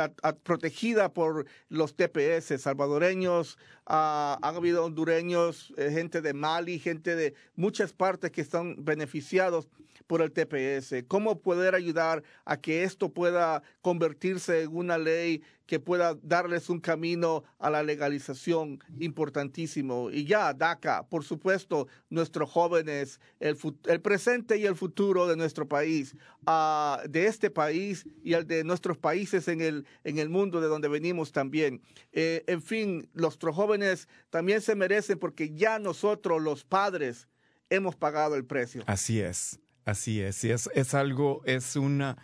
protegida 0.43 1.13
por 1.13 1.47
los 1.69 1.97
TPS, 1.97 2.61
salvadoreños, 2.61 3.59
ah, 3.87 4.39
han 4.43 4.57
habido 4.57 4.85
hondureños, 4.85 5.73
eh, 5.77 5.91
gente 5.93 6.21
de 6.21 6.35
Mali, 6.35 6.79
gente 6.79 7.17
de 7.17 7.35
muchas 7.57 7.93
partes 7.93 8.31
que 8.31 8.41
están 8.41 8.85
beneficiados, 8.85 9.69
por 10.07 10.23
el 10.23 10.33
TPS, 10.33 11.05
cómo 11.09 11.41
poder 11.41 11.75
ayudar 11.75 12.23
a 12.45 12.61
que 12.61 12.85
esto 12.85 13.13
pueda 13.13 13.63
convertirse 13.81 14.63
en 14.63 14.77
una 14.77 14.99
ley 14.99 15.43
que 15.67 15.81
pueda 15.81 16.15
darles 16.23 16.69
un 16.69 16.79
camino 16.79 17.43
a 17.59 17.71
la 17.71 17.83
legalización 17.83 18.81
importantísimo. 19.01 20.11
Y 20.11 20.25
ya, 20.27 20.53
DACA, 20.53 21.07
por 21.09 21.25
supuesto, 21.25 21.89
nuestros 22.11 22.51
jóvenes, 22.51 23.19
el, 23.41 23.57
presente 24.03 24.59
y 24.59 24.67
el 24.67 24.77
futuro 24.77 25.27
de 25.27 25.37
nuestro 25.37 25.67
país, 25.67 26.15
uh, 26.47 27.09
de 27.09 27.27
este 27.27 27.51
país 27.51 28.07
y 28.23 28.35
el 28.35 28.47
de 28.47 28.63
nuestros 28.63 28.99
países 28.99 29.49
en 29.49 29.63
el, 29.63 29.87
en 30.05 30.19
el 30.19 30.29
mundo 30.29 30.61
de 30.61 30.69
donde 30.69 30.89
venimos 30.89 31.33
también. 31.33 31.81
Eh, 32.13 32.45
en 32.47 32.61
fin, 32.61 33.09
nuestros 33.15 33.57
jóvenes 33.57 34.09
también 34.29 34.61
se 34.61 34.75
merecen 34.75 35.19
porque 35.19 35.55
ya 35.55 35.79
nosotros, 35.79 36.43
los 36.43 36.65
padres, 36.65 37.27
hemos 37.71 37.97
pagado 37.97 38.35
el 38.35 38.45
precio. 38.45 38.85
Así 38.87 39.21
es, 39.21 39.59
así 39.85 40.21
es. 40.21 40.45
es, 40.45 40.71
es 40.75 40.95
algo, 40.95 41.43
es 41.45 41.77
una, 41.77 42.17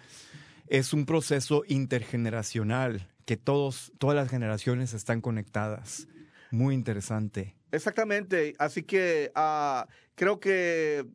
es 0.67 0.93
un 0.93 1.07
proceso 1.07 1.65
intergeneracional 1.67 3.09
que 3.25 3.37
todos, 3.37 3.93
todas 3.99 4.17
las 4.17 4.29
generaciones 4.29 4.95
están 4.95 5.21
conectadas. 5.21 6.09
Muy 6.51 6.75
interesante. 6.75 7.55
Exactamente. 7.73 8.55
Así 8.59 8.83
que 8.83 9.31
uh, 9.37 9.89
creo 10.15 10.41
que 10.41 11.07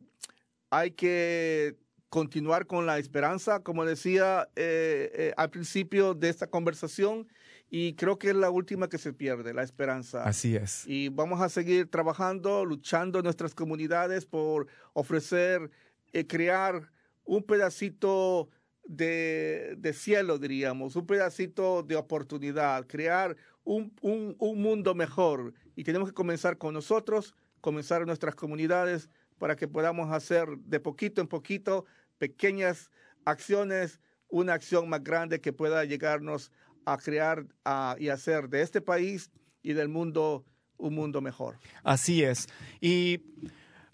hay 0.70 0.92
que 0.92 1.76
continuar 2.08 2.66
con 2.66 2.86
la 2.86 2.98
esperanza, 2.98 3.60
como 3.60 3.84
decía 3.84 4.48
eh, 4.56 5.10
eh, 5.14 5.34
al 5.36 5.50
principio 5.50 6.14
de 6.14 6.28
esta 6.28 6.46
conversación, 6.46 7.28
y 7.68 7.94
creo 7.94 8.18
que 8.18 8.30
es 8.30 8.36
la 8.36 8.48
última 8.48 8.88
que 8.88 8.96
se 8.96 9.12
pierde, 9.12 9.52
la 9.52 9.62
esperanza. 9.62 10.24
Así 10.24 10.56
es. 10.56 10.84
Y 10.86 11.08
vamos 11.08 11.40
a 11.40 11.48
seguir 11.48 11.90
trabajando, 11.90 12.64
luchando 12.64 13.18
en 13.18 13.24
nuestras 13.24 13.54
comunidades 13.54 14.24
por 14.24 14.68
ofrecer, 14.92 15.70
eh, 16.12 16.26
crear 16.26 16.92
un 17.24 17.42
pedacito 17.42 18.48
de, 18.84 19.74
de, 19.78 19.92
cielo, 19.92 20.38
diríamos, 20.38 20.96
un 20.96 21.06
pedacito 21.06 21.82
de 21.82 21.96
oportunidad, 21.96 22.86
crear 22.86 23.36
un, 23.64 23.92
un, 24.00 24.36
un 24.38 24.62
mundo 24.62 24.94
mejor. 24.94 25.52
Y 25.74 25.84
tenemos 25.84 26.08
que 26.08 26.14
comenzar 26.14 26.56
con 26.56 26.74
nosotros, 26.74 27.34
comenzar 27.60 28.02
en 28.02 28.06
nuestras 28.06 28.34
comunidades 28.34 29.08
para 29.38 29.56
que 29.56 29.68
podamos 29.68 30.12
hacer 30.12 30.48
de 30.58 30.80
poquito 30.80 31.20
en 31.20 31.26
poquito 31.26 31.84
pequeñas 32.18 32.90
acciones, 33.24 34.00
una 34.28 34.54
acción 34.54 34.88
más 34.88 35.02
grande 35.02 35.40
que 35.40 35.52
pueda 35.52 35.84
llegarnos 35.84 36.50
a 36.84 36.96
crear 36.96 37.46
a, 37.64 37.96
y 37.98 38.08
hacer 38.08 38.48
de 38.48 38.62
este 38.62 38.80
país 38.80 39.30
y 39.62 39.72
del 39.72 39.88
mundo 39.88 40.44
un 40.78 40.94
mundo 40.94 41.20
mejor. 41.20 41.58
Así 41.82 42.22
es. 42.22 42.46
Y 42.80 43.20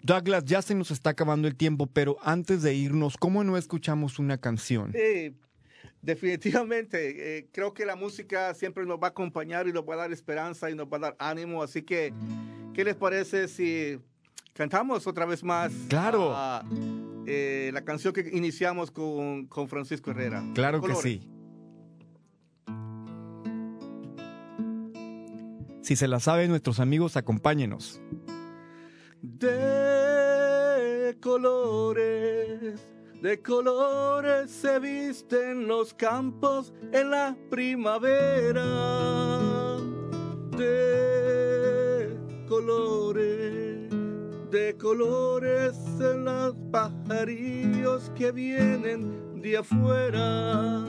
Douglas, 0.03 0.43
ya 0.43 0.61
se 0.61 0.75
nos 0.75 0.91
está 0.91 1.11
acabando 1.11 1.47
el 1.47 1.55
tiempo, 1.55 1.87
pero 1.87 2.17
antes 2.21 2.61
de 2.61 2.75
irnos, 2.75 3.15
¿cómo 3.15 3.41
no 3.45 3.55
escuchamos 3.55 4.19
una 4.19 4.37
canción? 4.37 4.91
Sí, 4.91 5.33
definitivamente. 6.01 7.37
Eh, 7.37 7.47
creo 7.53 7.73
que 7.73 7.85
la 7.85 7.95
música 7.95 8.53
siempre 8.53 8.85
nos 8.85 8.97
va 8.97 9.07
a 9.07 9.09
acompañar 9.11 9.65
y 9.69 9.71
nos 9.71 9.87
va 9.87 9.93
a 9.93 9.97
dar 9.97 10.11
esperanza 10.11 10.69
y 10.69 10.75
nos 10.75 10.87
va 10.87 10.97
a 10.97 10.99
dar 10.99 11.15
ánimo. 11.19 11.63
Así 11.63 11.83
que, 11.83 12.13
¿qué 12.73 12.83
les 12.83 12.95
parece 12.95 13.47
si 13.47 13.97
cantamos 14.51 15.07
otra 15.07 15.25
vez 15.25 15.41
más? 15.41 15.71
Claro. 15.87 16.31
Uh, 16.31 17.23
eh, 17.25 17.71
la 17.73 17.85
canción 17.85 18.13
que 18.13 18.29
iniciamos 18.33 18.91
con, 18.91 19.47
con 19.47 19.69
Francisco 19.69 20.11
Herrera. 20.11 20.43
Claro 20.53 20.81
que 20.81 20.95
sí. 20.95 21.21
Si 25.81 25.95
se 25.95 26.09
la 26.09 26.19
saben 26.19 26.49
nuestros 26.49 26.81
amigos, 26.81 27.15
acompáñenos. 27.15 28.01
De 29.25 31.17
colores, 31.21 32.85
de 33.21 33.41
colores 33.41 34.51
se 34.51 34.79
visten 34.79 35.65
los 35.65 35.93
campos 35.93 36.73
en 36.91 37.09
la 37.09 37.37
primavera. 37.49 38.65
De 40.57 42.17
colores, 42.49 43.89
de 44.51 44.75
colores 44.77 45.77
en 46.01 46.25
los 46.25 46.53
pajarillos 46.69 48.11
que 48.17 48.33
vienen 48.33 49.41
de 49.41 49.55
afuera. 49.55 50.83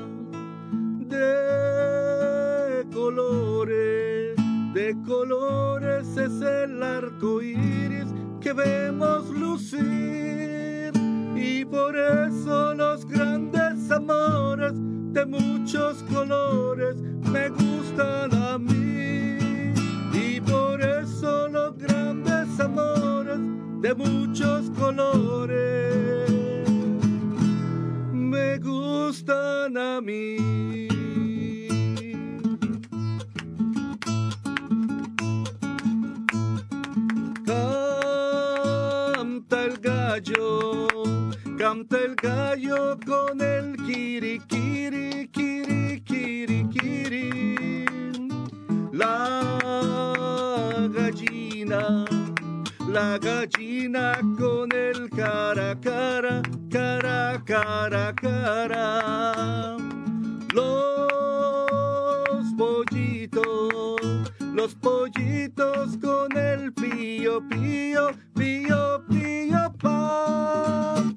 De 1.07 2.85
colores 2.93 4.35
de 4.75 4.97
colores 5.07 6.17
es 6.17 6.43
el 6.43 6.83
arco 6.83 7.41
iris 7.41 8.13
que 8.45 8.53
vemos 8.53 9.31
lucir. 9.31 10.93
Y 11.35 11.65
por 11.65 11.97
eso 11.97 12.75
los 12.75 13.07
grandes 13.07 13.91
amores 13.91 14.75
de 15.15 15.25
muchos 15.25 16.03
colores 16.13 16.97
me 17.33 17.49
gustan 17.49 18.35
a 18.35 18.59
mí. 18.59 19.39
Y 20.13 20.41
por 20.43 20.79
eso 20.83 21.49
los 21.49 21.79
grandes 21.79 22.61
amores 22.61 23.39
de 23.81 23.95
muchos 23.95 24.71
colores 24.79 26.31
me 28.13 28.59
gustan 28.59 29.79
a 29.79 30.03
mí. 30.03 30.94
El 41.83 42.15
gallo 42.15 42.97
con 43.05 43.41
el 43.41 43.77
kiri, 43.85 44.39
kiri, 44.47 45.29
kiri, 45.33 46.01
kiri, 46.05 46.69
kiri. 46.71 47.85
La 48.93 50.89
gallina, 50.95 52.05
la 52.89 53.19
gallina 53.19 54.21
con 54.39 54.71
el 54.73 55.11
cara, 55.11 55.75
cara, 55.81 56.43
cara, 56.71 57.43
cara, 57.45 58.15
cara. 58.15 59.77
Los 60.55 60.95
pollitos, 62.57 64.01
los 64.55 64.75
pollitos 64.77 65.99
con 66.01 66.37
el 66.37 66.73
pío, 66.73 67.43
pío, 67.49 68.13
pío, 68.35 69.05
pío, 69.09 69.73
pam. 69.81 71.14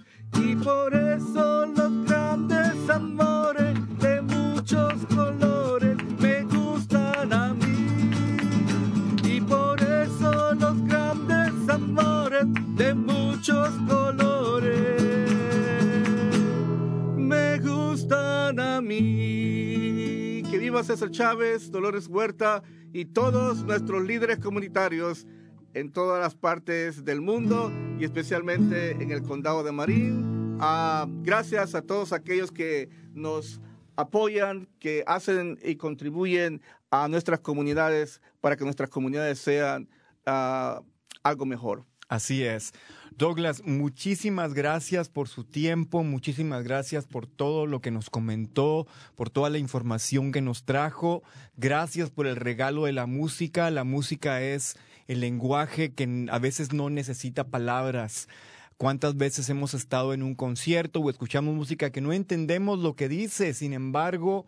Por 0.68 0.94
eso 0.94 1.66
los 1.68 2.06
grandes 2.06 2.90
amores 2.90 3.74
de 4.00 4.22
muchos 4.22 4.94
colores 5.16 5.96
me 6.20 6.44
gustan 6.44 7.32
a 7.32 7.54
mí. 7.54 8.12
Y 9.24 9.40
por 9.40 9.82
eso 9.82 10.54
los 10.56 10.84
grandes 10.84 11.70
amores 11.70 12.48
de 12.76 12.94
muchos 12.94 13.70
colores 13.88 15.32
me 17.16 17.60
gustan 17.60 18.60
a 18.60 18.82
mí. 18.82 20.44
Que 20.52 20.58
viva 20.58 20.84
César 20.84 21.12
Chávez, 21.12 21.72
Dolores 21.72 22.10
Huerta 22.10 22.62
y 22.92 23.06
todos 23.06 23.64
nuestros 23.64 24.04
líderes 24.04 24.40
comunitarios 24.40 25.26
en 25.78 25.92
todas 25.92 26.20
las 26.20 26.34
partes 26.34 27.06
del 27.06 27.22
mundo 27.22 27.72
y 28.00 28.04
especialmente 28.04 28.92
en 28.92 29.12
el 29.12 29.22
condado 29.22 29.64
de 29.64 29.72
Marín. 29.72 30.56
Uh, 30.56 31.06
gracias 31.22 31.76
a 31.76 31.84
todos 31.84 32.14
aquellos 32.14 32.52
que 32.52 32.90
nos 33.14 33.62
apoyan, 33.96 34.68
que 34.80 35.04
hacen 35.06 35.60
y 35.64 35.76
contribuyen 35.76 36.62
a 36.90 37.08
nuestras 37.08 37.42
comunidades 37.42 38.22
para 38.42 38.56
que 38.56 38.64
nuestras 38.64 38.90
comunidades 38.90 39.38
sean 39.38 39.88
uh, 40.26 40.84
algo 41.22 41.46
mejor. 41.46 41.86
Así 42.10 42.44
es. 42.44 42.74
Douglas, 43.16 43.62
muchísimas 43.64 44.54
gracias 44.54 45.10
por 45.10 45.28
su 45.28 45.44
tiempo, 45.44 46.04
muchísimas 46.04 46.64
gracias 46.64 47.06
por 47.06 47.28
todo 47.28 47.66
lo 47.66 47.82
que 47.82 47.92
nos 47.92 48.10
comentó, 48.10 48.88
por 49.16 49.30
toda 49.30 49.50
la 49.50 49.58
información 49.58 50.32
que 50.32 50.42
nos 50.42 50.64
trajo. 50.66 51.24
Gracias 51.56 52.10
por 52.10 52.26
el 52.26 52.36
regalo 52.36 52.86
de 52.86 52.94
la 52.94 53.06
música. 53.06 53.70
La 53.72 53.84
música 53.84 54.42
es 54.42 54.76
el 55.08 55.22
lenguaje 55.22 55.94
que 55.94 56.28
a 56.30 56.40
veces 56.40 56.74
no 56.74 56.90
necesita 56.90 57.46
palabras. 57.46 58.28
¿Cuántas 58.78 59.18
veces 59.18 59.50
hemos 59.50 59.74
estado 59.74 60.14
en 60.14 60.22
un 60.22 60.36
concierto 60.36 61.00
o 61.00 61.10
escuchamos 61.10 61.56
música 61.56 61.92
que 61.92 62.02
no 62.02 62.14
entendemos 62.14 62.80
lo 62.80 62.96
que 62.96 63.10
dice? 63.10 63.54
Sin 63.54 63.74
embargo, 63.74 64.46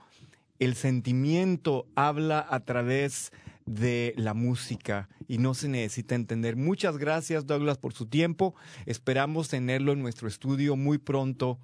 el 0.59 0.75
sentimiento 0.75 1.87
habla 1.95 2.45
a 2.47 2.59
través 2.59 3.31
de 3.65 4.13
la 4.17 4.33
música 4.33 5.09
y 5.27 5.37
no 5.37 5.53
se 5.53 5.69
necesita 5.69 6.15
entender. 6.15 6.55
Muchas 6.55 6.97
gracias 6.97 7.45
Douglas 7.45 7.77
por 7.77 7.93
su 7.93 8.07
tiempo. 8.07 8.55
Esperamos 8.85 9.47
tenerlo 9.47 9.93
en 9.93 10.01
nuestro 10.01 10.27
estudio 10.27 10.75
muy 10.75 10.97
pronto, 10.97 11.59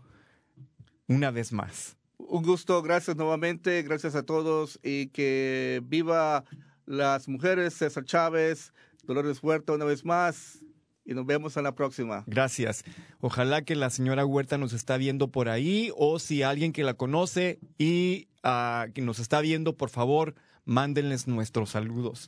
una 1.07 1.31
vez 1.31 1.51
más. 1.51 1.97
Un 2.17 2.43
gusto, 2.43 2.81
gracias 2.81 3.17
nuevamente, 3.17 3.83
gracias 3.83 4.15
a 4.15 4.23
todos 4.23 4.79
y 4.81 5.07
que 5.07 5.81
viva 5.85 6.45
las 6.85 7.27
mujeres, 7.27 7.73
César 7.73 8.05
Chávez, 8.05 8.73
Dolores 9.03 9.41
Huerta 9.41 9.73
una 9.73 9.85
vez 9.85 10.03
más. 10.05 10.59
y 11.07 11.13
nos 11.13 11.25
vemos 11.27 11.55
en 11.55 11.63
la 11.63 11.75
próxima. 11.75 12.23
Gracias. 12.25 12.83
Ojalá 13.19 13.61
que 13.63 13.75
la 13.75 13.91
señora 13.91 14.25
Huerta 14.25 14.57
nos 14.57 14.73
está 14.73 14.97
viendo 14.97 15.27
por 15.29 15.49
ahí 15.49 15.91
o 15.95 16.17
si 16.17 16.41
alguien 16.41 16.73
que 16.73 16.83
la 16.83 16.95
conoce 16.95 17.59
y 17.77 18.27
ah, 18.41 18.87
que 18.93 19.03
nos 19.03 19.19
está 19.19 19.39
viendo, 19.41 19.77
por 19.77 19.91
favor, 19.91 20.33
mándenles 20.65 21.27
nuestros 21.27 21.69
saludos. 21.69 22.27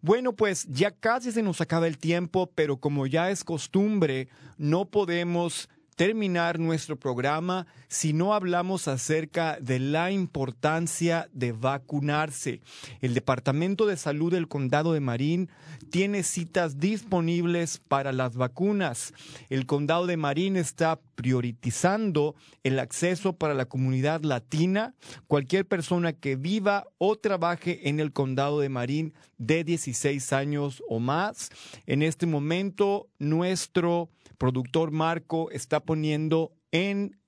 Bueno, 0.00 0.32
pues 0.32 0.66
ya 0.68 0.90
casi 0.90 1.30
se 1.32 1.42
nos 1.42 1.60
acaba 1.60 1.86
el 1.86 1.98
tiempo, 1.98 2.50
pero 2.54 2.78
como 2.78 3.06
ya 3.06 3.30
es 3.30 3.44
costumbre, 3.44 4.28
no 4.56 4.86
podemos 4.86 5.68
terminar 5.98 6.60
nuestro 6.60 6.96
programa 6.96 7.66
si 7.88 8.12
no 8.12 8.32
hablamos 8.32 8.86
acerca 8.86 9.58
de 9.60 9.80
la 9.80 10.12
importancia 10.12 11.28
de 11.32 11.50
vacunarse. 11.50 12.60
El 13.00 13.14
Departamento 13.14 13.84
de 13.84 13.96
Salud 13.96 14.30
del 14.32 14.46
Condado 14.46 14.92
de 14.92 15.00
Marín 15.00 15.50
tiene 15.90 16.22
citas 16.22 16.78
disponibles 16.78 17.78
para 17.78 18.12
las 18.12 18.36
vacunas. 18.36 19.12
El 19.50 19.66
Condado 19.66 20.06
de 20.06 20.16
Marín 20.16 20.56
está 20.56 21.00
priorizando 21.16 22.36
el 22.62 22.78
acceso 22.78 23.32
para 23.32 23.54
la 23.54 23.64
comunidad 23.64 24.22
latina. 24.22 24.94
Cualquier 25.26 25.66
persona 25.66 26.12
que 26.12 26.36
viva 26.36 26.86
o 26.98 27.16
trabaje 27.16 27.88
en 27.88 27.98
el 27.98 28.12
Condado 28.12 28.60
de 28.60 28.68
Marín 28.68 29.14
de 29.36 29.64
16 29.64 30.32
años 30.32 30.80
o 30.88 31.00
más. 31.00 31.50
En 31.86 32.04
este 32.04 32.26
momento, 32.26 33.08
nuestro 33.18 34.10
productor 34.38 34.92
Marco 34.92 35.50
está 35.50 35.80
poniendo 35.88 36.52
en 36.70 37.18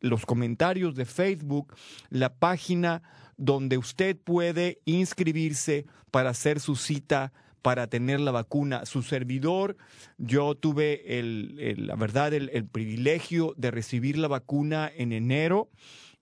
los 0.00 0.26
comentarios 0.26 0.96
de 0.96 1.04
Facebook 1.04 1.72
la 2.10 2.34
página 2.34 3.04
donde 3.36 3.78
usted 3.78 4.16
puede 4.16 4.80
inscribirse 4.86 5.86
para 6.10 6.30
hacer 6.30 6.58
su 6.58 6.74
cita 6.74 7.32
para 7.62 7.86
tener 7.86 8.18
la 8.18 8.32
vacuna. 8.32 8.86
Su 8.86 9.04
servidor, 9.04 9.76
yo 10.16 10.56
tuve 10.56 11.20
el, 11.20 11.86
la 11.86 11.94
verdad 11.94 12.34
el, 12.34 12.50
el 12.52 12.66
privilegio 12.66 13.54
de 13.56 13.70
recibir 13.70 14.18
la 14.18 14.26
vacuna 14.26 14.90
en 14.92 15.12
enero 15.12 15.70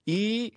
y 0.04 0.52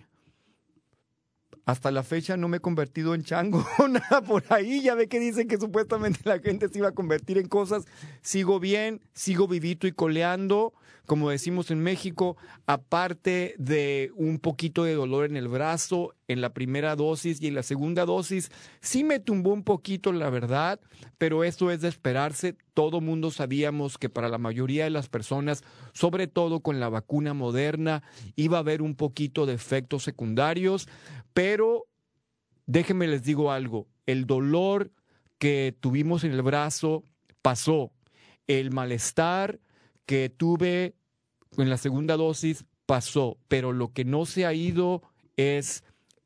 hasta 1.64 1.90
la 1.90 2.02
fecha 2.02 2.36
no 2.36 2.48
me 2.48 2.58
he 2.58 2.60
convertido 2.60 3.14
en 3.14 3.22
chango 3.22 3.64
nada 3.88 4.22
por 4.22 4.44
ahí. 4.50 4.82
Ya 4.82 4.94
ve 4.94 5.08
que 5.08 5.20
dicen 5.20 5.48
que 5.48 5.58
supuestamente 5.58 6.20
la 6.24 6.38
gente 6.38 6.68
se 6.68 6.78
iba 6.78 6.88
a 6.88 6.92
convertir 6.92 7.38
en 7.38 7.48
cosas. 7.48 7.84
Sigo 8.22 8.60
bien, 8.60 9.00
sigo 9.12 9.48
vivito 9.48 9.86
y 9.86 9.92
coleando, 9.92 10.72
como 11.06 11.30
decimos 11.30 11.70
en 11.70 11.80
México, 11.80 12.36
aparte 12.66 13.54
de 13.58 14.12
un 14.14 14.38
poquito 14.38 14.84
de 14.84 14.94
dolor 14.94 15.26
en 15.26 15.36
el 15.36 15.48
brazo 15.48 16.14
en 16.30 16.40
la 16.40 16.52
primera 16.52 16.94
dosis 16.94 17.42
y 17.42 17.48
en 17.48 17.56
la 17.56 17.64
segunda 17.64 18.04
dosis. 18.04 18.50
Sí 18.80 19.02
me 19.02 19.18
tumbó 19.18 19.52
un 19.52 19.64
poquito, 19.64 20.12
la 20.12 20.30
verdad, 20.30 20.78
pero 21.18 21.42
eso 21.42 21.72
es 21.72 21.80
de 21.80 21.88
esperarse. 21.88 22.56
Todo 22.72 23.00
mundo 23.00 23.32
sabíamos 23.32 23.98
que 23.98 24.08
para 24.08 24.28
la 24.28 24.38
mayoría 24.38 24.84
de 24.84 24.90
las 24.90 25.08
personas, 25.08 25.64
sobre 25.92 26.28
todo 26.28 26.60
con 26.60 26.78
la 26.78 26.88
vacuna 26.88 27.34
moderna, 27.34 28.04
iba 28.36 28.58
a 28.58 28.60
haber 28.60 28.80
un 28.80 28.94
poquito 28.94 29.44
de 29.44 29.54
efectos 29.54 30.04
secundarios 30.04 30.86
pero 31.32 31.49
déjenme 32.66 33.08
les 33.08 33.22
digo 33.22 33.50
algo, 33.50 33.88
el 34.06 34.26
dolor 34.26 34.92
que 35.38 35.74
tuvimos 35.80 36.24
en 36.24 36.32
el 36.32 36.42
brazo 36.42 37.04
pasó, 37.42 37.92
el 38.46 38.70
malestar 38.70 39.60
que 40.06 40.28
tuve 40.28 40.94
en 41.56 41.70
la 41.70 41.76
segunda 41.76 42.16
dosis 42.16 42.64
pasó, 42.86 43.38
pero 43.48 43.72
lo 43.72 43.92
que 43.92 44.04
no 44.04 44.26
se 44.26 44.46
ha 44.46 44.52
ido 44.52 45.02
es 45.36 45.84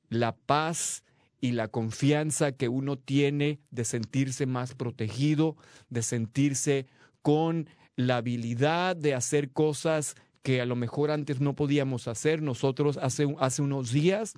la 0.09 0.35
paz 0.35 1.05
y 1.41 1.53
la 1.53 1.69
confianza 1.69 2.53
que 2.53 2.69
uno 2.69 2.97
tiene 2.97 3.61
de 3.71 3.85
sentirse 3.85 4.47
más 4.47 4.75
protegido, 4.75 5.57
de 5.91 6.03
sentirse 6.03 6.87
con 7.23 7.69
la 7.97 8.17
habilidad 8.17 8.97
de 8.97 9.15
hacer 9.15 9.51
cosas 9.53 10.15
que 10.43 10.61
a 10.61 10.67
lo 10.67 10.77
mejor 10.77 11.11
antes 11.11 11.41
no 11.41 11.55
podíamos 11.55 12.09
hacer. 12.09 12.43
Nosotros 12.43 12.99
hace, 12.99 13.35
hace 13.39 13.63
unos 13.63 13.93
días 13.93 14.35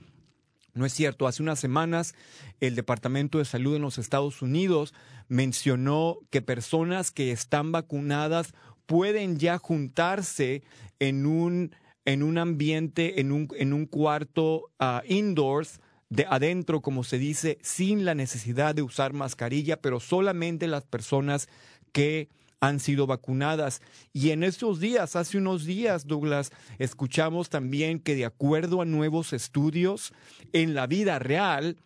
no 0.77 0.87
es 0.87 0.93
cierto, 0.93 1.27
hace 1.27 1.43
unas 1.43 1.59
semanas 1.59 2.15
el 2.61 2.75
Departamento 2.75 3.39
de 3.39 3.45
Salud 3.45 3.77
en 3.77 3.83
los 3.83 3.99
Estados 3.99 4.43
Unidos 4.43 4.95
mencionó 5.29 6.19
que 6.31 6.43
personas 6.43 7.11
que 7.11 7.33
están 7.33 7.73
vacunadas 7.73 8.55
pueden 8.87 9.39
ya 9.39 9.59
juntarse 9.59 10.63
en 10.99 11.27
un, 11.27 11.75
en 12.05 12.23
un 12.23 12.39
ambiente, 12.39 13.21
en 13.21 13.33
un, 13.33 13.49
en 13.57 13.73
un 13.73 13.87
cuarto 13.87 14.71
uh, 14.79 15.01
indoors, 15.09 15.81
de 16.09 16.27
adentro, 16.29 16.83
como 16.83 17.05
se 17.05 17.19
dice, 17.19 17.59
sin 17.63 18.05
la 18.05 18.15
necesidad 18.15 18.75
de 18.75 18.83
usar 18.83 19.13
mascarilla, 19.13 19.81
pero 19.81 19.99
solamente 19.99 20.69
las 20.69 20.85
personas 20.85 21.49
que 21.93 22.29
han 22.61 22.81
sido 22.81 23.07
vacunadas. 23.07 23.83
Y 24.13 24.31
en 24.31 24.43
estos 24.43 24.81
días, 24.81 25.17
hace 25.17 25.39
unos 25.39 25.65
días, 25.65 26.07
Douglas, 26.07 26.53
escuchamos 26.79 27.49
también 27.51 28.01
que 28.01 28.15
de 28.15 28.25
acuerdo 28.25 28.81
a 28.81 28.85
nuevos 28.85 29.33
estudios, 29.33 30.13
en 30.53 30.75
la 30.75 30.87
vida 30.87 31.19
real, 31.19 31.77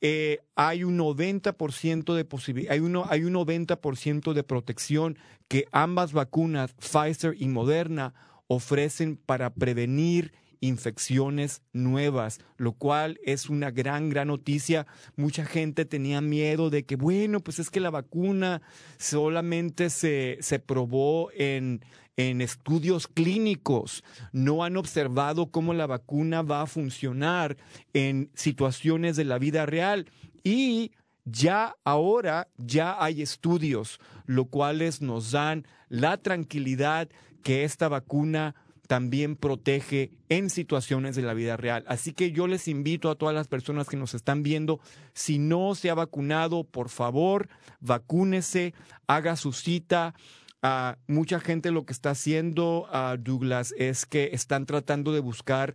eh, 0.00 0.40
hay 0.56 0.82
un 0.82 0.98
90% 0.98 2.14
de 2.14 2.68
hay, 2.68 2.80
uno, 2.80 3.06
hay 3.08 3.22
un 3.22 3.34
90% 3.34 4.32
de 4.32 4.42
protección 4.42 5.16
que 5.46 5.66
ambas 5.70 6.12
vacunas, 6.12 6.74
Pfizer 6.74 7.36
y 7.38 7.46
Moderna, 7.48 8.14
ofrecen 8.48 9.16
para 9.16 9.54
prevenir 9.54 10.32
infecciones 10.62 11.60
nuevas, 11.72 12.38
lo 12.56 12.72
cual 12.72 13.18
es 13.24 13.50
una 13.50 13.70
gran, 13.70 14.08
gran 14.08 14.28
noticia. 14.28 14.86
Mucha 15.16 15.44
gente 15.44 15.84
tenía 15.84 16.20
miedo 16.22 16.70
de 16.70 16.84
que, 16.84 16.96
bueno, 16.96 17.40
pues 17.40 17.58
es 17.58 17.68
que 17.68 17.80
la 17.80 17.90
vacuna 17.90 18.62
solamente 18.96 19.90
se, 19.90 20.38
se 20.40 20.60
probó 20.60 21.30
en, 21.32 21.84
en 22.16 22.40
estudios 22.40 23.08
clínicos, 23.08 24.04
no 24.32 24.64
han 24.64 24.76
observado 24.76 25.50
cómo 25.50 25.74
la 25.74 25.86
vacuna 25.86 26.42
va 26.42 26.62
a 26.62 26.66
funcionar 26.66 27.56
en 27.92 28.30
situaciones 28.34 29.16
de 29.16 29.24
la 29.24 29.38
vida 29.38 29.66
real 29.66 30.10
y 30.44 30.92
ya 31.24 31.76
ahora 31.84 32.48
ya 32.56 33.02
hay 33.02 33.22
estudios, 33.22 33.98
lo 34.26 34.46
cuales 34.46 35.02
nos 35.02 35.32
dan 35.32 35.66
la 35.88 36.18
tranquilidad 36.18 37.08
que 37.42 37.64
esta 37.64 37.88
vacuna 37.88 38.54
también 38.92 39.36
protege 39.36 40.10
en 40.28 40.50
situaciones 40.50 41.16
de 41.16 41.22
la 41.22 41.32
vida 41.32 41.56
real. 41.56 41.82
Así 41.88 42.12
que 42.12 42.30
yo 42.30 42.46
les 42.46 42.68
invito 42.68 43.08
a 43.08 43.14
todas 43.14 43.34
las 43.34 43.48
personas 43.48 43.88
que 43.88 43.96
nos 43.96 44.12
están 44.12 44.42
viendo, 44.42 44.80
si 45.14 45.38
no 45.38 45.74
se 45.74 45.88
ha 45.88 45.94
vacunado, 45.94 46.64
por 46.64 46.90
favor, 46.90 47.48
vacúnese, 47.80 48.74
haga 49.06 49.36
su 49.36 49.54
cita. 49.54 50.14
Uh, 50.62 50.92
mucha 51.06 51.40
gente 51.40 51.70
lo 51.70 51.86
que 51.86 51.94
está 51.94 52.10
haciendo, 52.10 52.86
uh, 52.92 53.16
Douglas, 53.16 53.72
es 53.78 54.04
que 54.04 54.28
están 54.34 54.66
tratando 54.66 55.14
de 55.14 55.20
buscar 55.20 55.74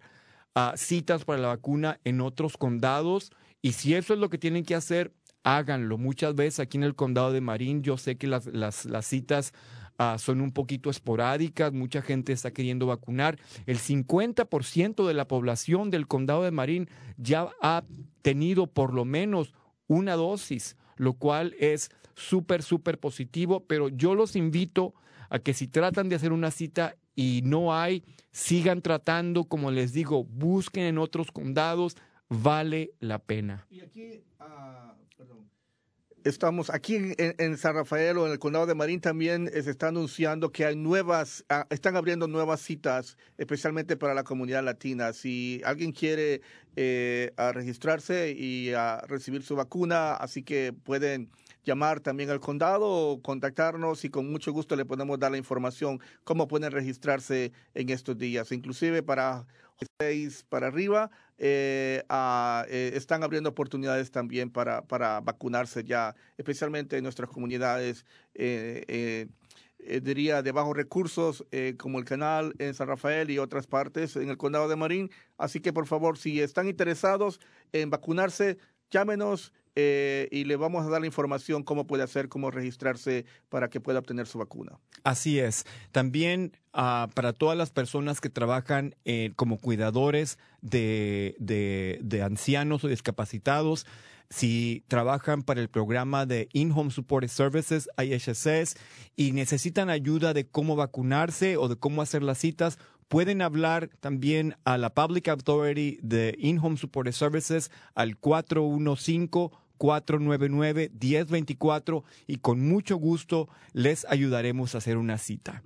uh, 0.56 0.78
citas 0.78 1.26
para 1.26 1.42
la 1.42 1.48
vacuna 1.48 2.00
en 2.04 2.22
otros 2.22 2.56
condados 2.56 3.32
y 3.64 3.72
si 3.72 3.96
eso 3.96 4.14
es 4.14 4.20
lo 4.20 4.30
que 4.30 4.38
tienen 4.38 4.64
que 4.64 4.76
hacer, 4.76 5.12
háganlo. 5.42 5.98
Muchas 5.98 6.36
veces 6.36 6.60
aquí 6.60 6.78
en 6.78 6.84
el 6.84 6.94
condado 6.94 7.32
de 7.32 7.42
Marín 7.42 7.82
yo 7.82 7.98
sé 7.98 8.16
que 8.16 8.28
las, 8.28 8.46
las, 8.46 8.86
las 8.86 9.08
citas 9.08 9.54
Ah, 10.00 10.18
son 10.20 10.42
un 10.42 10.52
poquito 10.52 10.92
esporádicas, 10.92 11.74
mucha 11.74 12.04
gente 12.04 12.32
está 12.32 12.52
queriendo 12.52 12.86
vacunar. 12.86 13.40
El 13.66 13.80
50% 13.80 15.08
de 15.08 15.14
la 15.16 15.28
población 15.28 15.90
del 15.90 16.08
condado 16.08 16.44
de 16.44 16.52
Marín 16.52 16.88
ya 17.18 17.50
ha 17.62 17.84
tenido 18.22 18.68
por 18.68 18.94
lo 18.94 19.06
menos 19.06 19.56
una 19.88 20.14
dosis, 20.14 20.78
lo 20.98 21.14
cual 21.14 21.56
es 21.60 21.90
súper, 22.14 22.62
súper 22.62 23.00
positivo, 23.00 23.66
pero 23.66 23.90
yo 23.90 24.14
los 24.14 24.36
invito 24.36 24.94
a 25.30 25.40
que 25.40 25.56
si 25.56 25.68
tratan 25.68 26.10
de 26.10 26.16
hacer 26.16 26.32
una 26.32 26.52
cita 26.52 26.96
y 27.16 27.42
no 27.44 27.74
hay, 27.74 28.04
sigan 28.32 28.84
tratando, 28.84 29.46
como 29.46 29.72
les 29.72 29.94
digo, 29.94 30.26
busquen 30.26 30.84
en 30.84 30.98
otros 31.00 31.32
condados, 31.32 31.98
vale 32.30 32.92
la 33.00 33.18
pena. 33.18 33.66
Y 33.72 33.80
aquí, 33.80 34.24
uh, 34.40 34.94
perdón 35.18 35.57
Estamos 36.28 36.70
aquí 36.70 37.14
en, 37.18 37.58
San 37.58 37.76
Rafael 37.76 38.18
o 38.18 38.26
en 38.26 38.34
el 38.34 38.38
condado 38.38 38.66
de 38.66 38.76
Marín 38.76 39.00
también 39.00 39.50
se 39.50 39.70
está 39.70 39.88
anunciando 39.88 40.52
que 40.52 40.66
hay 40.66 40.76
nuevas, 40.76 41.46
ah, 41.48 41.66
están 41.70 41.96
abriendo 41.96 42.28
nuevas 42.28 42.60
citas, 42.60 43.16
especialmente 43.38 43.96
para 43.96 44.14
la 44.14 44.26
comunidad 44.26 44.62
latina. 44.62 45.14
Si 45.14 45.62
alguien 45.64 45.94
quiere 45.94 46.42
eh, 46.76 47.32
registrarse 47.54 48.34
y 48.38 48.74
a 48.74 49.06
recibir 49.08 49.42
su 49.42 49.56
vacuna, 49.56 50.16
así 50.16 50.44
que 50.44 50.74
pueden 50.74 51.30
llamar 51.68 52.00
también 52.00 52.30
al 52.30 52.40
condado 52.40 52.88
o 52.90 53.22
contactarnos 53.22 54.06
y 54.06 54.10
con 54.10 54.32
mucho 54.32 54.52
gusto 54.54 54.76
le 54.76 54.86
podemos 54.86 55.20
dar 55.20 55.32
la 55.32 55.38
información 55.38 56.00
cómo 56.24 56.48
pueden 56.48 56.72
registrarse 56.72 57.52
en 57.76 57.90
estos 57.90 58.18
días. 58.18 58.52
Inclusive 58.52 59.04
para 59.04 59.46
seis 60.00 60.46
para 60.50 60.68
arriba, 60.68 61.12
eh, 61.38 62.04
eh, 62.10 62.92
están 62.96 63.24
abriendo 63.24 63.50
oportunidades 63.50 64.10
también 64.10 64.50
para, 64.50 64.82
para 64.88 65.20
vacunarse 65.20 65.84
ya, 65.84 66.16
especialmente 66.38 66.98
en 66.98 67.04
nuestras 67.04 67.30
comunidades, 67.30 68.06
eh, 68.34 69.28
diría, 70.02 70.42
de 70.42 70.52
bajos 70.52 70.76
recursos, 70.76 71.46
como 71.78 72.00
el 72.00 72.06
canal 72.06 72.56
en 72.58 72.74
San 72.74 72.88
Rafael 72.88 73.30
y 73.30 73.40
otras 73.40 73.68
partes 73.68 74.16
en 74.16 74.30
el 74.30 74.38
condado 74.38 74.68
de 74.68 74.76
Marín. 74.76 75.12
Así 75.38 75.60
que, 75.60 75.72
por 75.72 75.86
favor, 75.86 76.18
si 76.18 76.42
están 76.42 76.68
interesados 76.68 77.40
en 77.72 77.90
vacunarse, 77.90 78.58
llámenos 78.90 79.54
eh, 79.80 80.28
y 80.32 80.46
le 80.46 80.56
vamos 80.56 80.88
a 80.88 80.90
dar 80.90 81.02
la 81.02 81.06
información 81.06 81.62
cómo 81.62 81.86
puede 81.86 82.02
hacer, 82.02 82.30
cómo 82.30 82.50
registrarse 82.50 83.28
para 83.48 83.70
que 83.70 83.80
pueda 83.80 84.00
obtener 84.00 84.26
su 84.26 84.40
vacuna. 84.40 84.80
Así 85.04 85.38
es. 85.38 85.66
También 85.92 86.58
ah, 86.74 87.10
para 87.14 87.32
todas 87.32 87.56
las 87.56 87.70
personas 87.70 88.20
que 88.20 88.32
trabajan 88.32 88.96
eh, 89.06 89.34
como 89.36 89.60
cuidadores 89.60 90.40
de, 90.62 91.36
de, 91.38 92.24
ancianos 92.24 92.84
o 92.84 92.88
discapacitados, 92.88 93.86
si 94.32 94.84
trabajan 94.88 95.44
para 95.44 95.62
el 95.62 95.70
programa 95.70 96.26
de 96.26 96.50
In-Home 96.54 96.90
Support 96.90 97.28
Services, 97.28 97.88
IHSS, 98.00 98.78
y 99.16 99.32
necesitan 99.32 99.92
ayuda 99.92 100.34
de 100.34 100.48
cómo 100.48 100.76
vacunarse 100.76 101.56
o 101.58 101.68
de 101.68 101.76
cómo 101.76 102.02
hacer 102.02 102.24
las 102.24 102.40
citas, 102.40 102.80
pueden 103.10 103.44
hablar 103.44 103.92
también 104.00 104.56
a 104.66 104.80
la 104.80 104.94
Public 104.94 105.28
Authority 105.28 106.00
de 106.02 106.36
In-Home 106.40 106.78
Support 106.78 107.12
Services 107.12 107.70
al 107.94 108.18
415 108.18 109.67
499-1024 109.78 112.04
y 112.28 112.38
con 112.38 112.68
mucho 112.68 112.98
gusto 112.98 113.48
les 113.74 114.06
ayudaremos 114.06 114.76
a 114.76 114.80
hacer 114.80 114.98
una 114.98 115.18
cita. 115.18 115.64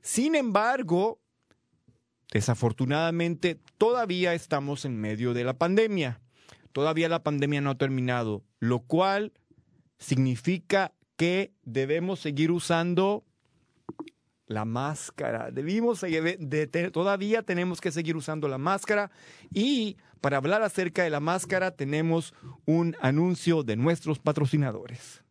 Sin 0.00 0.34
embargo, 0.34 1.20
desafortunadamente 2.32 3.60
todavía 3.78 4.34
estamos 4.34 4.84
en 4.84 5.00
medio 5.00 5.34
de 5.34 5.44
la 5.44 5.58
pandemia. 5.58 6.20
Todavía 6.72 7.08
la 7.08 7.22
pandemia 7.22 7.60
no 7.60 7.70
ha 7.70 7.78
terminado, 7.78 8.42
lo 8.58 8.80
cual 8.80 9.32
significa 9.98 10.92
que 11.16 11.52
debemos 11.62 12.20
seguir 12.20 12.50
usando 12.50 13.24
la 14.46 14.64
máscara. 14.64 15.50
Debimos 15.50 16.04
todavía 16.92 17.42
tenemos 17.42 17.80
que 17.80 17.92
seguir 17.92 18.16
usando 18.16 18.48
la 18.48 18.58
máscara 18.58 19.10
y 19.52 19.96
para 20.22 20.36
hablar 20.36 20.62
acerca 20.62 21.02
de 21.02 21.10
la 21.10 21.20
máscara 21.20 21.72
tenemos 21.72 22.32
un 22.64 22.96
anuncio 23.00 23.64
de 23.64 23.76
nuestros 23.76 24.20
patrocinadores. 24.20 25.22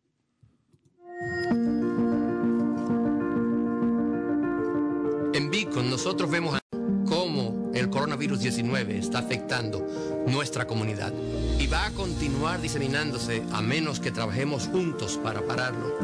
En 5.33 5.49
Beacon 5.49 5.89
nosotros 5.89 6.29
vemos 6.29 6.59
cómo 7.07 7.71
el 7.73 7.89
coronavirus 7.89 8.41
19 8.41 8.97
está 8.97 9.19
afectando 9.19 9.87
nuestra 10.27 10.67
comunidad 10.67 11.13
y 11.57 11.67
va 11.67 11.85
a 11.85 11.91
continuar 11.91 12.59
diseminándose 12.59 13.43
a 13.53 13.61
menos 13.61 14.01
que 14.01 14.11
trabajemos 14.11 14.67
juntos 14.67 15.17
para 15.23 15.41
pararlo. 15.41 15.97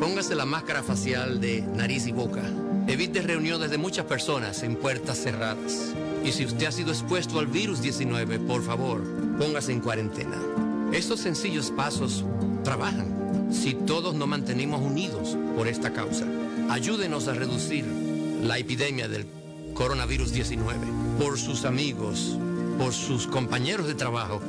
Póngase 0.00 0.34
la 0.34 0.46
máscara 0.46 0.82
facial 0.82 1.42
de 1.42 1.60
nariz 1.60 2.06
y 2.06 2.12
boca. 2.12 2.42
Evite 2.86 3.20
reuniones 3.20 3.70
de 3.70 3.76
muchas 3.76 4.06
personas 4.06 4.62
en 4.62 4.76
puertas 4.76 5.18
cerradas. 5.18 5.94
Y 6.24 6.32
si 6.32 6.44
usted 6.44 6.66
ha 6.66 6.72
sido 6.72 6.90
expuesto 6.90 7.38
al 7.38 7.46
virus 7.46 7.80
19, 7.80 8.38
por 8.40 8.62
favor, 8.62 9.02
póngase 9.38 9.72
en 9.72 9.80
cuarentena. 9.80 10.36
Estos 10.92 11.20
sencillos 11.20 11.70
pasos 11.70 12.24
trabajan 12.62 13.48
si 13.52 13.74
todos 13.74 14.14
nos 14.14 14.28
mantenemos 14.28 14.80
unidos 14.80 15.36
por 15.56 15.66
esta 15.66 15.92
causa. 15.92 16.26
Ayúdenos 16.68 17.28
a 17.28 17.34
reducir 17.34 17.84
la 18.42 18.58
epidemia 18.58 19.08
del 19.08 19.26
coronavirus 19.74 20.32
19 20.32 20.78
por 21.18 21.38
sus 21.38 21.64
amigos, 21.64 22.36
por 22.78 22.92
sus 22.92 23.26
compañeros 23.26 23.86
de 23.86 23.94
trabajo 23.94 24.40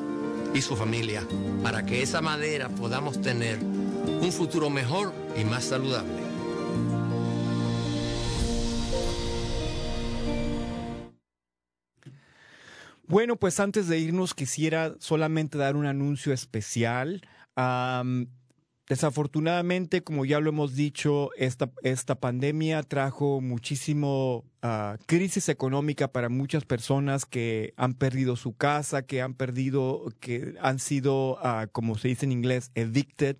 y 0.54 0.62
su 0.62 0.76
familia, 0.76 1.26
para 1.64 1.86
que 1.86 2.02
esa 2.02 2.22
manera 2.22 2.70
podamos 2.70 3.22
tener 3.22 3.60
un 3.60 4.32
futuro 4.32 4.70
mejor 4.70 5.14
y 5.40 5.46
más 5.46 5.64
saludable. 5.64 6.31
Bueno, 13.12 13.36
pues 13.36 13.59
antes 13.59 13.89
de 13.89 13.99
irnos 13.99 14.34
quisiera 14.34 14.95
solamente 14.99 15.57
dar 15.57 15.76
un 15.76 15.86
anuncio 15.86 16.32
especial. 16.32 17.22
Um, 17.57 18.28
desafortunadamente, 18.92 20.04
como 20.04 20.26
ya 20.26 20.42
lo 20.42 20.50
hemos 20.50 20.76
dicho, 20.76 21.30
esta, 21.38 21.72
esta 21.82 22.16
pandemia 22.16 22.84
trajo 22.84 23.39
muchísimo 23.39 24.44
uh, 24.62 25.02
crisis 25.06 25.48
económica 25.48 26.10
para 26.10 26.28
muchas 26.28 26.66
personas 26.66 27.26
que 27.26 27.74
han 27.78 27.94
perdido 27.94 28.36
su 28.36 28.54
casa, 28.54 29.04
que 29.04 29.22
han 29.22 29.34
perdido, 29.34 30.14
que 30.20 30.56
han 30.60 30.80
sido, 30.80 31.36
uh, 31.36 31.70
como 31.72 31.98
se 31.98 32.10
dice 32.10 32.26
en 32.26 32.34
inglés, 32.34 32.72
evicted, 32.76 33.38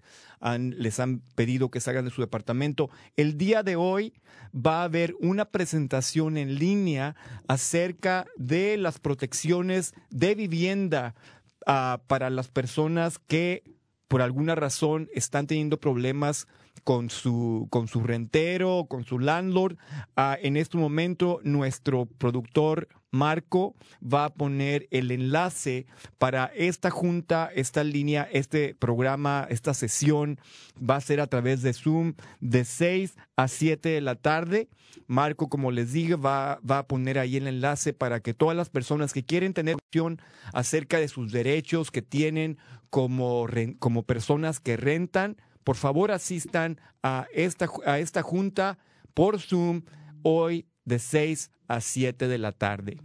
les 0.58 1.02
han 1.02 1.20
pedido 1.36 1.70
que 1.70 1.82
salgan 1.82 2.06
de 2.06 2.12
su 2.12 2.22
departamento. 2.22 2.90
El 3.18 3.38
día 3.38 3.62
de 3.62 3.76
hoy 3.76 4.14
va 4.56 4.80
a 4.80 4.86
haber 4.86 5.16
una 5.20 5.44
presentación 5.44 6.38
en 6.38 6.56
línea 6.56 7.18
acerca 7.50 8.26
de 8.38 8.78
las 8.78 9.00
protecciones 9.00 9.94
de 10.12 10.34
vivienda 10.34 11.14
uh, 11.68 12.00
para 12.08 12.30
las 12.30 12.48
personas 12.48 13.20
que 13.20 13.64
por 14.12 14.22
alguna 14.22 14.56
razón 14.56 15.10
están 15.14 15.48
teniendo 15.48 15.78
problemas 15.80 16.46
con 16.84 17.10
su, 17.10 17.68
con 17.70 17.88
su 17.88 18.02
rentero, 18.02 18.86
con 18.90 19.04
su 19.04 19.20
landlord. 19.20 19.78
Uh, 20.18 20.36
en 20.42 20.58
este 20.58 20.78
momento, 20.78 21.40
nuestro 21.44 22.06
productor 22.06 22.88
Marco 23.12 23.76
va 24.02 24.26
a 24.26 24.34
poner 24.34 24.88
el 24.90 25.12
enlace 25.12 25.86
para 26.18 26.46
esta 26.56 26.90
junta, 26.90 27.52
esta 27.54 27.84
línea, 27.84 28.28
este 28.32 28.74
programa, 28.74 29.46
esta 29.50 29.74
sesión. 29.74 30.40
Va 30.78 30.96
a 30.96 31.02
ser 31.02 31.20
a 31.20 31.28
través 31.28 31.62
de 31.62 31.74
Zoom 31.74 32.14
de 32.40 32.64
6 32.64 33.18
a 33.36 33.48
7 33.48 33.90
de 33.90 34.02
la 34.02 34.16
tarde. 34.16 34.70
Marco, 35.08 35.50
como 35.50 35.72
les 35.72 35.92
dije, 35.92 36.16
va, 36.16 36.60
va 36.70 36.80
a 36.80 36.88
poner 36.88 37.20
ahí 37.20 37.36
el 37.36 37.48
enlace 37.48 37.94
para 37.94 38.22
que 38.22 38.34
todas 38.34 38.56
las 38.56 38.70
personas 38.70 39.12
que 39.12 39.24
quieren 39.24 39.54
tener 39.54 39.76
opción 39.76 40.22
acerca 40.54 40.98
de 40.98 41.10
sus 41.10 41.32
derechos 41.32 41.92
que 41.92 42.02
tienen 42.02 42.58
como, 42.90 43.48
como 43.80 44.04
personas 44.04 44.60
que 44.60 44.78
rentan, 44.78 45.38
por 45.64 45.76
favor 45.76 46.12
asistan 46.12 46.80
a 47.04 47.28
esta, 47.34 47.70
a 47.86 48.00
esta 48.00 48.22
junta 48.22 48.78
por 49.14 49.40
Zoom 49.40 49.84
hoy 50.24 50.66
de 50.86 51.00
6 51.00 51.52
a 51.68 51.82
7 51.82 52.28
de 52.28 52.38
la 52.38 52.52
tarde. 52.52 52.98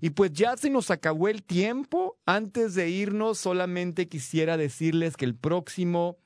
Y 0.00 0.10
pues 0.10 0.32
ya 0.32 0.56
se 0.56 0.70
nos 0.70 0.90
acabó 0.90 1.28
el 1.28 1.42
tiempo. 1.42 2.18
Antes 2.24 2.74
de 2.74 2.88
irnos, 2.88 3.38
solamente 3.38 4.08
quisiera 4.08 4.56
decirles 4.56 5.16
que 5.16 5.26
el 5.26 5.34
próximo, 5.34 6.16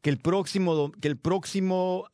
que 0.00 0.10
el 0.10 0.18
próximo, 0.18 0.92
que 0.92 1.08
el 1.08 1.16
próximo 1.16 2.08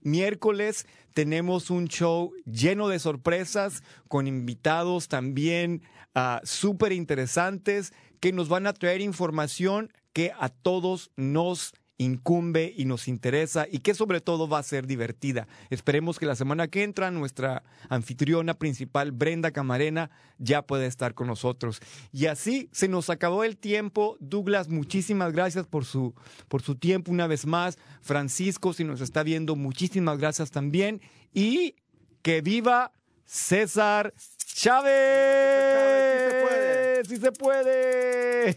miércoles 0.00 0.86
tenemos 1.12 1.70
un 1.70 1.88
show 1.88 2.32
lleno 2.46 2.88
de 2.88 2.98
sorpresas 2.98 3.82
con 4.08 4.26
invitados 4.26 5.08
también 5.08 5.82
uh, 6.14 6.38
súper 6.44 6.92
interesantes 6.92 7.92
que 8.20 8.32
nos 8.32 8.48
van 8.48 8.66
a 8.66 8.72
traer 8.72 9.00
información 9.00 9.92
que 10.12 10.32
a 10.38 10.48
todos 10.48 11.10
nos 11.16 11.72
incumbe 11.98 12.72
y 12.76 12.84
nos 12.84 13.08
interesa 13.08 13.66
y 13.70 13.80
que 13.80 13.92
sobre 13.92 14.20
todo 14.20 14.48
va 14.48 14.60
a 14.60 14.62
ser 14.62 14.86
divertida. 14.86 15.48
Esperemos 15.68 16.18
que 16.18 16.26
la 16.26 16.36
semana 16.36 16.68
que 16.68 16.84
entra 16.84 17.10
nuestra 17.10 17.64
anfitriona 17.88 18.54
principal, 18.54 19.10
Brenda 19.12 19.50
Camarena, 19.50 20.10
ya 20.38 20.62
pueda 20.62 20.86
estar 20.86 21.14
con 21.14 21.26
nosotros. 21.26 21.80
Y 22.12 22.26
así 22.26 22.70
se 22.72 22.88
nos 22.88 23.10
acabó 23.10 23.42
el 23.44 23.56
tiempo. 23.56 24.16
Douglas, 24.20 24.68
muchísimas 24.68 25.32
gracias 25.32 25.66
por 25.66 25.84
su, 25.84 26.14
por 26.46 26.62
su 26.62 26.76
tiempo 26.76 27.10
una 27.10 27.26
vez 27.26 27.44
más. 27.44 27.76
Francisco, 28.00 28.72
si 28.72 28.84
nos 28.84 29.00
está 29.00 29.24
viendo, 29.24 29.56
muchísimas 29.56 30.18
gracias 30.18 30.52
también. 30.52 31.02
Y 31.34 31.74
que 32.22 32.40
viva 32.40 32.92
César 33.26 34.14
Chávez. 34.54 34.94
Sí 37.08 37.16
se 37.16 37.32
puede. 37.32 38.56